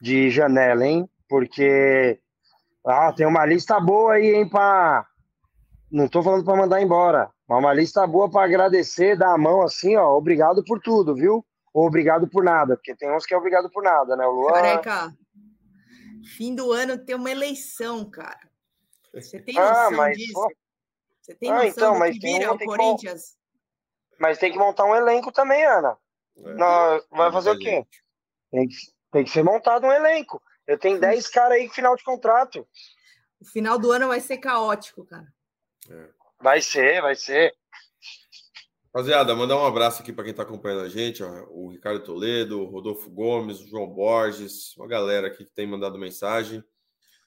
De 0.01 0.29
janela, 0.29 0.85
hein? 0.85 1.09
Porque 1.29 2.19
ah, 2.85 3.13
tem 3.13 3.25
uma 3.25 3.45
lista 3.45 3.79
boa 3.79 4.15
aí, 4.15 4.35
hein, 4.35 4.49
para 4.49 5.07
não 5.89 6.09
tô 6.09 6.21
falando 6.21 6.43
para 6.43 6.57
mandar 6.57 6.81
embora, 6.81 7.31
mas 7.47 7.59
uma 7.59 7.73
lista 7.73 8.05
boa 8.05 8.29
para 8.29 8.43
agradecer, 8.43 9.17
dar 9.17 9.33
a 9.33 9.37
mão 9.37 9.61
assim, 9.61 9.95
ó, 9.95 10.17
obrigado 10.17 10.61
por 10.65 10.81
tudo, 10.81 11.15
viu? 11.15 11.45
Ou 11.73 11.87
obrigado 11.87 12.27
por 12.27 12.43
nada, 12.43 12.75
porque 12.75 12.93
tem 12.95 13.09
uns 13.09 13.25
que 13.25 13.33
é 13.33 13.37
obrigado 13.37 13.69
por 13.69 13.81
nada, 13.81 14.17
né? 14.17 14.25
O 14.25 14.31
Luan... 14.31 14.51
Careca, 14.51 15.15
fim 16.35 16.53
do 16.53 16.73
ano 16.73 16.97
tem 16.97 17.15
uma 17.15 17.31
eleição, 17.31 18.09
cara. 18.09 18.49
Você 19.13 19.39
tem 19.39 19.57
ah, 19.57 19.61
noção 19.61 19.87
ah, 19.87 19.91
mas, 19.91 20.17
disso? 20.17 20.33
Pô, 20.33 20.51
você 21.27 21.35
tem 21.35 21.51
ah, 21.51 21.65
então, 21.65 21.99
mas 21.99 22.17
que 22.17 22.25
vira 22.25 22.53
o 22.53 22.57
Corinthians? 22.57 23.35
Mas 24.17 24.37
tem 24.37 24.49
que 24.49 24.57
montar 24.57 24.85
um 24.85 24.95
elenco 24.95 25.29
também, 25.29 25.65
Ana. 25.65 25.97
É, 26.37 26.53
Não, 26.53 27.01
vai 27.11 27.31
fazer 27.33 27.51
o 27.51 27.59
quê? 27.59 27.85
Tem 28.49 28.65
que, 28.65 28.75
tem 29.11 29.23
que 29.25 29.29
ser 29.29 29.43
montado 29.43 29.85
um 29.85 29.91
elenco. 29.91 30.41
Eu 30.65 30.79
tenho 30.79 30.97
10 31.01 31.27
caras 31.27 31.57
aí 31.57 31.67
final 31.67 31.97
de 31.97 32.03
contrato. 32.03 32.65
O 33.41 33.45
final 33.45 33.77
do 33.77 33.91
ano 33.91 34.07
vai 34.07 34.21
ser 34.21 34.37
caótico, 34.37 35.05
cara. 35.05 35.27
É. 35.89 36.09
Vai 36.39 36.61
ser, 36.61 37.01
vai 37.01 37.15
ser. 37.15 37.53
Rapaziada, 38.85 39.35
mandar 39.35 39.57
um 39.57 39.65
abraço 39.65 40.01
aqui 40.01 40.13
para 40.13 40.23
quem 40.23 40.31
está 40.31 40.43
acompanhando 40.43 40.81
a 40.81 40.89
gente, 40.89 41.21
ó, 41.21 41.45
o 41.49 41.69
Ricardo 41.69 42.03
Toledo, 42.03 42.61
o 42.61 42.65
Rodolfo 42.65 43.09
Gomes, 43.11 43.59
o 43.59 43.67
João 43.67 43.87
Borges, 43.87 44.75
uma 44.77 44.87
galera 44.87 45.27
aqui 45.27 45.43
que 45.43 45.53
tem 45.53 45.67
mandado 45.67 45.99
mensagem. 45.99 46.63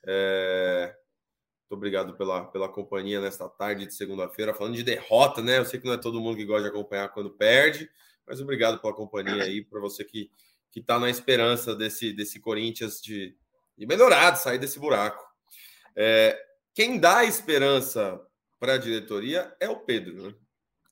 É... 0.06 0.96
Muito 1.70 1.78
obrigado 1.78 2.16
pela, 2.16 2.46
pela 2.46 2.68
companhia 2.68 3.20
nesta 3.20 3.48
tarde 3.48 3.86
de 3.86 3.94
segunda-feira, 3.94 4.52
falando 4.52 4.74
de 4.74 4.82
derrota, 4.82 5.40
né? 5.40 5.58
Eu 5.58 5.64
sei 5.64 5.78
que 5.78 5.86
não 5.86 5.94
é 5.94 5.98
todo 5.98 6.20
mundo 6.20 6.36
que 6.36 6.44
gosta 6.44 6.64
de 6.64 6.68
acompanhar 6.68 7.08
quando 7.10 7.30
perde, 7.30 7.88
mas 8.26 8.40
obrigado 8.40 8.80
pela 8.80 8.92
companhia 8.92 9.44
aí, 9.44 9.64
para 9.64 9.80
você 9.80 10.04
que 10.04 10.30
que 10.70 10.78
está 10.80 10.98
na 10.98 11.10
esperança 11.10 11.74
desse, 11.74 12.12
desse 12.12 12.38
Corinthians 12.38 13.00
de, 13.00 13.36
de 13.76 13.86
melhorar, 13.86 14.30
de 14.30 14.38
sair 14.38 14.58
desse 14.58 14.78
buraco. 14.78 15.24
É, 15.96 16.40
quem 16.72 16.98
dá 16.98 17.24
esperança 17.24 18.20
para 18.58 18.74
a 18.74 18.78
diretoria 18.78 19.54
é 19.58 19.68
o 19.68 19.80
Pedro, 19.80 20.22
né? 20.22 20.34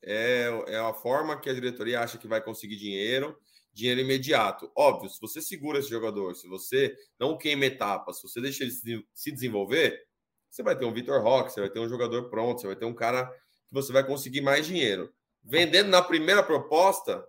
é, 0.02 0.48
é 0.68 0.78
a 0.78 0.92
forma 0.92 1.40
que 1.40 1.48
a 1.48 1.54
diretoria 1.54 2.00
acha 2.00 2.18
que 2.18 2.26
vai 2.26 2.42
conseguir 2.42 2.76
dinheiro, 2.76 3.38
dinheiro 3.72 4.00
imediato. 4.00 4.70
Óbvio, 4.74 5.08
se 5.08 5.20
você 5.20 5.40
segura 5.40 5.78
esse 5.78 5.90
jogador, 5.90 6.34
se 6.34 6.48
você 6.48 6.96
não 7.18 7.38
queima 7.38 7.66
etapas, 7.66 8.16
se 8.16 8.28
você 8.28 8.40
deixa 8.40 8.64
ele 8.64 8.72
se 9.14 9.30
desenvolver, 9.30 10.07
você 10.50 10.62
vai 10.62 10.76
ter 10.76 10.84
um 10.84 10.92
Vitor 10.92 11.22
Roque, 11.22 11.52
você 11.52 11.60
vai 11.60 11.70
ter 11.70 11.80
um 11.80 11.88
jogador 11.88 12.28
pronto, 12.30 12.60
você 12.60 12.66
vai 12.66 12.76
ter 12.76 12.84
um 12.84 12.94
cara 12.94 13.26
que 13.26 13.72
você 13.74 13.92
vai 13.92 14.04
conseguir 14.04 14.40
mais 14.40 14.66
dinheiro. 14.66 15.12
Vendendo 15.42 15.88
na 15.88 16.02
primeira 16.02 16.42
proposta, 16.42 17.24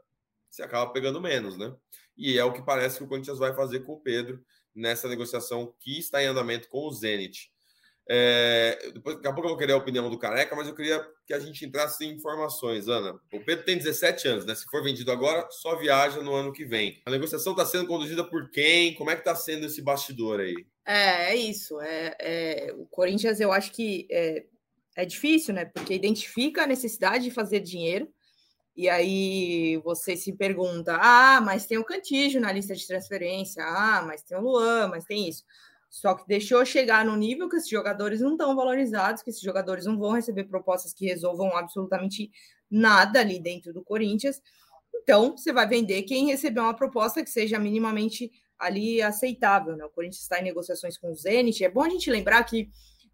você 0.49 0.63
acaba 0.63 0.91
pegando 0.91 1.21
menos, 1.21 1.57
né? 1.57 1.73
E 2.17 2.37
é 2.37 2.43
o 2.43 2.51
que 2.51 2.61
parece 2.61 2.97
que 2.97 3.03
o 3.03 3.07
Corinthians 3.07 3.37
vai 3.37 3.53
fazer 3.53 3.81
com 3.81 3.93
o 3.93 4.01
Pedro 4.01 4.43
nessa 4.73 5.07
negociação 5.07 5.73
que 5.79 5.99
está 5.99 6.21
em 6.21 6.27
andamento 6.27 6.67
com 6.69 6.87
o 6.87 6.91
Zenit. 6.91 7.51
É, 8.11 8.89
depois, 8.91 9.17
daqui 9.17 9.27
a 9.27 9.33
pouco 9.33 9.45
eu 9.45 9.51
vou 9.51 9.57
querer 9.57 9.73
a 9.73 9.77
opinião 9.77 10.09
do 10.09 10.17
Careca, 10.17 10.55
mas 10.55 10.67
eu 10.67 10.73
queria 10.73 10.99
que 11.27 11.33
a 11.33 11.39
gente 11.39 11.63
entrasse 11.63 12.03
em 12.03 12.15
informações, 12.15 12.87
Ana. 12.87 13.13
O 13.31 13.39
Pedro 13.39 13.63
tem 13.63 13.77
17 13.77 14.27
anos, 14.27 14.45
né? 14.45 14.55
Se 14.55 14.65
for 14.65 14.83
vendido 14.83 15.11
agora, 15.11 15.47
só 15.51 15.75
viaja 15.75 16.19
no 16.23 16.33
ano 16.33 16.51
que 16.51 16.65
vem. 16.65 16.99
A 17.05 17.11
negociação 17.11 17.53
está 17.53 17.63
sendo 17.67 17.85
conduzida 17.85 18.23
por 18.23 18.49
quem? 18.49 18.95
Como 18.95 19.11
é 19.11 19.13
que 19.13 19.21
está 19.21 19.35
sendo 19.35 19.67
esse 19.67 19.79
bastidor 19.83 20.39
aí? 20.39 20.55
É, 20.83 21.33
é 21.33 21.35
isso. 21.35 21.79
É, 21.81 22.15
é, 22.19 22.73
o 22.75 22.87
Corinthians, 22.87 23.39
eu 23.39 23.51
acho 23.51 23.71
que 23.71 24.07
é, 24.09 24.43
é 24.95 25.05
difícil, 25.05 25.53
né? 25.53 25.65
Porque 25.65 25.93
identifica 25.93 26.63
a 26.63 26.67
necessidade 26.67 27.25
de 27.25 27.31
fazer 27.31 27.59
dinheiro. 27.59 28.11
E 28.75 28.89
aí 28.89 29.77
você 29.83 30.17
se 30.17 30.33
pergunta: 30.33 30.97
ah, 30.99 31.39
mas 31.41 31.67
tem 31.67 31.77
o 31.77 31.85
Cantígio 31.85 32.41
na 32.41 32.51
lista 32.51 32.73
de 32.73 32.87
transferência, 32.87 33.63
ah, 33.63 34.01
mas 34.01 34.23
tem 34.23 34.35
o 34.35 34.41
Luan, 34.41 34.87
mas 34.87 35.05
tem 35.05 35.29
isso. 35.29 35.43
Só 35.89 36.13
que 36.13 36.27
deixou 36.27 36.63
chegar 36.65 37.03
no 37.03 37.15
nível 37.15 37.49
que 37.49 37.55
esses 37.55 37.69
jogadores 37.69 38.21
não 38.21 38.33
estão 38.33 38.55
valorizados, 38.55 39.23
que 39.23 39.31
esses 39.31 39.41
jogadores 39.41 39.85
não 39.85 39.97
vão 39.97 40.11
receber 40.11 40.43
propostas 40.43 40.93
que 40.93 41.07
resolvam 41.07 41.55
absolutamente 41.57 42.31
nada 42.69 43.19
ali 43.19 43.39
dentro 43.39 43.73
do 43.73 43.83
Corinthians. 43.83 44.39
Então, 45.01 45.35
você 45.35 45.51
vai 45.51 45.67
vender 45.67 46.03
quem 46.03 46.27
receber 46.27 46.59
uma 46.59 46.75
proposta 46.75 47.23
que 47.23 47.29
seja 47.29 47.57
minimamente 47.57 48.31
ali 48.59 49.01
aceitável. 49.01 49.75
Né? 49.75 49.83
O 49.83 49.89
Corinthians 49.89 50.21
está 50.21 50.39
em 50.39 50.43
negociações 50.43 50.97
com 50.97 51.11
o 51.11 51.15
Zenit. 51.15 51.63
É 51.63 51.69
bom 51.69 51.81
a 51.81 51.89
gente 51.89 52.11
lembrar 52.11 52.43
que 52.43 52.69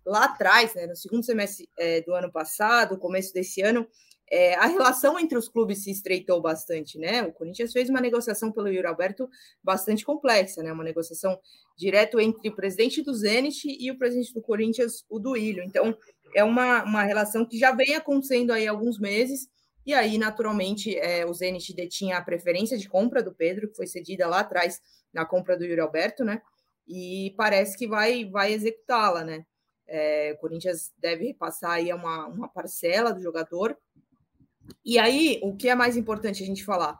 lá 0.05 0.25
atrás, 0.25 0.75
né, 0.75 0.85
no 0.85 0.95
segundo 0.95 1.23
semestre 1.23 1.69
é, 1.79 2.01
do 2.01 2.13
ano 2.13 2.31
passado, 2.31 2.97
começo 2.97 3.33
desse 3.33 3.61
ano, 3.61 3.88
é, 4.31 4.55
a 4.55 4.65
relação 4.65 5.19
entre 5.19 5.38
os 5.38 5.47
clubes 5.47 5.83
se 5.83 5.91
estreitou 5.91 6.41
bastante, 6.41 6.97
né? 6.97 7.23
O 7.23 7.31
Corinthians 7.31 7.71
fez 7.71 7.89
uma 7.89 8.01
negociação 8.01 8.51
pelo 8.51 8.67
Yuri 8.67 8.88
Alberto 8.88 9.29
bastante 9.63 10.03
complexa, 10.03 10.63
né? 10.63 10.71
Uma 10.71 10.83
negociação 10.83 11.39
direto 11.77 12.19
entre 12.19 12.49
o 12.49 12.55
presidente 12.55 13.03
do 13.03 13.13
Zenit 13.13 13.67
e 13.67 13.91
o 13.91 13.97
presidente 13.97 14.33
do 14.33 14.41
Corinthians, 14.41 15.05
o 15.09 15.19
Duílio. 15.19 15.63
Então, 15.63 15.95
é 16.33 16.43
uma, 16.43 16.83
uma 16.83 17.03
relação 17.03 17.45
que 17.45 17.57
já 17.57 17.71
vem 17.71 17.95
acontecendo 17.95 18.51
aí 18.51 18.67
há 18.67 18.71
alguns 18.71 18.99
meses, 18.99 19.47
e 19.85 19.93
aí, 19.93 20.17
naturalmente, 20.17 20.97
é, 20.97 21.25
o 21.25 21.33
Zenit 21.33 21.73
detinha 21.75 22.17
a 22.17 22.21
preferência 22.21 22.77
de 22.77 22.89
compra 22.89 23.21
do 23.21 23.33
Pedro, 23.33 23.69
que 23.69 23.75
foi 23.75 23.85
cedida 23.85 24.27
lá 24.27 24.39
atrás 24.39 24.81
na 25.13 25.25
compra 25.25 25.55
do 25.55 25.63
Yuri 25.63 25.79
Alberto, 25.79 26.25
né? 26.25 26.41
E 26.88 27.33
parece 27.38 27.77
que 27.77 27.88
vai, 27.88 28.25
vai 28.25 28.51
executá-la, 28.53 29.23
né? 29.23 29.45
É, 29.88 30.33
o 30.35 30.39
Corinthians 30.39 30.91
deve 30.97 31.27
repassar 31.27 31.73
aí 31.73 31.93
uma, 31.93 32.25
uma 32.25 32.47
parcela 32.47 33.13
do 33.13 33.21
jogador, 33.21 33.77
e 34.84 34.97
aí, 34.97 35.39
o 35.43 35.56
que 35.56 35.69
é 35.69 35.75
mais 35.75 35.97
importante 35.97 36.43
a 36.43 36.45
gente 36.45 36.63
falar? 36.63 36.97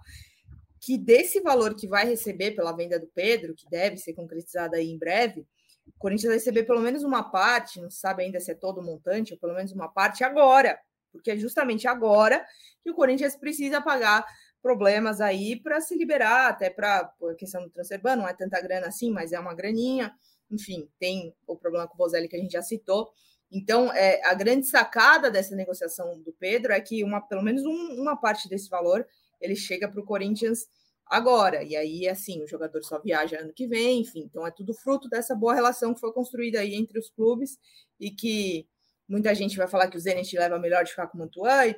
Que 0.80 0.98
desse 0.98 1.42
valor 1.42 1.76
que 1.76 1.88
vai 1.88 2.06
receber 2.06 2.52
pela 2.52 2.76
venda 2.76 3.00
do 3.00 3.08
Pedro, 3.08 3.56
que 3.56 3.70
deve 3.70 3.98
ser 3.98 4.14
concretizada 4.14 4.78
aí 4.78 4.90
em 4.90 4.98
breve, 4.98 5.46
o 5.88 5.94
Corinthians 6.00 6.30
vai 6.30 6.38
receber 6.38 6.64
pelo 6.64 6.82
menos 6.82 7.04
uma 7.04 7.24
parte, 7.24 7.80
não 7.80 7.90
sabe 7.90 8.24
ainda 8.24 8.40
se 8.40 8.52
é 8.52 8.56
todo 8.56 8.80
o 8.80 8.84
montante, 8.84 9.34
ou 9.34 9.40
pelo 9.40 9.54
menos 9.54 9.72
uma 9.72 9.88
parte 9.88 10.24
agora, 10.24 10.80
porque 11.12 11.32
é 11.32 11.38
justamente 11.38 11.88
agora 11.88 12.46
que 12.84 12.90
o 12.90 12.96
Corinthians 12.96 13.36
precisa 13.36 13.82
pagar 13.82 14.26
problemas 14.62 15.22
aí 15.22 15.56
para 15.62 15.80
se 15.80 15.96
liberar, 15.96 16.50
até 16.50 16.72
para 16.72 16.98
a 17.00 17.36
questão 17.36 17.62
do 17.62 17.70
transfer 17.70 18.02
não 18.18 18.28
é 18.28 18.34
tanta 18.34 18.60
grana 18.62 18.88
assim, 18.88 19.12
mas 19.12 19.32
é 19.32 19.40
uma 19.40 19.54
graninha. 19.54 20.12
Enfim, 20.50 20.90
tem 21.00 21.36
o 21.46 21.56
problema 21.56 21.88
com 21.88 21.94
o 21.94 21.98
Bozelli 21.98 22.28
que 22.28 22.36
a 22.36 22.40
gente 22.40 22.54
já 22.54 22.64
citou. 22.64 23.12
Então, 23.52 23.92
é, 23.94 24.26
a 24.26 24.34
grande 24.34 24.66
sacada 24.66 25.30
dessa 25.30 25.56
negociação 25.56 26.20
do 26.22 26.34
Pedro 26.34 26.74
é 26.74 26.82
que 26.82 27.04
uma, 27.04 27.22
pelo 27.22 27.44
menos 27.44 27.64
um, 27.66 28.02
uma 28.02 28.16
parte 28.16 28.50
desse 28.50 28.70
valor 28.70 29.08
ele 29.40 29.56
chega 29.56 29.88
para 29.88 30.00
o 30.00 30.06
Corinthians 30.06 30.68
agora. 31.06 31.64
E 31.64 31.76
aí, 31.76 32.08
assim, 32.08 32.44
o 32.44 32.48
jogador 32.48 32.84
só 32.84 33.00
viaja 33.00 33.40
ano 33.40 33.54
que 33.54 33.68
vem, 33.68 34.02
enfim. 34.02 34.22
Então, 34.22 34.46
é 34.46 34.52
tudo 34.52 34.74
fruto 34.74 35.08
dessa 35.08 35.36
boa 35.36 35.54
relação 35.54 35.94
que 35.94 36.00
foi 36.00 36.12
construída 36.12 36.60
aí 36.60 36.76
entre 36.76 36.98
os 36.98 37.10
clubes 37.10 37.58
e 38.00 38.10
que 38.12 38.68
muita 39.08 39.34
gente 39.36 39.58
vai 39.58 39.68
falar 39.68 39.88
que 39.90 39.98
o 39.98 40.00
Zenit 40.00 40.36
leva 40.38 40.58
melhor 40.58 40.84
de 40.84 40.92
ficar 40.92 41.08
com 41.08 41.18
o 41.18 41.22
Mantuan 41.22 41.68
e 41.68 41.76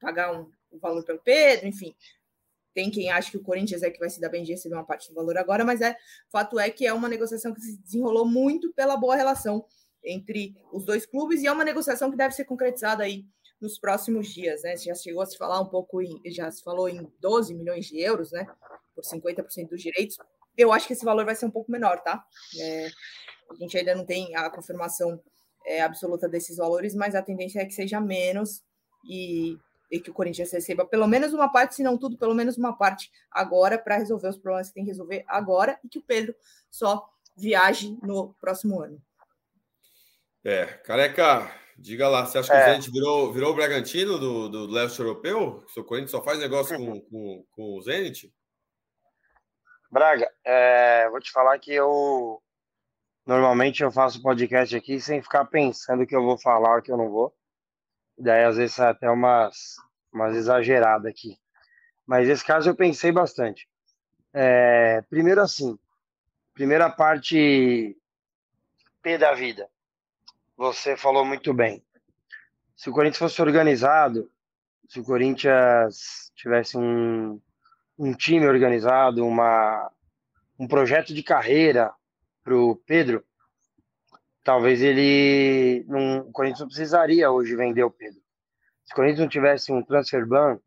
pagar 0.00 0.32
um, 0.32 0.50
um 0.72 0.78
valor 0.78 1.04
pelo 1.04 1.20
Pedro, 1.20 1.66
enfim. 1.66 1.94
Tem 2.74 2.90
quem 2.90 3.10
acha 3.10 3.30
que 3.30 3.36
o 3.36 3.42
Corinthians 3.42 3.82
é 3.82 3.90
que 3.90 3.98
vai 3.98 4.08
se 4.08 4.18
dar 4.18 4.30
bem 4.30 4.42
de 4.42 4.52
receber 4.52 4.74
uma 4.74 4.86
parte 4.86 5.08
do 5.10 5.14
valor 5.14 5.36
agora, 5.36 5.62
mas 5.62 5.82
é 5.82 5.94
fato 6.30 6.58
é 6.58 6.70
que 6.70 6.86
é 6.86 6.92
uma 6.92 7.08
negociação 7.08 7.52
que 7.52 7.60
se 7.60 7.76
desenrolou 7.76 8.26
muito 8.26 8.72
pela 8.72 8.96
boa 8.96 9.14
relação 9.14 9.64
entre 10.04 10.56
os 10.72 10.84
dois 10.84 11.06
clubes 11.06 11.42
e 11.42 11.46
é 11.46 11.52
uma 11.52 11.64
negociação 11.64 12.10
que 12.10 12.16
deve 12.16 12.34
ser 12.34 12.44
concretizada 12.44 13.04
aí 13.04 13.24
nos 13.60 13.78
próximos 13.78 14.28
dias, 14.28 14.62
né? 14.62 14.76
Já 14.76 14.94
chegou 14.94 15.22
a 15.22 15.26
se 15.26 15.38
falar 15.38 15.60
um 15.60 15.66
pouco 15.66 16.02
em, 16.02 16.20
já 16.26 16.50
se 16.50 16.62
falou 16.64 16.88
em 16.88 17.08
12 17.20 17.54
milhões 17.54 17.86
de 17.86 18.00
euros, 18.00 18.32
né? 18.32 18.44
Por 18.94 19.04
50% 19.04 19.68
dos 19.68 19.80
direitos. 19.80 20.16
Eu 20.58 20.72
acho 20.72 20.86
que 20.86 20.92
esse 20.92 21.04
valor 21.04 21.24
vai 21.24 21.36
ser 21.36 21.46
um 21.46 21.50
pouco 21.50 21.70
menor, 21.70 22.00
tá? 22.02 22.24
É, 22.60 22.88
a 23.50 23.54
gente 23.54 23.78
ainda 23.78 23.94
não 23.94 24.04
tem 24.04 24.34
a 24.34 24.50
confirmação 24.50 25.22
é, 25.64 25.80
absoluta 25.80 26.28
desses 26.28 26.56
valores, 26.56 26.94
mas 26.94 27.14
a 27.14 27.22
tendência 27.22 27.60
é 27.60 27.64
que 27.64 27.72
seja 27.72 28.00
menos 28.00 28.62
e, 29.08 29.56
e, 29.90 30.00
que 30.00 30.10
o 30.10 30.14
Corinthians 30.14 30.50
receba 30.50 30.84
pelo 30.84 31.06
menos 31.06 31.32
uma 31.32 31.50
parte, 31.50 31.76
se 31.76 31.82
não 31.82 31.96
tudo, 31.96 32.18
pelo 32.18 32.34
menos 32.34 32.58
uma 32.58 32.76
parte 32.76 33.10
agora 33.30 33.78
para 33.78 33.96
resolver 33.96 34.28
os 34.28 34.38
problemas 34.38 34.68
que 34.68 34.74
tem 34.74 34.84
que 34.84 34.90
resolver 34.90 35.24
agora 35.28 35.78
e 35.84 35.88
que 35.88 35.98
o 35.98 36.02
Pedro 36.02 36.34
só 36.68 37.08
viaje 37.36 37.96
no 38.02 38.34
próximo 38.40 38.82
ano. 38.82 39.00
É, 40.44 40.66
careca, 40.66 41.48
diga 41.78 42.08
lá, 42.08 42.26
você 42.26 42.38
acha 42.38 42.50
que 42.50 42.58
é. 42.58 42.62
o 42.62 42.70
Zenit 42.70 42.90
virou, 42.90 43.32
virou 43.32 43.52
o 43.52 43.54
Bragantino 43.54 44.18
do, 44.18 44.48
do 44.48 44.66
leste 44.66 44.98
europeu? 44.98 45.62
O 45.64 45.68
seu 45.70 45.84
Corinthians 45.84 46.10
só 46.10 46.22
faz 46.22 46.40
negócio 46.40 46.76
com, 46.76 47.00
com, 47.00 47.46
com 47.52 47.78
o 47.78 47.82
Zenit? 47.82 48.32
Braga, 49.88 50.28
é, 50.44 51.08
vou 51.10 51.20
te 51.20 51.30
falar 51.30 51.56
que 51.60 51.72
eu 51.72 52.42
normalmente 53.24 53.84
eu 53.84 53.92
faço 53.92 54.20
podcast 54.20 54.74
aqui 54.74 55.00
sem 55.00 55.22
ficar 55.22 55.44
pensando 55.44 56.04
que 56.04 56.16
eu 56.16 56.24
vou 56.24 56.36
falar 56.36 56.74
ou 56.74 56.82
que 56.82 56.90
eu 56.90 56.96
não 56.96 57.08
vou. 57.08 57.32
Daí 58.18 58.44
às 58.44 58.56
vezes 58.56 58.80
até 58.80 59.08
umas, 59.08 59.76
umas 60.12 60.34
exageradas 60.34 61.06
aqui. 61.06 61.38
Mas 62.04 62.28
esse 62.28 62.44
caso 62.44 62.68
eu 62.68 62.74
pensei 62.74 63.12
bastante. 63.12 63.68
É, 64.34 65.02
primeiro 65.02 65.40
assim, 65.40 65.78
primeira 66.52 66.90
parte 66.90 67.96
P 69.02 69.18
da 69.18 69.34
vida 69.34 69.70
você 70.62 70.96
falou 70.96 71.24
muito 71.24 71.52
bem. 71.52 71.84
Se 72.76 72.88
o 72.88 72.92
Corinthians 72.92 73.18
fosse 73.18 73.42
organizado, 73.42 74.30
se 74.88 75.00
o 75.00 75.04
Corinthians 75.04 76.30
tivesse 76.36 76.78
um, 76.78 77.40
um 77.98 78.14
time 78.14 78.46
organizado, 78.46 79.26
uma, 79.26 79.90
um 80.56 80.68
projeto 80.68 81.12
de 81.12 81.20
carreira 81.20 81.92
para 82.44 82.54
o 82.56 82.76
Pedro, 82.76 83.24
talvez 84.44 84.80
ele 84.80 85.84
não, 85.88 86.20
o 86.20 86.32
Corinthians 86.32 86.60
não 86.60 86.68
precisaria 86.68 87.28
hoje 87.28 87.56
vender 87.56 87.82
o 87.82 87.90
Pedro. 87.90 88.20
Se 88.84 88.92
o 88.92 88.94
Corinthians 88.94 89.20
não 89.20 89.28
tivesse 89.28 89.72
um 89.72 89.82
transfer 89.82 90.24
ban 90.24 90.60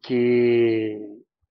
que 0.00 1.00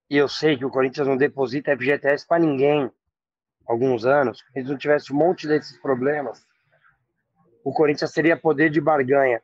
e 0.09 0.15
eu 0.15 0.29
sei 0.29 0.57
que 0.57 0.65
o 0.65 0.71
Corinthians 0.71 1.07
não 1.07 1.17
deposita 1.17 1.75
FGTS 1.75 2.25
para 2.25 2.39
ninguém 2.41 2.85
há 2.85 3.71
alguns 3.71 4.05
anos, 4.05 4.37
se 4.37 4.43
o 4.43 4.47
Corinthians 4.47 4.71
não 4.71 4.77
tivesse 4.77 5.13
um 5.13 5.17
monte 5.17 5.45
desses 5.45 5.77
problemas, 5.79 6.47
o 7.63 7.73
Corinthians 7.73 8.11
teria 8.11 8.37
poder 8.37 8.69
de 8.69 8.81
barganha. 8.81 9.41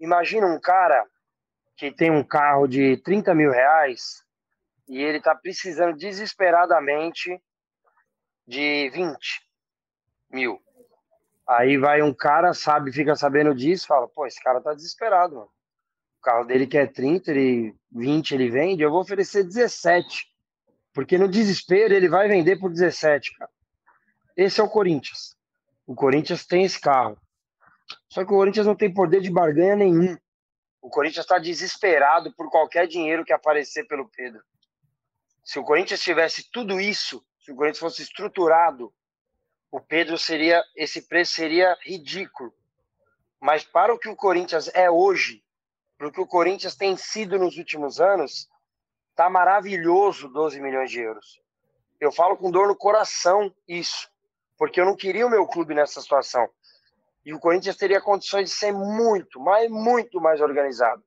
Imagina 0.00 0.46
um 0.46 0.60
cara 0.60 1.04
que 1.76 1.90
tem 1.90 2.10
um 2.10 2.24
carro 2.24 2.66
de 2.66 2.96
30 2.98 3.34
mil 3.34 3.50
reais 3.50 4.24
e 4.88 5.02
ele 5.02 5.18
está 5.18 5.34
precisando 5.34 5.96
desesperadamente 5.96 7.40
de 8.46 8.90
20 8.90 9.16
mil. 10.30 10.60
Aí 11.46 11.76
vai 11.76 12.02
um 12.02 12.12
cara, 12.12 12.52
sabe, 12.52 12.92
fica 12.92 13.14
sabendo 13.14 13.54
disso, 13.54 13.86
fala, 13.86 14.08
pô, 14.08 14.26
esse 14.26 14.42
cara 14.42 14.60
tá 14.60 14.74
desesperado, 14.74 15.36
mano. 15.36 15.50
O 16.18 16.22
carro 16.22 16.44
dele 16.44 16.66
quer 16.66 16.92
30, 16.92 17.30
ele 17.30 17.74
20 17.92 18.32
ele 18.32 18.50
vende, 18.50 18.82
eu 18.82 18.90
vou 18.90 19.00
oferecer 19.00 19.44
17. 19.44 20.26
Porque 20.92 21.18
no 21.18 21.28
desespero 21.28 21.94
ele 21.94 22.08
vai 22.08 22.26
vender 22.26 22.56
por 22.58 22.70
17, 22.70 23.36
cara. 23.36 23.50
Esse 24.36 24.60
é 24.60 24.64
o 24.64 24.68
Corinthians. 24.68 25.36
O 25.86 25.94
Corinthians 25.94 26.44
tem 26.44 26.64
esse 26.64 26.80
carro. 26.80 27.16
Só 28.08 28.24
que 28.24 28.32
o 28.32 28.36
Corinthians 28.36 28.66
não 28.66 28.74
tem 28.74 28.92
poder 28.92 29.20
de 29.20 29.30
barganha 29.30 29.76
nenhum. 29.76 30.16
O 30.80 30.88
Corinthians 30.88 31.24
está 31.24 31.38
desesperado 31.38 32.32
por 32.34 32.50
qualquer 32.50 32.86
dinheiro 32.86 33.24
que 33.24 33.32
aparecer 33.32 33.86
pelo 33.86 34.08
Pedro. 34.08 34.42
Se 35.44 35.58
o 35.58 35.64
Corinthians 35.64 36.00
tivesse 36.00 36.50
tudo 36.50 36.80
isso, 36.80 37.24
se 37.40 37.52
o 37.52 37.56
Corinthians 37.56 37.80
fosse 37.80 38.02
estruturado, 38.02 38.92
o 39.70 39.80
Pedro 39.80 40.16
seria, 40.16 40.64
esse 40.74 41.02
preço 41.02 41.34
seria 41.34 41.76
ridículo. 41.82 42.52
Mas 43.40 43.64
para 43.64 43.92
o 43.92 43.98
que 43.98 44.08
o 44.08 44.16
Corinthians 44.16 44.70
é 44.74 44.90
hoje, 44.90 45.44
para 45.98 46.08
o 46.08 46.12
que 46.12 46.20
o 46.20 46.26
Corinthians 46.26 46.74
tem 46.74 46.96
sido 46.96 47.38
nos 47.38 47.56
últimos 47.56 48.00
anos, 48.00 48.48
tá 49.14 49.30
maravilhoso 49.30 50.28
12 50.28 50.60
milhões 50.60 50.90
de 50.90 51.00
euros. 51.00 51.40
Eu 52.00 52.12
falo 52.12 52.36
com 52.36 52.50
dor 52.50 52.68
no 52.68 52.76
coração 52.76 53.52
isso, 53.66 54.08
porque 54.58 54.80
eu 54.80 54.84
não 54.84 54.96
queria 54.96 55.26
o 55.26 55.30
meu 55.30 55.46
clube 55.46 55.74
nessa 55.74 56.00
situação. 56.00 56.48
E 57.26 57.34
o 57.34 57.38
Corinthians 57.38 57.76
teria 57.76 58.00
condições 58.00 58.48
de 58.48 58.56
ser 58.56 58.72
muito, 58.72 59.38
mas 59.38 59.68
muito 59.68 60.18
mais 60.18 60.40
organizado 60.40 61.02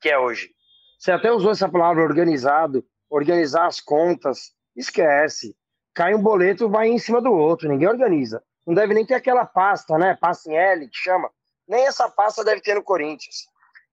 que 0.00 0.10
é 0.10 0.18
hoje. 0.18 0.50
Você 0.98 1.12
até 1.12 1.32
usou 1.32 1.50
essa 1.50 1.68
palavra 1.68 2.02
organizado, 2.02 2.84
organizar 3.10 3.66
as 3.66 3.80
contas, 3.80 4.52
esquece. 4.76 5.56
Cai 5.94 6.14
um 6.14 6.22
boleto, 6.22 6.68
vai 6.68 6.88
em 6.88 6.98
cima 6.98 7.20
do 7.20 7.32
outro, 7.32 7.68
ninguém 7.68 7.88
organiza. 7.88 8.42
Não 8.66 8.74
deve 8.74 8.94
nem 8.94 9.04
ter 9.04 9.14
aquela 9.14 9.44
pasta, 9.44 9.96
né? 9.98 10.16
Pasta 10.20 10.50
em 10.50 10.56
L, 10.56 10.88
que 10.88 10.96
chama. 10.96 11.30
Nem 11.66 11.86
essa 11.86 12.08
pasta 12.08 12.44
deve 12.44 12.60
ter 12.60 12.74
no 12.74 12.82
Corinthians. 12.82 13.46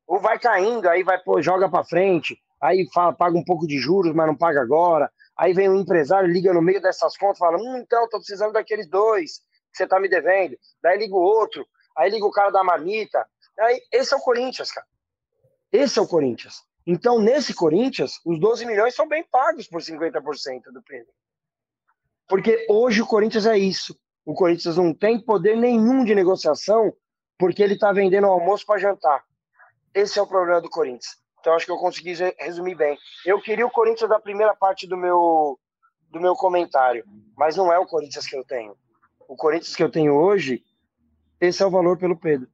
Ou 0.08 0.20
vai 0.20 0.38
caindo, 0.38 0.88
aí 0.90 1.04
vai, 1.04 1.18
pô, 1.18 1.42
joga 1.42 1.70
para 1.70 1.84
frente, 1.84 2.38
aí 2.62 2.86
fala, 2.94 3.14
paga 3.14 3.38
um 3.38 3.44
pouco 3.44 3.66
de 3.66 3.78
juros, 3.78 4.14
mas 4.14 4.28
não 4.28 4.36
paga 4.36 4.62
agora. 4.62 5.10
Aí 5.38 5.54
vem 5.54 5.70
um 5.70 5.80
empresário, 5.80 6.30
liga 6.30 6.54
no 6.54 6.62
meio 6.62 6.82
dessas 6.82 7.18
contas, 7.18 7.40
fala: 7.40 7.58
hum, 7.58 7.78
então, 7.78 8.08
tô 8.10 8.18
precisando 8.18 8.54
daqueles 8.54 8.88
dois 8.88 9.42
que 9.74 9.78
você 9.78 9.88
tá 9.88 10.00
me 10.00 10.08
devendo. 10.08 10.58
Daí 10.82 10.98
liga 10.98 11.16
o 11.16 11.22
outro, 11.22 11.68
aí 11.98 12.10
liga 12.10 12.26
o 12.26 12.32
cara 12.32 12.52
da 12.52 12.64
marmita. 12.64 13.28
Aí, 13.60 13.82
esse 13.92 14.14
é 14.14 14.18
o 14.18 14.22
Corinthians, 14.22 14.72
cara. 14.72 14.88
Esse 15.72 16.00
é 16.00 16.02
o 16.02 16.08
Corinthians. 16.08 16.64
Então, 16.86 17.20
nesse 17.20 17.54
Corinthians, 17.54 18.20
os 18.26 18.40
12 18.40 18.66
milhões 18.66 18.96
são 18.96 19.08
bem 19.08 19.24
pagos 19.24 19.68
por 19.68 19.82
50% 19.82 20.72
do 20.72 20.82
Pedro. 20.84 21.12
Porque 22.28 22.66
hoje 22.70 23.02
o 23.02 23.08
Corinthians 23.08 23.46
é 23.46 23.58
isso. 23.58 23.98
O 24.26 24.34
Corinthians 24.34 24.78
não 24.78 24.94
tem 24.94 25.20
poder 25.20 25.58
nenhum 25.58 26.04
de 26.04 26.16
negociação 26.16 26.94
porque 27.38 27.62
ele 27.62 27.74
está 27.74 27.92
vendendo 27.92 28.28
almoço 28.28 28.66
para 28.66 28.80
jantar. 28.80 29.24
Esse 29.94 30.18
é 30.18 30.22
o 30.22 30.28
problema 30.28 30.62
do 30.62 30.70
Corinthians. 30.70 31.18
Então 31.40 31.54
acho 31.54 31.66
que 31.66 31.72
eu 31.72 31.78
consegui 31.78 32.14
resumir 32.40 32.76
bem. 32.76 32.98
Eu 33.26 33.42
queria 33.42 33.66
o 33.66 33.72
Corinthians 33.72 34.10
da 34.10 34.20
primeira 34.20 34.56
parte 34.56 34.88
do 34.88 34.96
meu 34.96 35.60
do 36.10 36.22
meu 36.22 36.36
comentário, 36.36 37.04
mas 37.36 37.58
não 37.58 37.74
é 37.74 37.80
o 37.80 37.88
Corinthians 37.88 38.28
que 38.28 38.38
eu 38.38 38.46
tenho. 38.46 38.78
O 39.34 39.36
Corinthians 39.36 39.76
que 39.76 39.82
eu 39.82 39.90
tenho 39.90 40.14
hoje, 40.14 40.64
esse 41.42 41.64
é 41.64 41.66
o 41.66 41.72
valor 41.72 41.98
pelo 41.98 42.16
Pedro. 42.16 42.48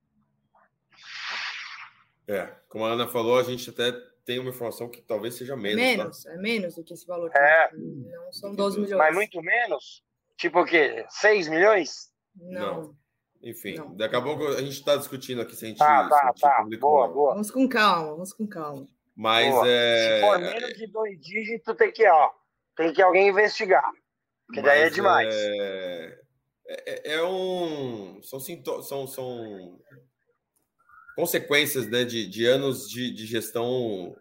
É, 2.26 2.56
como 2.70 2.86
a 2.86 2.92
Ana 2.92 3.06
falou, 3.06 3.38
a 3.38 3.44
gente 3.44 3.70
até 3.70 3.92
tem 4.24 4.40
uma 4.40 4.52
informação 4.52 4.88
que 4.88 5.02
talvez 5.02 5.36
seja 5.36 5.58
menos. 5.58 5.76
Menos, 5.76 6.24
tá? 6.24 6.32
é 6.32 6.38
menos 6.38 6.76
do 6.76 6.84
que 6.86 6.94
esse 6.94 7.06
valor. 7.06 7.30
É. 7.36 7.70
Não 7.76 8.32
são 8.32 8.56
12 8.56 8.80
milhões. 8.80 8.98
Mas 8.98 9.14
muito 9.14 9.42
menos? 9.42 10.02
Tipo 10.38 10.62
o 10.62 10.66
quê? 10.66 11.06
6 11.10 11.50
milhões? 11.50 12.14
Não. 12.34 12.84
Não. 12.84 12.96
Enfim, 13.44 13.76
não. 13.76 13.94
daqui 13.96 14.16
a 14.16 14.22
pouco 14.22 14.48
a 14.48 14.62
gente 14.62 14.72
está 14.72 14.96
discutindo 14.96 15.42
aqui 15.42 15.58
se 15.58 15.66
a 15.66 15.68
gente. 15.68 15.80
Tá, 15.80 16.08
tá, 16.08 16.34
tá. 16.40 16.66
Boa, 16.80 17.10
boa. 17.10 17.34
Vamos 17.34 17.52
com 17.52 17.68
calma, 17.68 18.12
vamos 18.12 18.32
com 18.32 18.48
calma. 18.48 18.88
Mas 19.14 19.54
é. 19.66 20.16
Se 20.16 20.22
for 20.22 20.40
menos 20.40 20.74
de 20.78 20.88
dois 20.88 21.20
dígitos, 21.20 21.76
tem 21.76 21.92
que, 21.92 22.08
ó, 22.08 22.32
tem 22.78 22.94
que 22.94 23.02
alguém 23.02 23.28
investigar. 23.28 23.92
Porque 24.46 24.62
daí 24.62 24.84
é 24.84 24.90
demais. 24.90 25.34
É... 25.36 26.19
É, 26.70 27.14
é 27.16 27.24
um. 27.24 28.22
São, 28.22 28.40
são, 28.40 29.08
são 29.08 29.80
consequências 31.16 31.88
né, 31.88 32.06
de, 32.06 32.28
de 32.28 32.46
anos 32.46 32.88
de, 32.88 33.12
de 33.12 33.26
gestão 33.26 34.16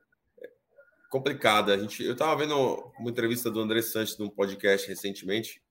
complicada. 1.10 1.74
A 1.74 1.78
gente, 1.78 2.02
eu 2.02 2.12
estava 2.12 2.34
vendo 2.36 2.54
uma 2.98 3.10
entrevista 3.10 3.50
do 3.50 3.60
André 3.60 3.82
Santos 3.82 4.16
num 4.16 4.30
podcast 4.30 4.88
recentemente, 4.88 5.62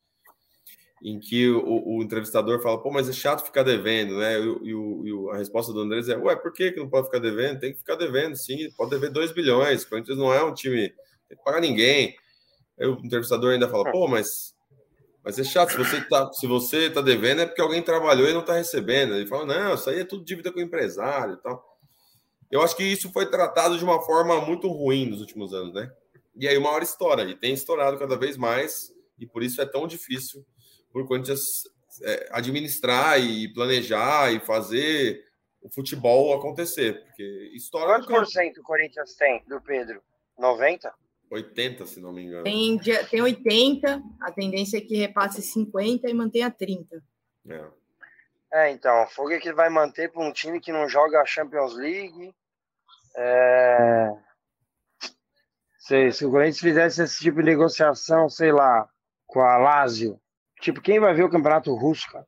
em 1.01 1.19
que 1.19 1.49
o, 1.49 1.97
o, 1.97 2.03
entrevistador 2.03 2.61
fala, 2.61 2.81
pô, 2.81 2.91
mas 2.91 3.09
é 3.09 3.13
chato 3.13 3.43
ficar 3.43 3.63
devendo, 3.63 4.17
né? 4.19 4.39
E, 4.39 4.71
e, 4.71 5.29
a 5.31 5.37
resposta 5.37 5.73
do 5.73 5.81
André 5.81 6.01
é, 6.11 6.17
ué, 6.17 6.35
por 6.35 6.53
que, 6.53 6.71
que 6.71 6.79
não 6.79 6.89
pode 6.89 7.07
ficar 7.07 7.19
devendo? 7.19 7.59
Tem 7.59 7.71
que 7.73 7.79
ficar 7.79 7.95
devendo, 7.95 8.35
sim, 8.35 8.69
pode 8.77 8.91
dever 8.91 9.11
2 9.11 9.31
bilhões, 9.31 9.83
o 9.83 9.89
Corinthians 9.89 10.17
não 10.17 10.31
é 10.31 10.43
um 10.43 10.53
time, 10.53 10.89
tem 11.27 11.37
que 11.37 11.43
pagar 11.43 11.59
ninguém. 11.59 12.15
Aí 12.79 12.87
o 12.87 12.99
entrevistador 13.03 13.53
ainda 13.53 13.67
fala, 13.67 13.91
pô, 13.91 14.07
mas 14.07 14.55
mas 15.27 15.37
é 15.37 15.43
chato, 15.43 15.71
se 15.71 15.77
você 15.77 15.99
tá, 15.99 16.31
se 16.31 16.47
você 16.47 16.89
tá 16.89 17.01
devendo 17.01 17.41
é 17.41 17.45
porque 17.45 17.59
alguém 17.59 17.81
trabalhou 17.81 18.29
e 18.29 18.33
não 18.33 18.45
tá 18.45 18.53
recebendo. 18.53 19.13
Ele 19.13 19.27
fala, 19.27 19.45
não, 19.45 19.75
isso 19.75 19.89
aí 19.89 19.99
é 19.99 20.05
tudo 20.05 20.23
dívida 20.23 20.53
com 20.53 20.59
o 20.59 20.61
empresário 20.61 21.33
e 21.33 21.37
tal. 21.41 21.77
Eu 22.49 22.61
acho 22.61 22.77
que 22.77 22.83
isso 22.85 23.11
foi 23.11 23.29
tratado 23.29 23.77
de 23.77 23.83
uma 23.83 24.01
forma 24.03 24.39
muito 24.39 24.69
ruim 24.69 25.05
nos 25.05 25.19
últimos 25.19 25.53
anos, 25.53 25.73
né? 25.73 25.91
E 26.33 26.47
aí 26.47 26.57
uma 26.57 26.69
hora 26.69 26.85
estoura, 26.85 27.23
e 27.23 27.35
tem 27.35 27.53
estourado 27.53 27.99
cada 27.99 28.15
vez 28.15 28.37
mais, 28.37 28.89
e 29.19 29.27
por 29.27 29.43
isso 29.43 29.61
é 29.61 29.65
tão 29.65 29.85
difícil 29.85 30.45
por 30.93 31.05
Corinthians 31.05 31.63
é, 32.03 32.29
administrar 32.31 33.19
e 33.19 33.53
planejar 33.53 34.31
e 34.31 34.39
fazer 34.39 35.25
o 35.61 35.69
futebol 35.69 36.33
acontecer, 36.35 37.03
porque 37.03 37.51
estoura... 37.53 37.95
Quantos 37.95 38.07
por 38.07 38.25
cento 38.27 38.61
o 38.61 38.63
Corinthians 38.63 39.13
tem 39.15 39.43
do 39.45 39.59
Pedro? 39.59 40.01
90? 40.39 40.89
80, 41.29 41.85
se 41.85 41.99
não 41.99 42.11
me 42.11 42.23
engano. 42.23 42.43
Tem, 42.43 42.79
tem 43.09 43.21
80, 43.21 44.01
a 44.21 44.31
tendência 44.31 44.77
é 44.77 44.81
que 44.81 44.95
repasse 44.95 45.41
50 45.41 46.09
e 46.09 46.13
mantenha 46.13 46.49
30. 46.49 47.03
É. 47.49 47.65
É, 48.51 48.71
então, 48.71 49.03
o 49.03 49.07
Fogo 49.07 49.31
é 49.31 49.39
que 49.39 49.51
vai 49.51 49.69
manter 49.69 50.11
para 50.11 50.23
um 50.23 50.31
time 50.31 50.59
que 50.59 50.71
não 50.71 50.87
joga 50.87 51.19
a 51.19 51.25
Champions 51.25 51.75
League. 51.75 52.33
É... 53.15 54.09
Se, 55.79 56.11
se 56.11 56.25
o 56.25 56.31
Corinthians 56.31 56.59
fizesse 56.59 57.03
esse 57.03 57.19
tipo 57.19 57.39
de 57.39 57.45
negociação, 57.45 58.29
sei 58.29 58.51
lá, 58.51 58.87
com 59.25 59.41
a 59.41 59.57
Lazio, 59.57 60.19
tipo, 60.61 60.81
quem 60.81 60.99
vai 60.99 61.13
ver 61.13 61.23
o 61.23 61.29
campeonato 61.29 61.73
russo, 61.75 62.09
cara? 62.11 62.25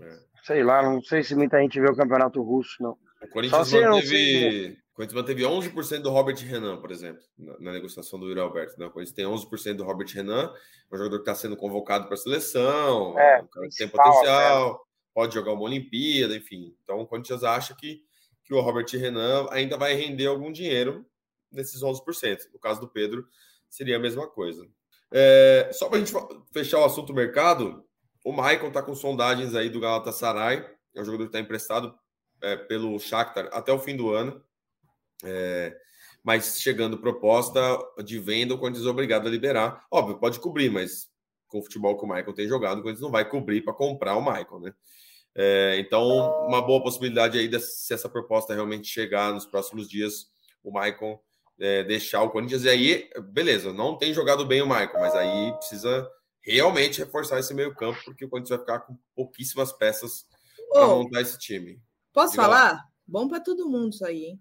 É. 0.00 0.18
Sei 0.44 0.62
lá, 0.62 0.82
não 0.82 1.00
sei 1.02 1.22
se 1.22 1.34
muita 1.34 1.60
gente 1.60 1.80
vê 1.80 1.88
o 1.88 1.96
campeonato 1.96 2.42
russo, 2.42 2.76
não. 2.80 2.96
O 3.22 3.28
Corinthians 3.28 3.68
Só 3.68 3.80
manteve, 3.80 4.72
o 4.72 4.81
Corinthians 4.94 5.22
manteve 5.22 5.42
11% 5.42 6.00
do 6.00 6.10
Robert 6.10 6.36
Renan, 6.36 6.78
por 6.78 6.90
exemplo, 6.90 7.22
na, 7.38 7.58
na 7.58 7.72
negociação 7.72 8.18
do 8.18 8.28
Yuri 8.28 8.40
Alberto. 8.40 8.78
Né? 8.78 8.86
O 8.86 8.90
Corinthians 8.90 9.14
tem 9.14 9.24
11% 9.24 9.74
do 9.76 9.84
Robert 9.84 10.08
Renan, 10.12 10.52
é 10.90 10.94
um 10.94 10.98
jogador 10.98 11.16
que 11.16 11.22
está 11.22 11.34
sendo 11.34 11.56
convocado 11.56 12.04
para 12.06 12.14
a 12.14 12.18
seleção, 12.18 13.18
é, 13.18 13.42
um 13.42 13.46
cara 13.46 13.68
que 13.68 13.76
tem 13.76 13.88
potencial, 13.88 14.74
é. 14.74 14.78
pode 15.14 15.34
jogar 15.34 15.52
uma 15.52 15.62
Olimpíada, 15.62 16.36
enfim. 16.36 16.76
Então 16.82 17.00
o 17.00 17.06
Corinthians 17.06 17.42
acha 17.42 17.74
que, 17.74 18.02
que 18.44 18.52
o 18.52 18.60
Robert 18.60 18.86
Renan 18.92 19.46
ainda 19.50 19.78
vai 19.78 19.94
render 19.94 20.26
algum 20.26 20.52
dinheiro 20.52 21.06
nesses 21.50 21.80
11%. 21.82 22.52
No 22.52 22.58
caso 22.58 22.80
do 22.80 22.88
Pedro, 22.88 23.26
seria 23.68 23.96
a 23.96 24.00
mesma 24.00 24.26
coisa. 24.26 24.66
É, 25.10 25.70
só 25.72 25.88
para 25.88 25.98
a 25.98 26.04
gente 26.04 26.12
fechar 26.52 26.80
o 26.80 26.84
assunto 26.84 27.14
mercado, 27.14 27.84
o 28.24 28.32
Michael 28.32 28.68
está 28.68 28.82
com 28.82 28.94
sondagens 28.94 29.54
aí 29.54 29.68
do 29.68 29.80
Galatasaray, 29.80 30.64
é 30.94 31.00
um 31.00 31.04
jogador 31.04 31.24
que 31.24 31.28
está 31.28 31.40
emprestado 31.40 31.94
é, 32.42 32.56
pelo 32.56 32.98
Shakhtar 32.98 33.48
até 33.52 33.72
o 33.72 33.78
fim 33.78 33.96
do 33.96 34.10
ano. 34.10 34.42
É, 35.22 35.76
mas 36.22 36.60
chegando 36.60 36.98
proposta 36.98 37.60
de 38.04 38.18
venda, 38.18 38.54
o 38.54 38.58
Corinthians 38.58 38.86
é 38.86 38.90
obrigado 38.90 39.26
a 39.26 39.30
liberar. 39.30 39.84
Óbvio, 39.90 40.18
pode 40.18 40.38
cobrir, 40.38 40.70
mas 40.70 41.10
com 41.48 41.58
o 41.58 41.62
futebol 41.62 41.96
que 41.98 42.04
o 42.04 42.08
Michael 42.08 42.32
tem 42.32 42.48
jogado, 42.48 42.78
o 42.78 42.82
Corinthians 42.82 43.02
não 43.02 43.10
vai 43.10 43.28
cobrir 43.28 43.62
para 43.62 43.74
comprar 43.74 44.16
o 44.16 44.24
Michael, 44.24 44.60
né? 44.60 44.74
É, 45.34 45.78
então, 45.78 46.06
uma 46.46 46.60
boa 46.60 46.82
possibilidade 46.82 47.38
aí, 47.38 47.48
de, 47.48 47.58
se 47.58 47.92
essa 47.92 48.08
proposta 48.08 48.54
realmente 48.54 48.86
chegar 48.88 49.32
nos 49.32 49.46
próximos 49.46 49.88
dias, 49.88 50.26
o 50.62 50.70
Michael 50.72 51.22
é, 51.58 51.82
deixar 51.84 52.22
o 52.22 52.30
Corinthians. 52.30 52.64
E 52.64 52.68
aí, 52.68 53.10
beleza, 53.32 53.72
não 53.72 53.96
tem 53.96 54.12
jogado 54.12 54.46
bem 54.46 54.62
o 54.62 54.66
Michael, 54.66 55.00
mas 55.00 55.14
aí 55.14 55.52
precisa 55.54 56.08
realmente 56.40 56.98
reforçar 56.98 57.38
esse 57.38 57.54
meio 57.54 57.74
campo, 57.74 57.98
porque 58.04 58.24
o 58.24 58.28
Corinthians 58.28 58.50
vai 58.50 58.58
ficar 58.58 58.80
com 58.80 58.98
pouquíssimas 59.14 59.72
peças 59.72 60.26
para 60.70 60.86
montar 60.86 61.20
esse 61.20 61.38
time. 61.38 61.80
Posso 62.12 62.32
Diga 62.32 62.42
falar? 62.44 62.72
Lá. 62.72 62.84
Bom 63.06 63.28
para 63.28 63.40
todo 63.40 63.68
mundo 63.68 63.90
isso 63.90 64.04
aí, 64.04 64.24
hein? 64.24 64.40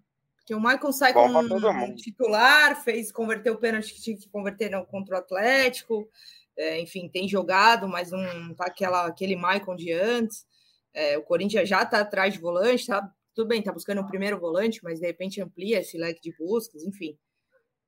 Porque 0.51 0.55
o 0.55 0.59
Michael 0.59 0.91
sai 0.91 1.13
Bom 1.13 1.31
como 1.31 1.95
titular, 1.95 2.83
fez 2.83 3.09
converter 3.09 3.51
o 3.51 3.57
pênalti 3.57 3.93
que 3.93 4.01
tinha 4.01 4.17
que 4.17 4.29
converter 4.29 4.69
no, 4.69 4.85
contra 4.85 5.15
o 5.15 5.19
Atlético. 5.19 6.09
É, 6.57 6.77
enfim, 6.81 7.07
tem 7.07 7.25
jogado, 7.25 7.87
mas 7.87 8.11
não 8.11 8.53
tá 8.53 8.65
aquela, 8.65 9.05
aquele 9.05 9.37
Michael 9.37 9.75
de 9.77 9.93
antes. 9.93 10.45
É, 10.93 11.17
o 11.17 11.23
Corinthians 11.23 11.69
já 11.69 11.83
está 11.83 12.01
atrás 12.01 12.33
de 12.33 12.39
volante, 12.39 12.87
tá? 12.87 13.09
Tudo 13.33 13.47
bem, 13.47 13.61
tá 13.61 13.71
buscando 13.71 14.01
o 14.01 14.07
primeiro 14.07 14.37
volante, 14.37 14.83
mas 14.83 14.99
de 14.99 15.07
repente 15.07 15.41
amplia 15.41 15.79
esse 15.79 15.97
leque 15.97 16.19
de 16.19 16.35
buscas, 16.37 16.83
enfim. 16.83 17.17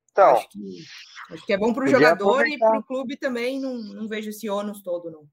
Então, 0.10 0.36
acho 0.36 0.48
que, 0.48 0.60
acho 1.32 1.46
que 1.46 1.52
é 1.52 1.58
bom 1.58 1.74
para 1.74 1.84
o 1.84 1.88
jogador 1.88 2.36
aproveitar. 2.36 2.56
e 2.56 2.70
para 2.70 2.80
o 2.80 2.84
clube 2.84 3.18
também. 3.18 3.60
Não, 3.60 3.74
não 3.74 4.08
vejo 4.08 4.30
esse 4.30 4.50
ônus 4.50 4.82
todo, 4.82 5.12
não. 5.12 5.28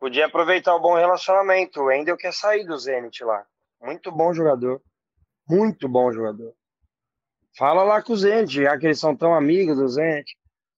Podia 0.00 0.26
aproveitar 0.26 0.74
o 0.74 0.80
bom 0.80 0.96
relacionamento. 0.96 1.80
O 1.80 1.92
Endel 1.92 2.16
quer 2.16 2.32
sair 2.32 2.64
do 2.64 2.76
Zenit 2.76 3.22
lá. 3.22 3.46
Muito 3.80 4.10
bom 4.10 4.34
jogador. 4.34 4.82
Muito 5.50 5.88
bom 5.88 6.12
jogador. 6.12 6.54
Fala 7.58 7.82
lá 7.82 8.00
com 8.00 8.12
o 8.12 8.16
Zenit, 8.16 8.62
já 8.62 8.78
que 8.78 8.86
eles 8.86 9.00
são 9.00 9.16
tão 9.16 9.34
amigos 9.34 9.76
do 9.76 9.88
Zenit. 9.88 10.36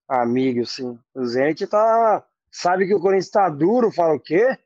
Amigos, 0.08 0.72
sim. 0.72 0.98
O 1.14 1.26
Zenit 1.26 1.66
tá. 1.66 2.24
Sabe 2.50 2.86
que 2.86 2.94
o 2.94 3.00
Corinthians 3.00 3.30
tá 3.30 3.50
duro, 3.50 3.92
fala 3.92 4.14
o 4.14 4.20
quê? 4.20 4.56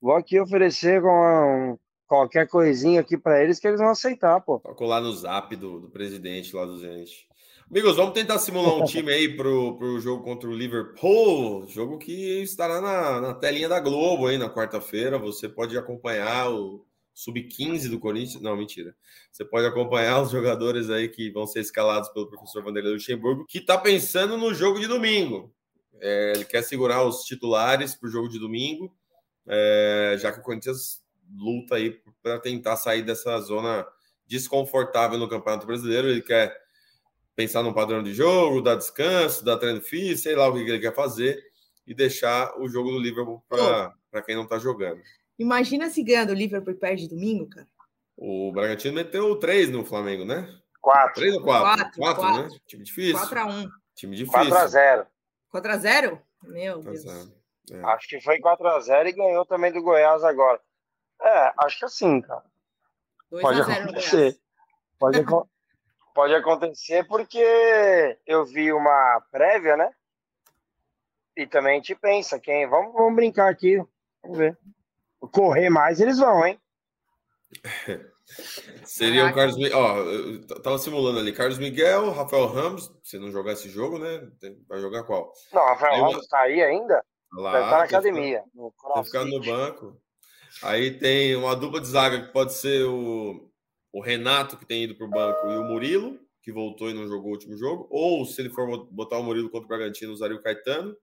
Vou 0.00 0.14
aqui 0.14 0.38
oferecer 0.38 1.02
com 1.02 1.76
qualquer 2.06 2.48
coisinha 2.48 3.00
aqui 3.00 3.18
para 3.18 3.42
eles 3.42 3.58
que 3.58 3.66
eles 3.66 3.80
vão 3.80 3.90
aceitar, 3.90 4.40
pô. 4.40 4.60
Tocou 4.60 4.86
lá 4.86 5.00
no 5.00 5.12
zap 5.12 5.54
do, 5.56 5.80
do 5.80 5.90
presidente 5.90 6.54
lá 6.54 6.64
do 6.64 6.78
Zenit. 6.78 7.26
Amigos, 7.68 7.96
vamos 7.96 8.14
tentar 8.14 8.38
simular 8.38 8.76
um 8.76 8.84
time 8.86 9.12
aí 9.12 9.36
pro, 9.36 9.76
pro 9.76 10.00
jogo 10.00 10.22
contra 10.22 10.48
o 10.48 10.54
Liverpool. 10.54 11.66
Jogo 11.66 11.98
que 11.98 12.42
estará 12.42 12.80
na, 12.80 13.20
na 13.20 13.34
telinha 13.34 13.68
da 13.68 13.80
Globo 13.80 14.28
aí 14.28 14.38
na 14.38 14.48
quarta-feira. 14.48 15.18
Você 15.18 15.48
pode 15.48 15.76
acompanhar 15.76 16.48
o 16.50 16.86
sub-15 17.16 17.88
do 17.88 17.98
Corinthians. 17.98 18.42
Não, 18.42 18.54
mentira. 18.54 18.94
Você 19.32 19.42
pode 19.42 19.66
acompanhar 19.66 20.20
os 20.20 20.30
jogadores 20.30 20.90
aí 20.90 21.08
que 21.08 21.30
vão 21.30 21.46
ser 21.46 21.60
escalados 21.60 22.10
pelo 22.10 22.28
professor 22.28 22.62
Vanderlei 22.62 22.92
Luxemburgo, 22.92 23.46
que 23.46 23.58
está 23.58 23.78
pensando 23.78 24.36
no 24.36 24.52
jogo 24.52 24.78
de 24.78 24.86
domingo. 24.86 25.50
É, 25.98 26.32
ele 26.36 26.44
quer 26.44 26.62
segurar 26.62 27.02
os 27.04 27.24
titulares 27.24 27.94
para 27.94 28.06
o 28.06 28.12
jogo 28.12 28.28
de 28.28 28.38
domingo, 28.38 28.94
é, 29.48 30.16
já 30.20 30.30
que 30.30 30.40
o 30.40 30.42
Corinthians 30.42 31.02
luta 31.34 31.76
aí 31.76 31.98
para 32.22 32.38
tentar 32.38 32.76
sair 32.76 33.02
dessa 33.02 33.40
zona 33.40 33.86
desconfortável 34.26 35.18
no 35.18 35.28
Campeonato 35.28 35.66
Brasileiro. 35.66 36.10
Ele 36.10 36.20
quer 36.20 36.54
pensar 37.34 37.62
no 37.62 37.72
padrão 37.72 38.02
de 38.02 38.12
jogo, 38.12 38.60
dar 38.60 38.74
descanso, 38.74 39.42
dar 39.42 39.56
treino 39.56 39.80
físico, 39.80 40.18
sei 40.18 40.36
lá 40.36 40.48
o 40.48 40.52
que 40.52 40.60
ele 40.60 40.80
quer 40.80 40.94
fazer 40.94 41.42
e 41.86 41.94
deixar 41.94 42.60
o 42.60 42.68
jogo 42.68 42.90
do 42.90 42.98
Liverpool 42.98 43.42
para 43.48 44.22
quem 44.22 44.36
não 44.36 44.42
está 44.42 44.58
jogando. 44.58 45.00
Imagina 45.38 45.90
se 45.90 46.02
ganha 46.02 46.26
do 46.26 46.34
Liverpool 46.34 46.72
e 46.72 46.76
perde 46.76 47.08
domingo, 47.08 47.48
cara. 47.48 47.66
O 48.16 48.50
Bragantino 48.52 48.94
meteu 48.94 49.36
três 49.38 49.70
no 49.70 49.84
Flamengo, 49.84 50.24
né? 50.24 50.48
Quatro. 50.80 51.14
Três 51.14 51.34
ou 51.34 51.42
quatro? 51.42 51.66
Quatro, 51.84 52.00
quatro, 52.00 52.22
quatro. 52.22 52.42
né? 52.54 52.60
Time 52.66 52.84
difícil. 52.84 53.18
4x1. 53.18 53.68
Time 53.94 54.16
difícil. 54.16 54.40
4x0. 54.40 55.06
4x0? 55.52 56.20
Meu 56.44 56.78
Deus. 56.80 57.04
É. 57.70 57.82
Acho 57.84 58.08
que 58.08 58.20
foi 58.20 58.40
4x0 58.40 59.06
e 59.06 59.12
ganhou 59.12 59.44
também 59.44 59.72
do 59.72 59.82
Goiás 59.82 60.22
agora. 60.24 60.60
É, 61.20 61.52
acho 61.58 61.78
que 61.78 61.84
assim, 61.84 62.20
cara. 62.20 62.44
Pode 63.28 63.60
acontecer. 63.60 64.38
Pode, 64.98 65.18
pode 66.14 66.34
acontecer 66.34 67.06
porque 67.06 68.18
eu 68.26 68.44
vi 68.44 68.72
uma 68.72 69.20
prévia, 69.30 69.76
né? 69.76 69.90
E 71.36 71.46
também 71.46 71.72
a 71.72 71.76
gente 71.76 71.94
pensa, 71.94 72.38
quem. 72.38 72.66
Vamos, 72.68 72.94
vamos 72.94 73.14
brincar 73.16 73.50
aqui. 73.50 73.82
Vamos 74.22 74.38
ver. 74.38 74.58
Correr 75.20 75.70
mais, 75.70 76.00
eles 76.00 76.18
vão, 76.18 76.46
hein? 76.46 76.60
Seria 78.84 79.26
o 79.26 79.34
Carlos 79.34 79.56
Miguel. 79.56 79.78
Ó, 79.78 80.58
tava 80.60 80.78
simulando 80.78 81.20
ali. 81.20 81.32
Carlos 81.32 81.58
Miguel, 81.58 82.10
Rafael 82.10 82.46
Ramos. 82.46 82.92
Se 83.02 83.18
não 83.18 83.30
jogar 83.30 83.52
esse 83.52 83.68
jogo, 83.68 83.98
né? 83.98 84.28
Vai 84.68 84.80
jogar 84.80 85.04
qual? 85.04 85.32
Não, 85.52 85.64
Rafael 85.64 85.94
aí, 85.94 86.00
Ramos 86.00 86.26
tá 86.26 86.38
aí 86.40 86.62
ainda? 86.62 87.04
Lá, 87.32 87.52
Deve 87.52 87.64
tá 87.64 87.78
na 87.78 87.84
academia. 87.84 88.44
Tá 88.94 89.04
ficando 89.04 89.38
no 89.38 89.44
banco. 89.44 90.00
Aí 90.62 90.98
tem 90.98 91.36
uma 91.36 91.54
dupla 91.54 91.80
de 91.80 91.86
zaga 91.86 92.22
que 92.22 92.32
pode 92.32 92.54
ser 92.54 92.84
o, 92.84 93.50
o 93.92 94.00
Renato, 94.00 94.56
que 94.56 94.66
tem 94.66 94.84
ido 94.84 94.96
pro 94.96 95.08
banco, 95.08 95.46
e 95.48 95.56
o 95.56 95.64
Murilo, 95.64 96.18
que 96.42 96.50
voltou 96.50 96.90
e 96.90 96.94
não 96.94 97.06
jogou 97.06 97.28
o 97.28 97.32
último 97.32 97.56
jogo. 97.56 97.86
Ou, 97.90 98.24
se 98.24 98.40
ele 98.40 98.50
for 98.50 98.86
botar 98.90 99.18
o 99.18 99.22
Murilo 99.22 99.50
contra 99.50 99.66
o 99.66 99.68
Bragantino, 99.68 100.12
usaria 100.12 100.36
o 100.36 100.42
Caetano. 100.42 100.96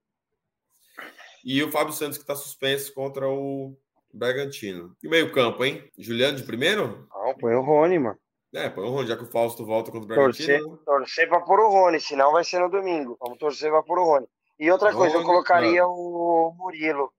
E 1.45 1.61
o 1.61 1.71
Fábio 1.71 1.93
Santos, 1.93 2.17
que 2.17 2.23
está 2.23 2.35
suspenso 2.35 2.93
contra 2.93 3.29
o 3.29 3.77
Bragantino. 4.13 4.95
E 5.03 5.09
meio-campo, 5.09 5.65
hein? 5.65 5.89
Juliano 5.97 6.37
de 6.37 6.43
primeiro? 6.43 7.07
Não, 7.09 7.35
põe 7.35 7.55
o 7.55 7.61
Rony, 7.61 7.97
mano. 7.97 8.17
É, 8.53 8.69
põe 8.69 8.85
o 8.85 8.91
Rony, 8.91 9.07
já 9.07 9.17
que 9.17 9.23
o 9.23 9.31
Fausto 9.31 9.65
volta 9.65 9.91
contra 9.91 10.05
o 10.05 10.07
Bragantino. 10.07 10.47
Torcer, 10.47 10.61
né? 10.61 10.77
torcer 10.85 11.29
pra 11.29 11.41
pôr 11.41 11.59
o 11.59 11.69
Rony, 11.69 11.99
senão 11.99 12.31
vai 12.31 12.43
ser 12.43 12.59
no 12.59 12.69
domingo. 12.69 13.17
Vamos 13.19 13.39
torcer 13.39 13.71
pra 13.71 13.81
pôr 13.81 13.97
o 13.97 14.05
Rony. 14.05 14.27
E 14.59 14.69
outra 14.69 14.91
Rony, 14.91 14.99
coisa, 14.99 15.17
eu 15.17 15.23
colocaria 15.23 15.87
o 15.87 16.53
Murilo. 16.55 17.11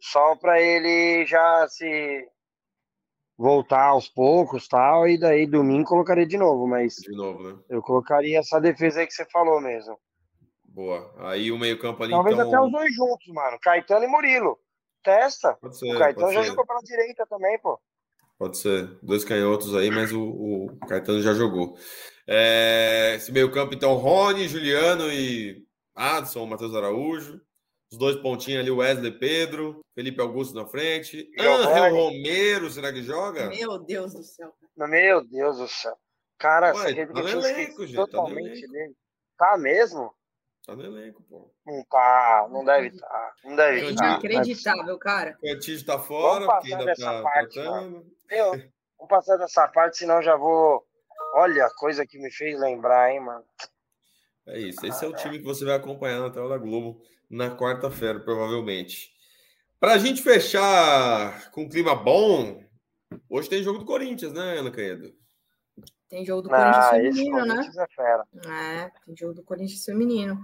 Só 0.00 0.36
pra 0.36 0.60
ele 0.60 1.26
já 1.26 1.66
se 1.68 2.28
voltar 3.36 3.86
aos 3.86 4.08
poucos 4.08 4.68
tal, 4.68 5.08
e 5.08 5.18
daí 5.18 5.46
domingo 5.46 5.88
colocaria 5.88 6.26
de 6.26 6.38
novo, 6.38 6.66
mas. 6.66 6.94
De 6.94 7.16
novo, 7.16 7.42
né? 7.42 7.58
Eu 7.68 7.82
colocaria 7.82 8.38
essa 8.38 8.60
defesa 8.60 9.00
aí 9.00 9.06
que 9.06 9.14
você 9.14 9.26
falou 9.26 9.60
mesmo. 9.60 9.98
Boa. 10.64 11.12
Aí 11.18 11.50
o 11.50 11.58
meio-campo 11.58 12.02
ali. 12.02 12.12
Talvez 12.12 12.36
então... 12.36 12.48
até 12.48 12.60
os 12.60 12.70
dois 12.70 12.94
juntos, 12.94 13.26
mano. 13.34 13.58
Caetano 13.60 14.04
e 14.04 14.08
Murilo. 14.08 14.58
Testa. 15.06 15.54
Pode 15.60 15.78
ser, 15.78 15.94
o 15.94 15.98
Caetano 15.98 16.32
já 16.32 16.42
ser. 16.42 16.48
jogou 16.48 16.66
pela 16.66 16.80
direita 16.80 17.24
também, 17.26 17.56
pô. 17.60 17.78
Pode 18.36 18.58
ser. 18.58 18.98
Dois 19.00 19.24
canhotos 19.24 19.72
aí, 19.76 19.88
mas 19.88 20.12
o, 20.12 20.20
o 20.20 20.78
Caetano 20.88 21.22
já 21.22 21.32
jogou. 21.32 21.78
É, 22.26 23.14
esse 23.14 23.30
meio-campo, 23.30 23.72
então, 23.72 23.94
Rony, 23.94 24.48
Juliano 24.48 25.08
e 25.08 25.64
Adson, 25.94 26.44
Matheus 26.44 26.74
Araújo. 26.74 27.40
Os 27.92 27.96
dois 27.96 28.16
pontinhos 28.16 28.62
ali, 28.62 28.70
Wesley 28.70 29.16
Pedro, 29.16 29.80
Felipe 29.94 30.20
Augusto 30.20 30.56
na 30.56 30.66
frente. 30.66 31.30
Angel 31.38 31.94
Romero, 31.94 32.68
será 32.68 32.92
que 32.92 33.00
joga? 33.00 33.48
Meu 33.48 33.78
Deus 33.78 34.12
do 34.12 34.24
céu. 34.24 34.52
Meu 34.76 35.24
Deus 35.24 35.58
do 35.58 35.68
céu. 35.68 35.96
Cara, 36.36 36.74
Ué, 36.74 37.06
tá 37.06 37.12
no 37.12 37.28
elenco, 37.28 37.86
gente. 37.86 38.10
Tá 38.10 38.28
elenco. 38.28 38.72
Dele. 38.72 38.94
Tá 39.38 39.56
mesmo? 39.56 40.12
Tá 40.66 40.74
no 40.74 40.84
elenco, 40.84 41.22
pô. 41.22 41.48
Não 41.64 41.84
tá, 41.84 42.48
não 42.50 42.64
deve 42.64 42.88
estar. 42.88 43.06
Tá, 43.06 43.34
não 43.44 43.54
deve 43.54 43.86
é 43.86 43.90
estar. 43.90 44.04
inacreditável, 44.04 44.98
cara. 44.98 45.38
O 45.40 45.46
Cantígio 45.46 45.86
tá 45.86 45.96
fora, 46.00 46.44
porque 46.44 46.74
ainda 46.74 46.92
tá 46.96 47.22
parte, 47.22 47.58
Eu, 47.58 48.50
vamos 48.50 49.08
passar 49.08 49.36
dessa 49.36 49.68
parte, 49.68 49.98
senão 49.98 50.20
já 50.20 50.34
vou. 50.34 50.84
Olha 51.34 51.66
a 51.66 51.74
coisa 51.76 52.04
que 52.04 52.18
me 52.18 52.32
fez 52.32 52.58
lembrar, 52.58 53.12
hein, 53.12 53.20
mano. 53.20 53.44
É 54.46 54.58
isso. 54.58 54.84
Esse 54.84 55.04
é 55.04 55.08
o 55.08 55.14
time 55.14 55.38
que 55.38 55.44
você 55.44 55.64
vai 55.64 55.76
acompanhar 55.76 56.20
na 56.20 56.30
tela 56.30 56.48
da 56.48 56.58
Globo 56.58 57.00
na 57.30 57.56
quarta-feira, 57.56 58.18
provavelmente. 58.18 59.12
Para 59.78 59.92
a 59.92 59.98
gente 59.98 60.20
fechar 60.20 61.50
com 61.52 61.62
um 61.62 61.68
clima 61.68 61.94
bom, 61.94 62.60
hoje 63.28 63.48
tem 63.48 63.62
jogo 63.62 63.78
do 63.78 63.84
Corinthians, 63.84 64.32
né, 64.32 64.58
Ana 64.58 64.70
Caedo? 64.70 65.14
Tem 66.08 66.24
jogo 66.24 66.42
do 66.42 66.48
Corinthians 66.48 66.76
ah, 66.76 66.90
feminino, 66.90 67.46
né? 67.46 67.70
É, 67.76 67.86
fera. 67.94 68.24
é, 68.46 68.90
tem 69.04 69.16
jogo 69.16 69.34
do 69.34 69.42
Corinthians 69.42 69.84
feminino. 69.84 70.40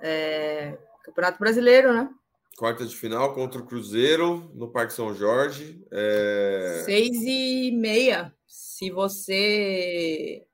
É, 0.00 0.76
Campeonato 1.02 1.38
Brasileiro, 1.38 1.92
né? 1.92 2.10
Quarta 2.58 2.84
de 2.84 2.94
final 2.94 3.34
contra 3.34 3.60
o 3.60 3.66
Cruzeiro 3.66 4.50
no 4.54 4.70
Parque 4.70 4.92
São 4.92 5.14
Jorge. 5.14 5.82
É... 5.90 6.82
Seis 6.84 7.16
e 7.22 7.72
meia. 7.72 8.34
Se 8.46 8.90
você 8.90 10.46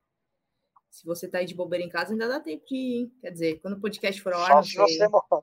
se 0.89 1.05
você 1.05 1.29
tá 1.29 1.39
aí 1.39 1.47
de 1.47 1.55
bobeira 1.55 1.85
em 1.85 1.89
casa, 1.89 2.13
ainda 2.13 2.29
dá 2.29 2.41
tempo 2.41 2.65
de 2.67 2.77
ir. 2.77 3.13
Quer 3.21 3.31
dizer, 3.31 3.61
quando 3.61 3.75
o 3.75 3.81
podcast 3.81 4.21
for 4.21 4.33
ao 4.33 4.43
ar, 4.43 4.55
não 4.57 4.63
sei. 4.63 4.99
Você... 4.99 5.09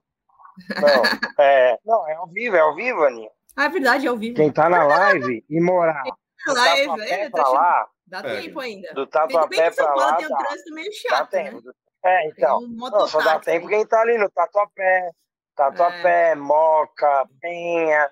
Não, 0.82 1.44
é, 1.44 1.78
não, 1.84 2.08
é 2.08 2.14
ao 2.14 2.28
vivo, 2.28 2.56
é 2.56 2.62
ao 2.62 2.74
vivo, 2.74 3.04
Aninha. 3.04 3.30
Ah, 3.58 3.66
é 3.66 3.70
verdade, 3.70 4.06
é 4.06 4.10
ao 4.10 4.16
vivo. 4.16 4.38
Quem 4.38 4.50
tá 4.50 4.70
na 4.70 4.86
live 4.86 5.44
e 5.50 5.60
morar 5.60 6.06
live, 6.54 7.02
é, 7.02 7.30
tá 7.30 7.48
lá, 7.50 7.88
Dá 8.08 8.20
é. 8.20 8.42
tempo 8.42 8.60
ainda. 8.60 8.94
Do 8.94 9.08
Tatuapé 9.08 9.72
pra 9.72 9.96
lá. 9.96 10.16
Tem 10.16 10.28
um 10.28 10.38
trânsito 10.38 10.74
meio 10.74 10.92
chato, 10.94 11.20
dá 11.20 11.26
tempo. 11.26 11.62
Né? 11.66 11.74
É, 12.06 12.28
então. 12.28 12.60
Um 12.60 12.90
não, 12.90 13.08
só 13.08 13.22
dá 13.22 13.40
tempo 13.40 13.68
quem 13.68 13.86
tá 13.86 14.02
ali 14.02 14.18
no 14.18 14.30
Tatuapé. 14.30 15.10
Tatuapé, 15.56 16.32
é. 16.32 16.36
Moca, 16.36 17.28
Penha, 17.42 18.12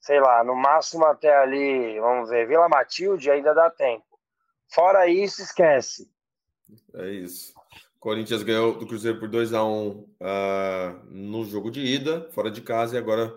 sei 0.00 0.20
lá, 0.20 0.42
no 0.44 0.54
máximo 0.54 1.04
até 1.04 1.36
ali, 1.36 1.98
vamos 2.00 2.30
ver, 2.30 2.46
Vila 2.46 2.68
Matilde 2.68 3.30
ainda 3.30 3.52
dá 3.52 3.68
tempo. 3.68 4.04
Fora 4.72 5.06
isso, 5.06 5.42
esquece. 5.42 6.10
É 6.94 7.06
isso. 7.10 7.52
Corinthians 7.98 8.42
ganhou 8.42 8.78
do 8.78 8.86
Cruzeiro 8.86 9.18
por 9.18 9.28
2 9.28 9.52
a 9.52 9.64
1 9.64 9.68
um, 9.68 9.90
uh, 10.20 11.04
no 11.10 11.44
jogo 11.44 11.70
de 11.70 11.80
ida, 11.80 12.28
fora 12.30 12.50
de 12.50 12.60
casa, 12.60 12.94
e 12.94 12.98
agora 12.98 13.34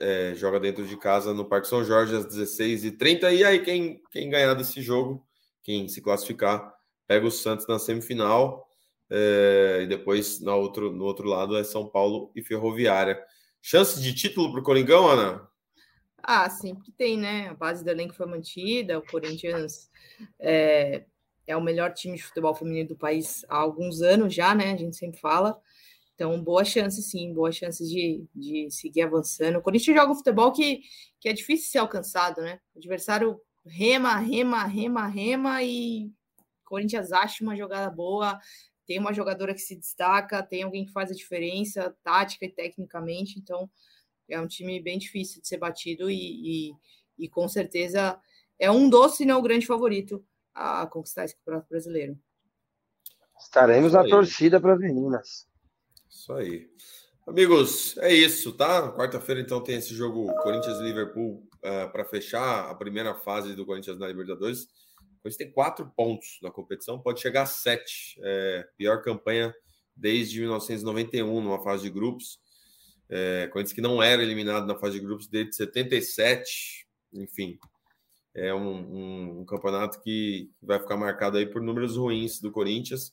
é, 0.00 0.34
joga 0.34 0.58
dentro 0.58 0.86
de 0.86 0.96
casa 0.96 1.34
no 1.34 1.44
Parque 1.44 1.68
São 1.68 1.84
Jorge 1.84 2.16
às 2.16 2.26
16h30. 2.26 3.32
E 3.34 3.44
aí, 3.44 3.62
quem, 3.62 4.02
quem 4.10 4.30
ganhar 4.30 4.54
desse 4.54 4.80
jogo, 4.80 5.24
quem 5.62 5.86
se 5.86 6.00
classificar, 6.00 6.74
pega 7.06 7.26
o 7.26 7.30
Santos 7.30 7.66
na 7.68 7.78
semifinal. 7.78 8.66
É, 9.10 9.80
e 9.82 9.86
depois 9.86 10.40
no 10.40 10.54
outro, 10.56 10.90
no 10.90 11.04
outro 11.04 11.28
lado 11.28 11.56
é 11.56 11.64
São 11.64 11.86
Paulo 11.88 12.30
e 12.34 12.42
Ferroviária. 12.42 13.22
Chances 13.60 14.02
de 14.02 14.14
título 14.14 14.50
para 14.50 14.60
o 14.60 14.64
Coringão, 14.64 15.06
Ana? 15.08 15.46
Ah, 16.22 16.48
sempre 16.48 16.92
tem, 16.92 17.18
né? 17.18 17.48
A 17.48 17.54
base 17.54 17.84
do 17.84 17.90
elenco 17.90 18.14
foi 18.14 18.26
mantida, 18.26 18.98
o 18.98 19.06
Corinthians 19.06 19.90
é, 20.38 21.04
é 21.46 21.56
o 21.56 21.62
melhor 21.62 21.92
time 21.92 22.16
de 22.16 22.22
futebol 22.22 22.54
feminino 22.54 22.88
do 22.90 22.96
país 22.96 23.44
há 23.48 23.56
alguns 23.56 24.00
anos 24.00 24.34
já, 24.34 24.54
né? 24.54 24.72
A 24.72 24.76
gente 24.76 24.96
sempre 24.96 25.20
fala. 25.20 25.58
Então, 26.20 26.38
boa 26.38 26.66
chance, 26.66 27.02
sim, 27.02 27.32
boa 27.32 27.50
chance 27.50 27.82
de, 27.82 28.22
de 28.34 28.70
seguir 28.70 29.00
avançando. 29.00 29.56
O 29.56 29.62
Corinthians 29.62 29.96
joga 29.96 30.12
um 30.12 30.14
futebol 30.14 30.52
que, 30.52 30.82
que 31.18 31.30
é 31.30 31.32
difícil 31.32 31.64
de 31.64 31.72
ser 31.72 31.78
alcançado, 31.78 32.42
né? 32.42 32.60
O 32.74 32.78
adversário 32.78 33.40
rema, 33.64 34.16
rema, 34.16 34.66
rema, 34.66 35.06
rema 35.06 35.62
e 35.62 36.08
o 36.08 36.64
Corinthians 36.66 37.10
acha 37.10 37.42
uma 37.42 37.56
jogada 37.56 37.88
boa, 37.88 38.38
tem 38.86 38.98
uma 38.98 39.14
jogadora 39.14 39.54
que 39.54 39.62
se 39.62 39.74
destaca, 39.74 40.42
tem 40.42 40.62
alguém 40.62 40.84
que 40.84 40.92
faz 40.92 41.10
a 41.10 41.14
diferença, 41.14 41.96
tática 42.04 42.44
e 42.44 42.52
tecnicamente. 42.52 43.38
Então, 43.38 43.70
é 44.28 44.38
um 44.38 44.46
time 44.46 44.78
bem 44.78 44.98
difícil 44.98 45.40
de 45.40 45.48
ser 45.48 45.56
batido 45.56 46.10
e, 46.10 46.68
e, 46.68 46.74
e 47.18 47.28
com 47.30 47.48
certeza 47.48 48.20
é 48.58 48.70
um 48.70 48.90
doce, 48.90 49.24
não 49.24 49.38
o 49.38 49.42
grande 49.42 49.66
favorito 49.66 50.22
a 50.52 50.86
conquistar 50.86 51.24
esse 51.24 51.34
campeonato 51.34 51.66
brasileiro. 51.70 52.18
Estaremos 53.38 53.94
na 53.94 54.04
torcida 54.04 54.60
para 54.60 54.74
as 54.74 54.80
meninas. 54.80 55.48
Isso 56.10 56.32
aí. 56.32 56.68
Amigos, 57.26 57.96
é 57.98 58.12
isso, 58.12 58.52
tá? 58.52 58.90
Quarta-feira, 58.92 59.40
então, 59.40 59.62
tem 59.62 59.76
esse 59.76 59.94
jogo 59.94 60.26
Corinthians 60.42 60.78
e 60.78 60.82
Liverpool 60.82 61.46
uh, 61.62 61.66
eh, 61.66 61.86
para 61.86 62.04
fechar 62.04 62.68
a 62.68 62.74
primeira 62.74 63.14
fase 63.14 63.54
do 63.54 63.64
Corinthians 63.64 63.96
na 63.96 64.08
Libertadores. 64.08 64.66
O 65.22 65.30
tem 65.36 65.52
quatro 65.52 65.88
pontos 65.94 66.38
na 66.42 66.50
competição, 66.50 66.98
pode 66.98 67.20
chegar 67.20 67.42
a 67.42 67.46
sete. 67.46 68.18
É, 68.22 68.66
pior 68.76 69.02
campanha 69.02 69.54
desde 69.94 70.40
1991, 70.40 71.40
numa 71.40 71.62
fase 71.62 71.84
de 71.84 71.90
grupos. 71.90 72.40
É, 73.08 73.46
Corinthians 73.52 73.74
que 73.74 73.80
não 73.80 74.02
era 74.02 74.22
eliminado 74.22 74.66
na 74.66 74.78
fase 74.78 74.98
de 74.98 75.04
grupos 75.04 75.28
desde 75.28 75.54
77. 75.54 76.86
Enfim, 77.12 77.58
é 78.34 78.52
um, 78.54 78.70
um, 78.70 79.40
um 79.40 79.44
campeonato 79.44 80.00
que 80.00 80.50
vai 80.62 80.80
ficar 80.80 80.96
marcado 80.96 81.36
aí 81.36 81.46
por 81.46 81.60
números 81.60 81.96
ruins 81.96 82.40
do 82.40 82.50
Corinthians 82.50 83.12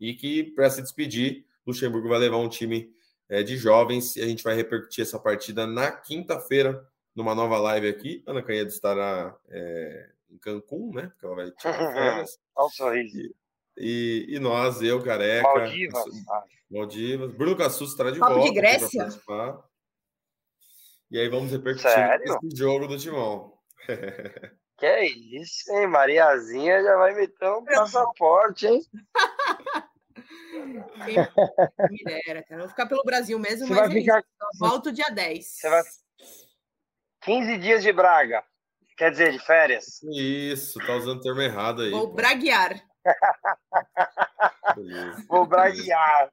e 0.00 0.14
que, 0.14 0.44
para 0.44 0.70
se 0.70 0.80
despedir, 0.80 1.44
Luxemburgo 1.68 2.08
vai 2.08 2.18
levar 2.18 2.38
um 2.38 2.48
time 2.48 2.90
é, 3.28 3.42
de 3.42 3.56
jovens 3.56 4.16
e 4.16 4.22
a 4.22 4.26
gente 4.26 4.42
vai 4.42 4.56
repercutir 4.56 5.02
essa 5.02 5.18
partida 5.18 5.66
na 5.66 5.92
quinta-feira, 5.92 6.82
numa 7.14 7.34
nova 7.34 7.58
live 7.58 7.88
aqui. 7.88 8.22
Ana 8.26 8.42
Canhedo 8.42 8.70
estará 8.70 9.36
é, 9.50 10.10
em 10.30 10.38
Cancún, 10.38 10.92
né? 10.94 11.08
Porque 11.08 11.26
ela 11.26 11.36
vai 11.36 11.50
tirar 11.50 11.92
férias. 11.92 12.38
Olha 12.56 12.66
o 12.66 12.70
sorriso. 12.70 13.34
E, 13.76 14.26
e, 14.30 14.38
nós, 14.38 14.80
eu, 14.80 15.02
Careca. 15.02 15.42
Maldivas. 15.42 16.04
Maldivas. 16.70 17.34
Bruno 17.34 17.56
Cassus 17.56 17.90
estará 17.90 18.10
de 18.10 18.18
Papo 18.18 18.34
volta. 18.34 18.48
de 18.48 18.54
Grécia. 18.54 19.08
E 21.10 21.18
aí 21.18 21.28
vamos 21.28 21.52
repercutir 21.52 21.90
Sério? 21.90 22.24
esse 22.24 22.56
jogo 22.56 22.88
do 22.88 22.98
Timão. 22.98 23.52
Que 24.78 24.86
é 24.86 25.06
isso, 25.06 25.72
hein? 25.72 25.88
Mariazinha 25.88 26.80
já 26.84 26.96
vai 26.96 27.12
meter 27.12 27.50
um 27.50 27.64
passaporte, 27.66 28.66
hein? 28.66 28.80
Quem 31.04 31.88
me 31.90 32.04
dera, 32.04 32.42
cara. 32.44 32.60
Vou 32.60 32.68
ficar 32.68 32.86
pelo 32.86 33.02
Brasil 33.04 33.38
mesmo, 33.38 33.66
Você 33.66 33.74
mas 33.74 33.88
vai 33.88 33.98
é 33.98 34.00
ficar- 34.00 34.24
volto 34.58 34.92
dia 34.92 35.08
10. 35.10 35.46
Você 35.46 35.68
vai. 35.70 35.82
15 37.22 37.58
dias 37.58 37.82
de 37.82 37.92
Braga. 37.92 38.42
Quer 38.96 39.10
dizer, 39.12 39.32
de 39.32 39.38
férias. 39.38 40.02
Isso, 40.12 40.78
tá 40.84 40.96
usando 40.96 41.18
o 41.18 41.22
termo 41.22 41.40
errado 41.40 41.82
aí. 41.82 41.90
Vou 41.90 42.08
pô. 42.08 42.14
braguear. 42.14 42.82
Beleza. 44.74 45.24
Vou 45.28 45.46
braguear. 45.46 46.30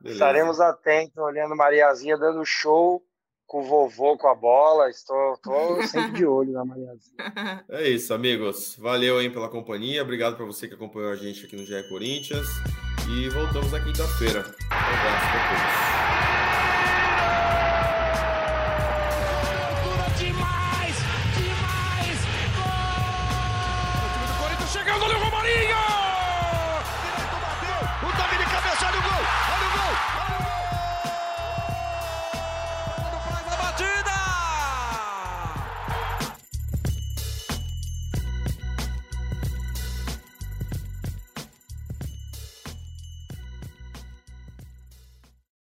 Beleza. 0.00 0.16
Estaremos 0.24 0.60
atentos, 0.60 1.16
olhando 1.16 1.56
Mariazinha 1.56 2.18
dando 2.18 2.44
show 2.44 3.02
com 3.46 3.60
o 3.60 3.64
vovô 3.64 4.18
com 4.18 4.28
a 4.28 4.34
bola. 4.34 4.90
Estou, 4.90 5.34
estou 5.34 5.82
sempre 5.86 6.12
de 6.12 6.26
olho 6.26 6.52
na 6.52 6.64
Mariazinha. 6.64 7.64
É 7.70 7.88
isso, 7.88 8.12
amigos. 8.12 8.76
Valeu 8.76 9.18
aí 9.18 9.30
pela 9.30 9.48
companhia. 9.48 10.02
Obrigado 10.02 10.36
para 10.36 10.44
você 10.44 10.68
que 10.68 10.74
acompanhou 10.74 11.10
a 11.10 11.16
gente 11.16 11.46
aqui 11.46 11.56
no 11.56 11.64
GE 11.64 11.88
Corinthians. 11.88 12.46
E 13.08 13.28
voltamos 13.28 13.70
na 13.70 13.80
quinta-feira. 13.80 14.40
Um 14.40 14.74
abraço 14.74 15.26
para 15.30 15.48
todos. 15.48 16.33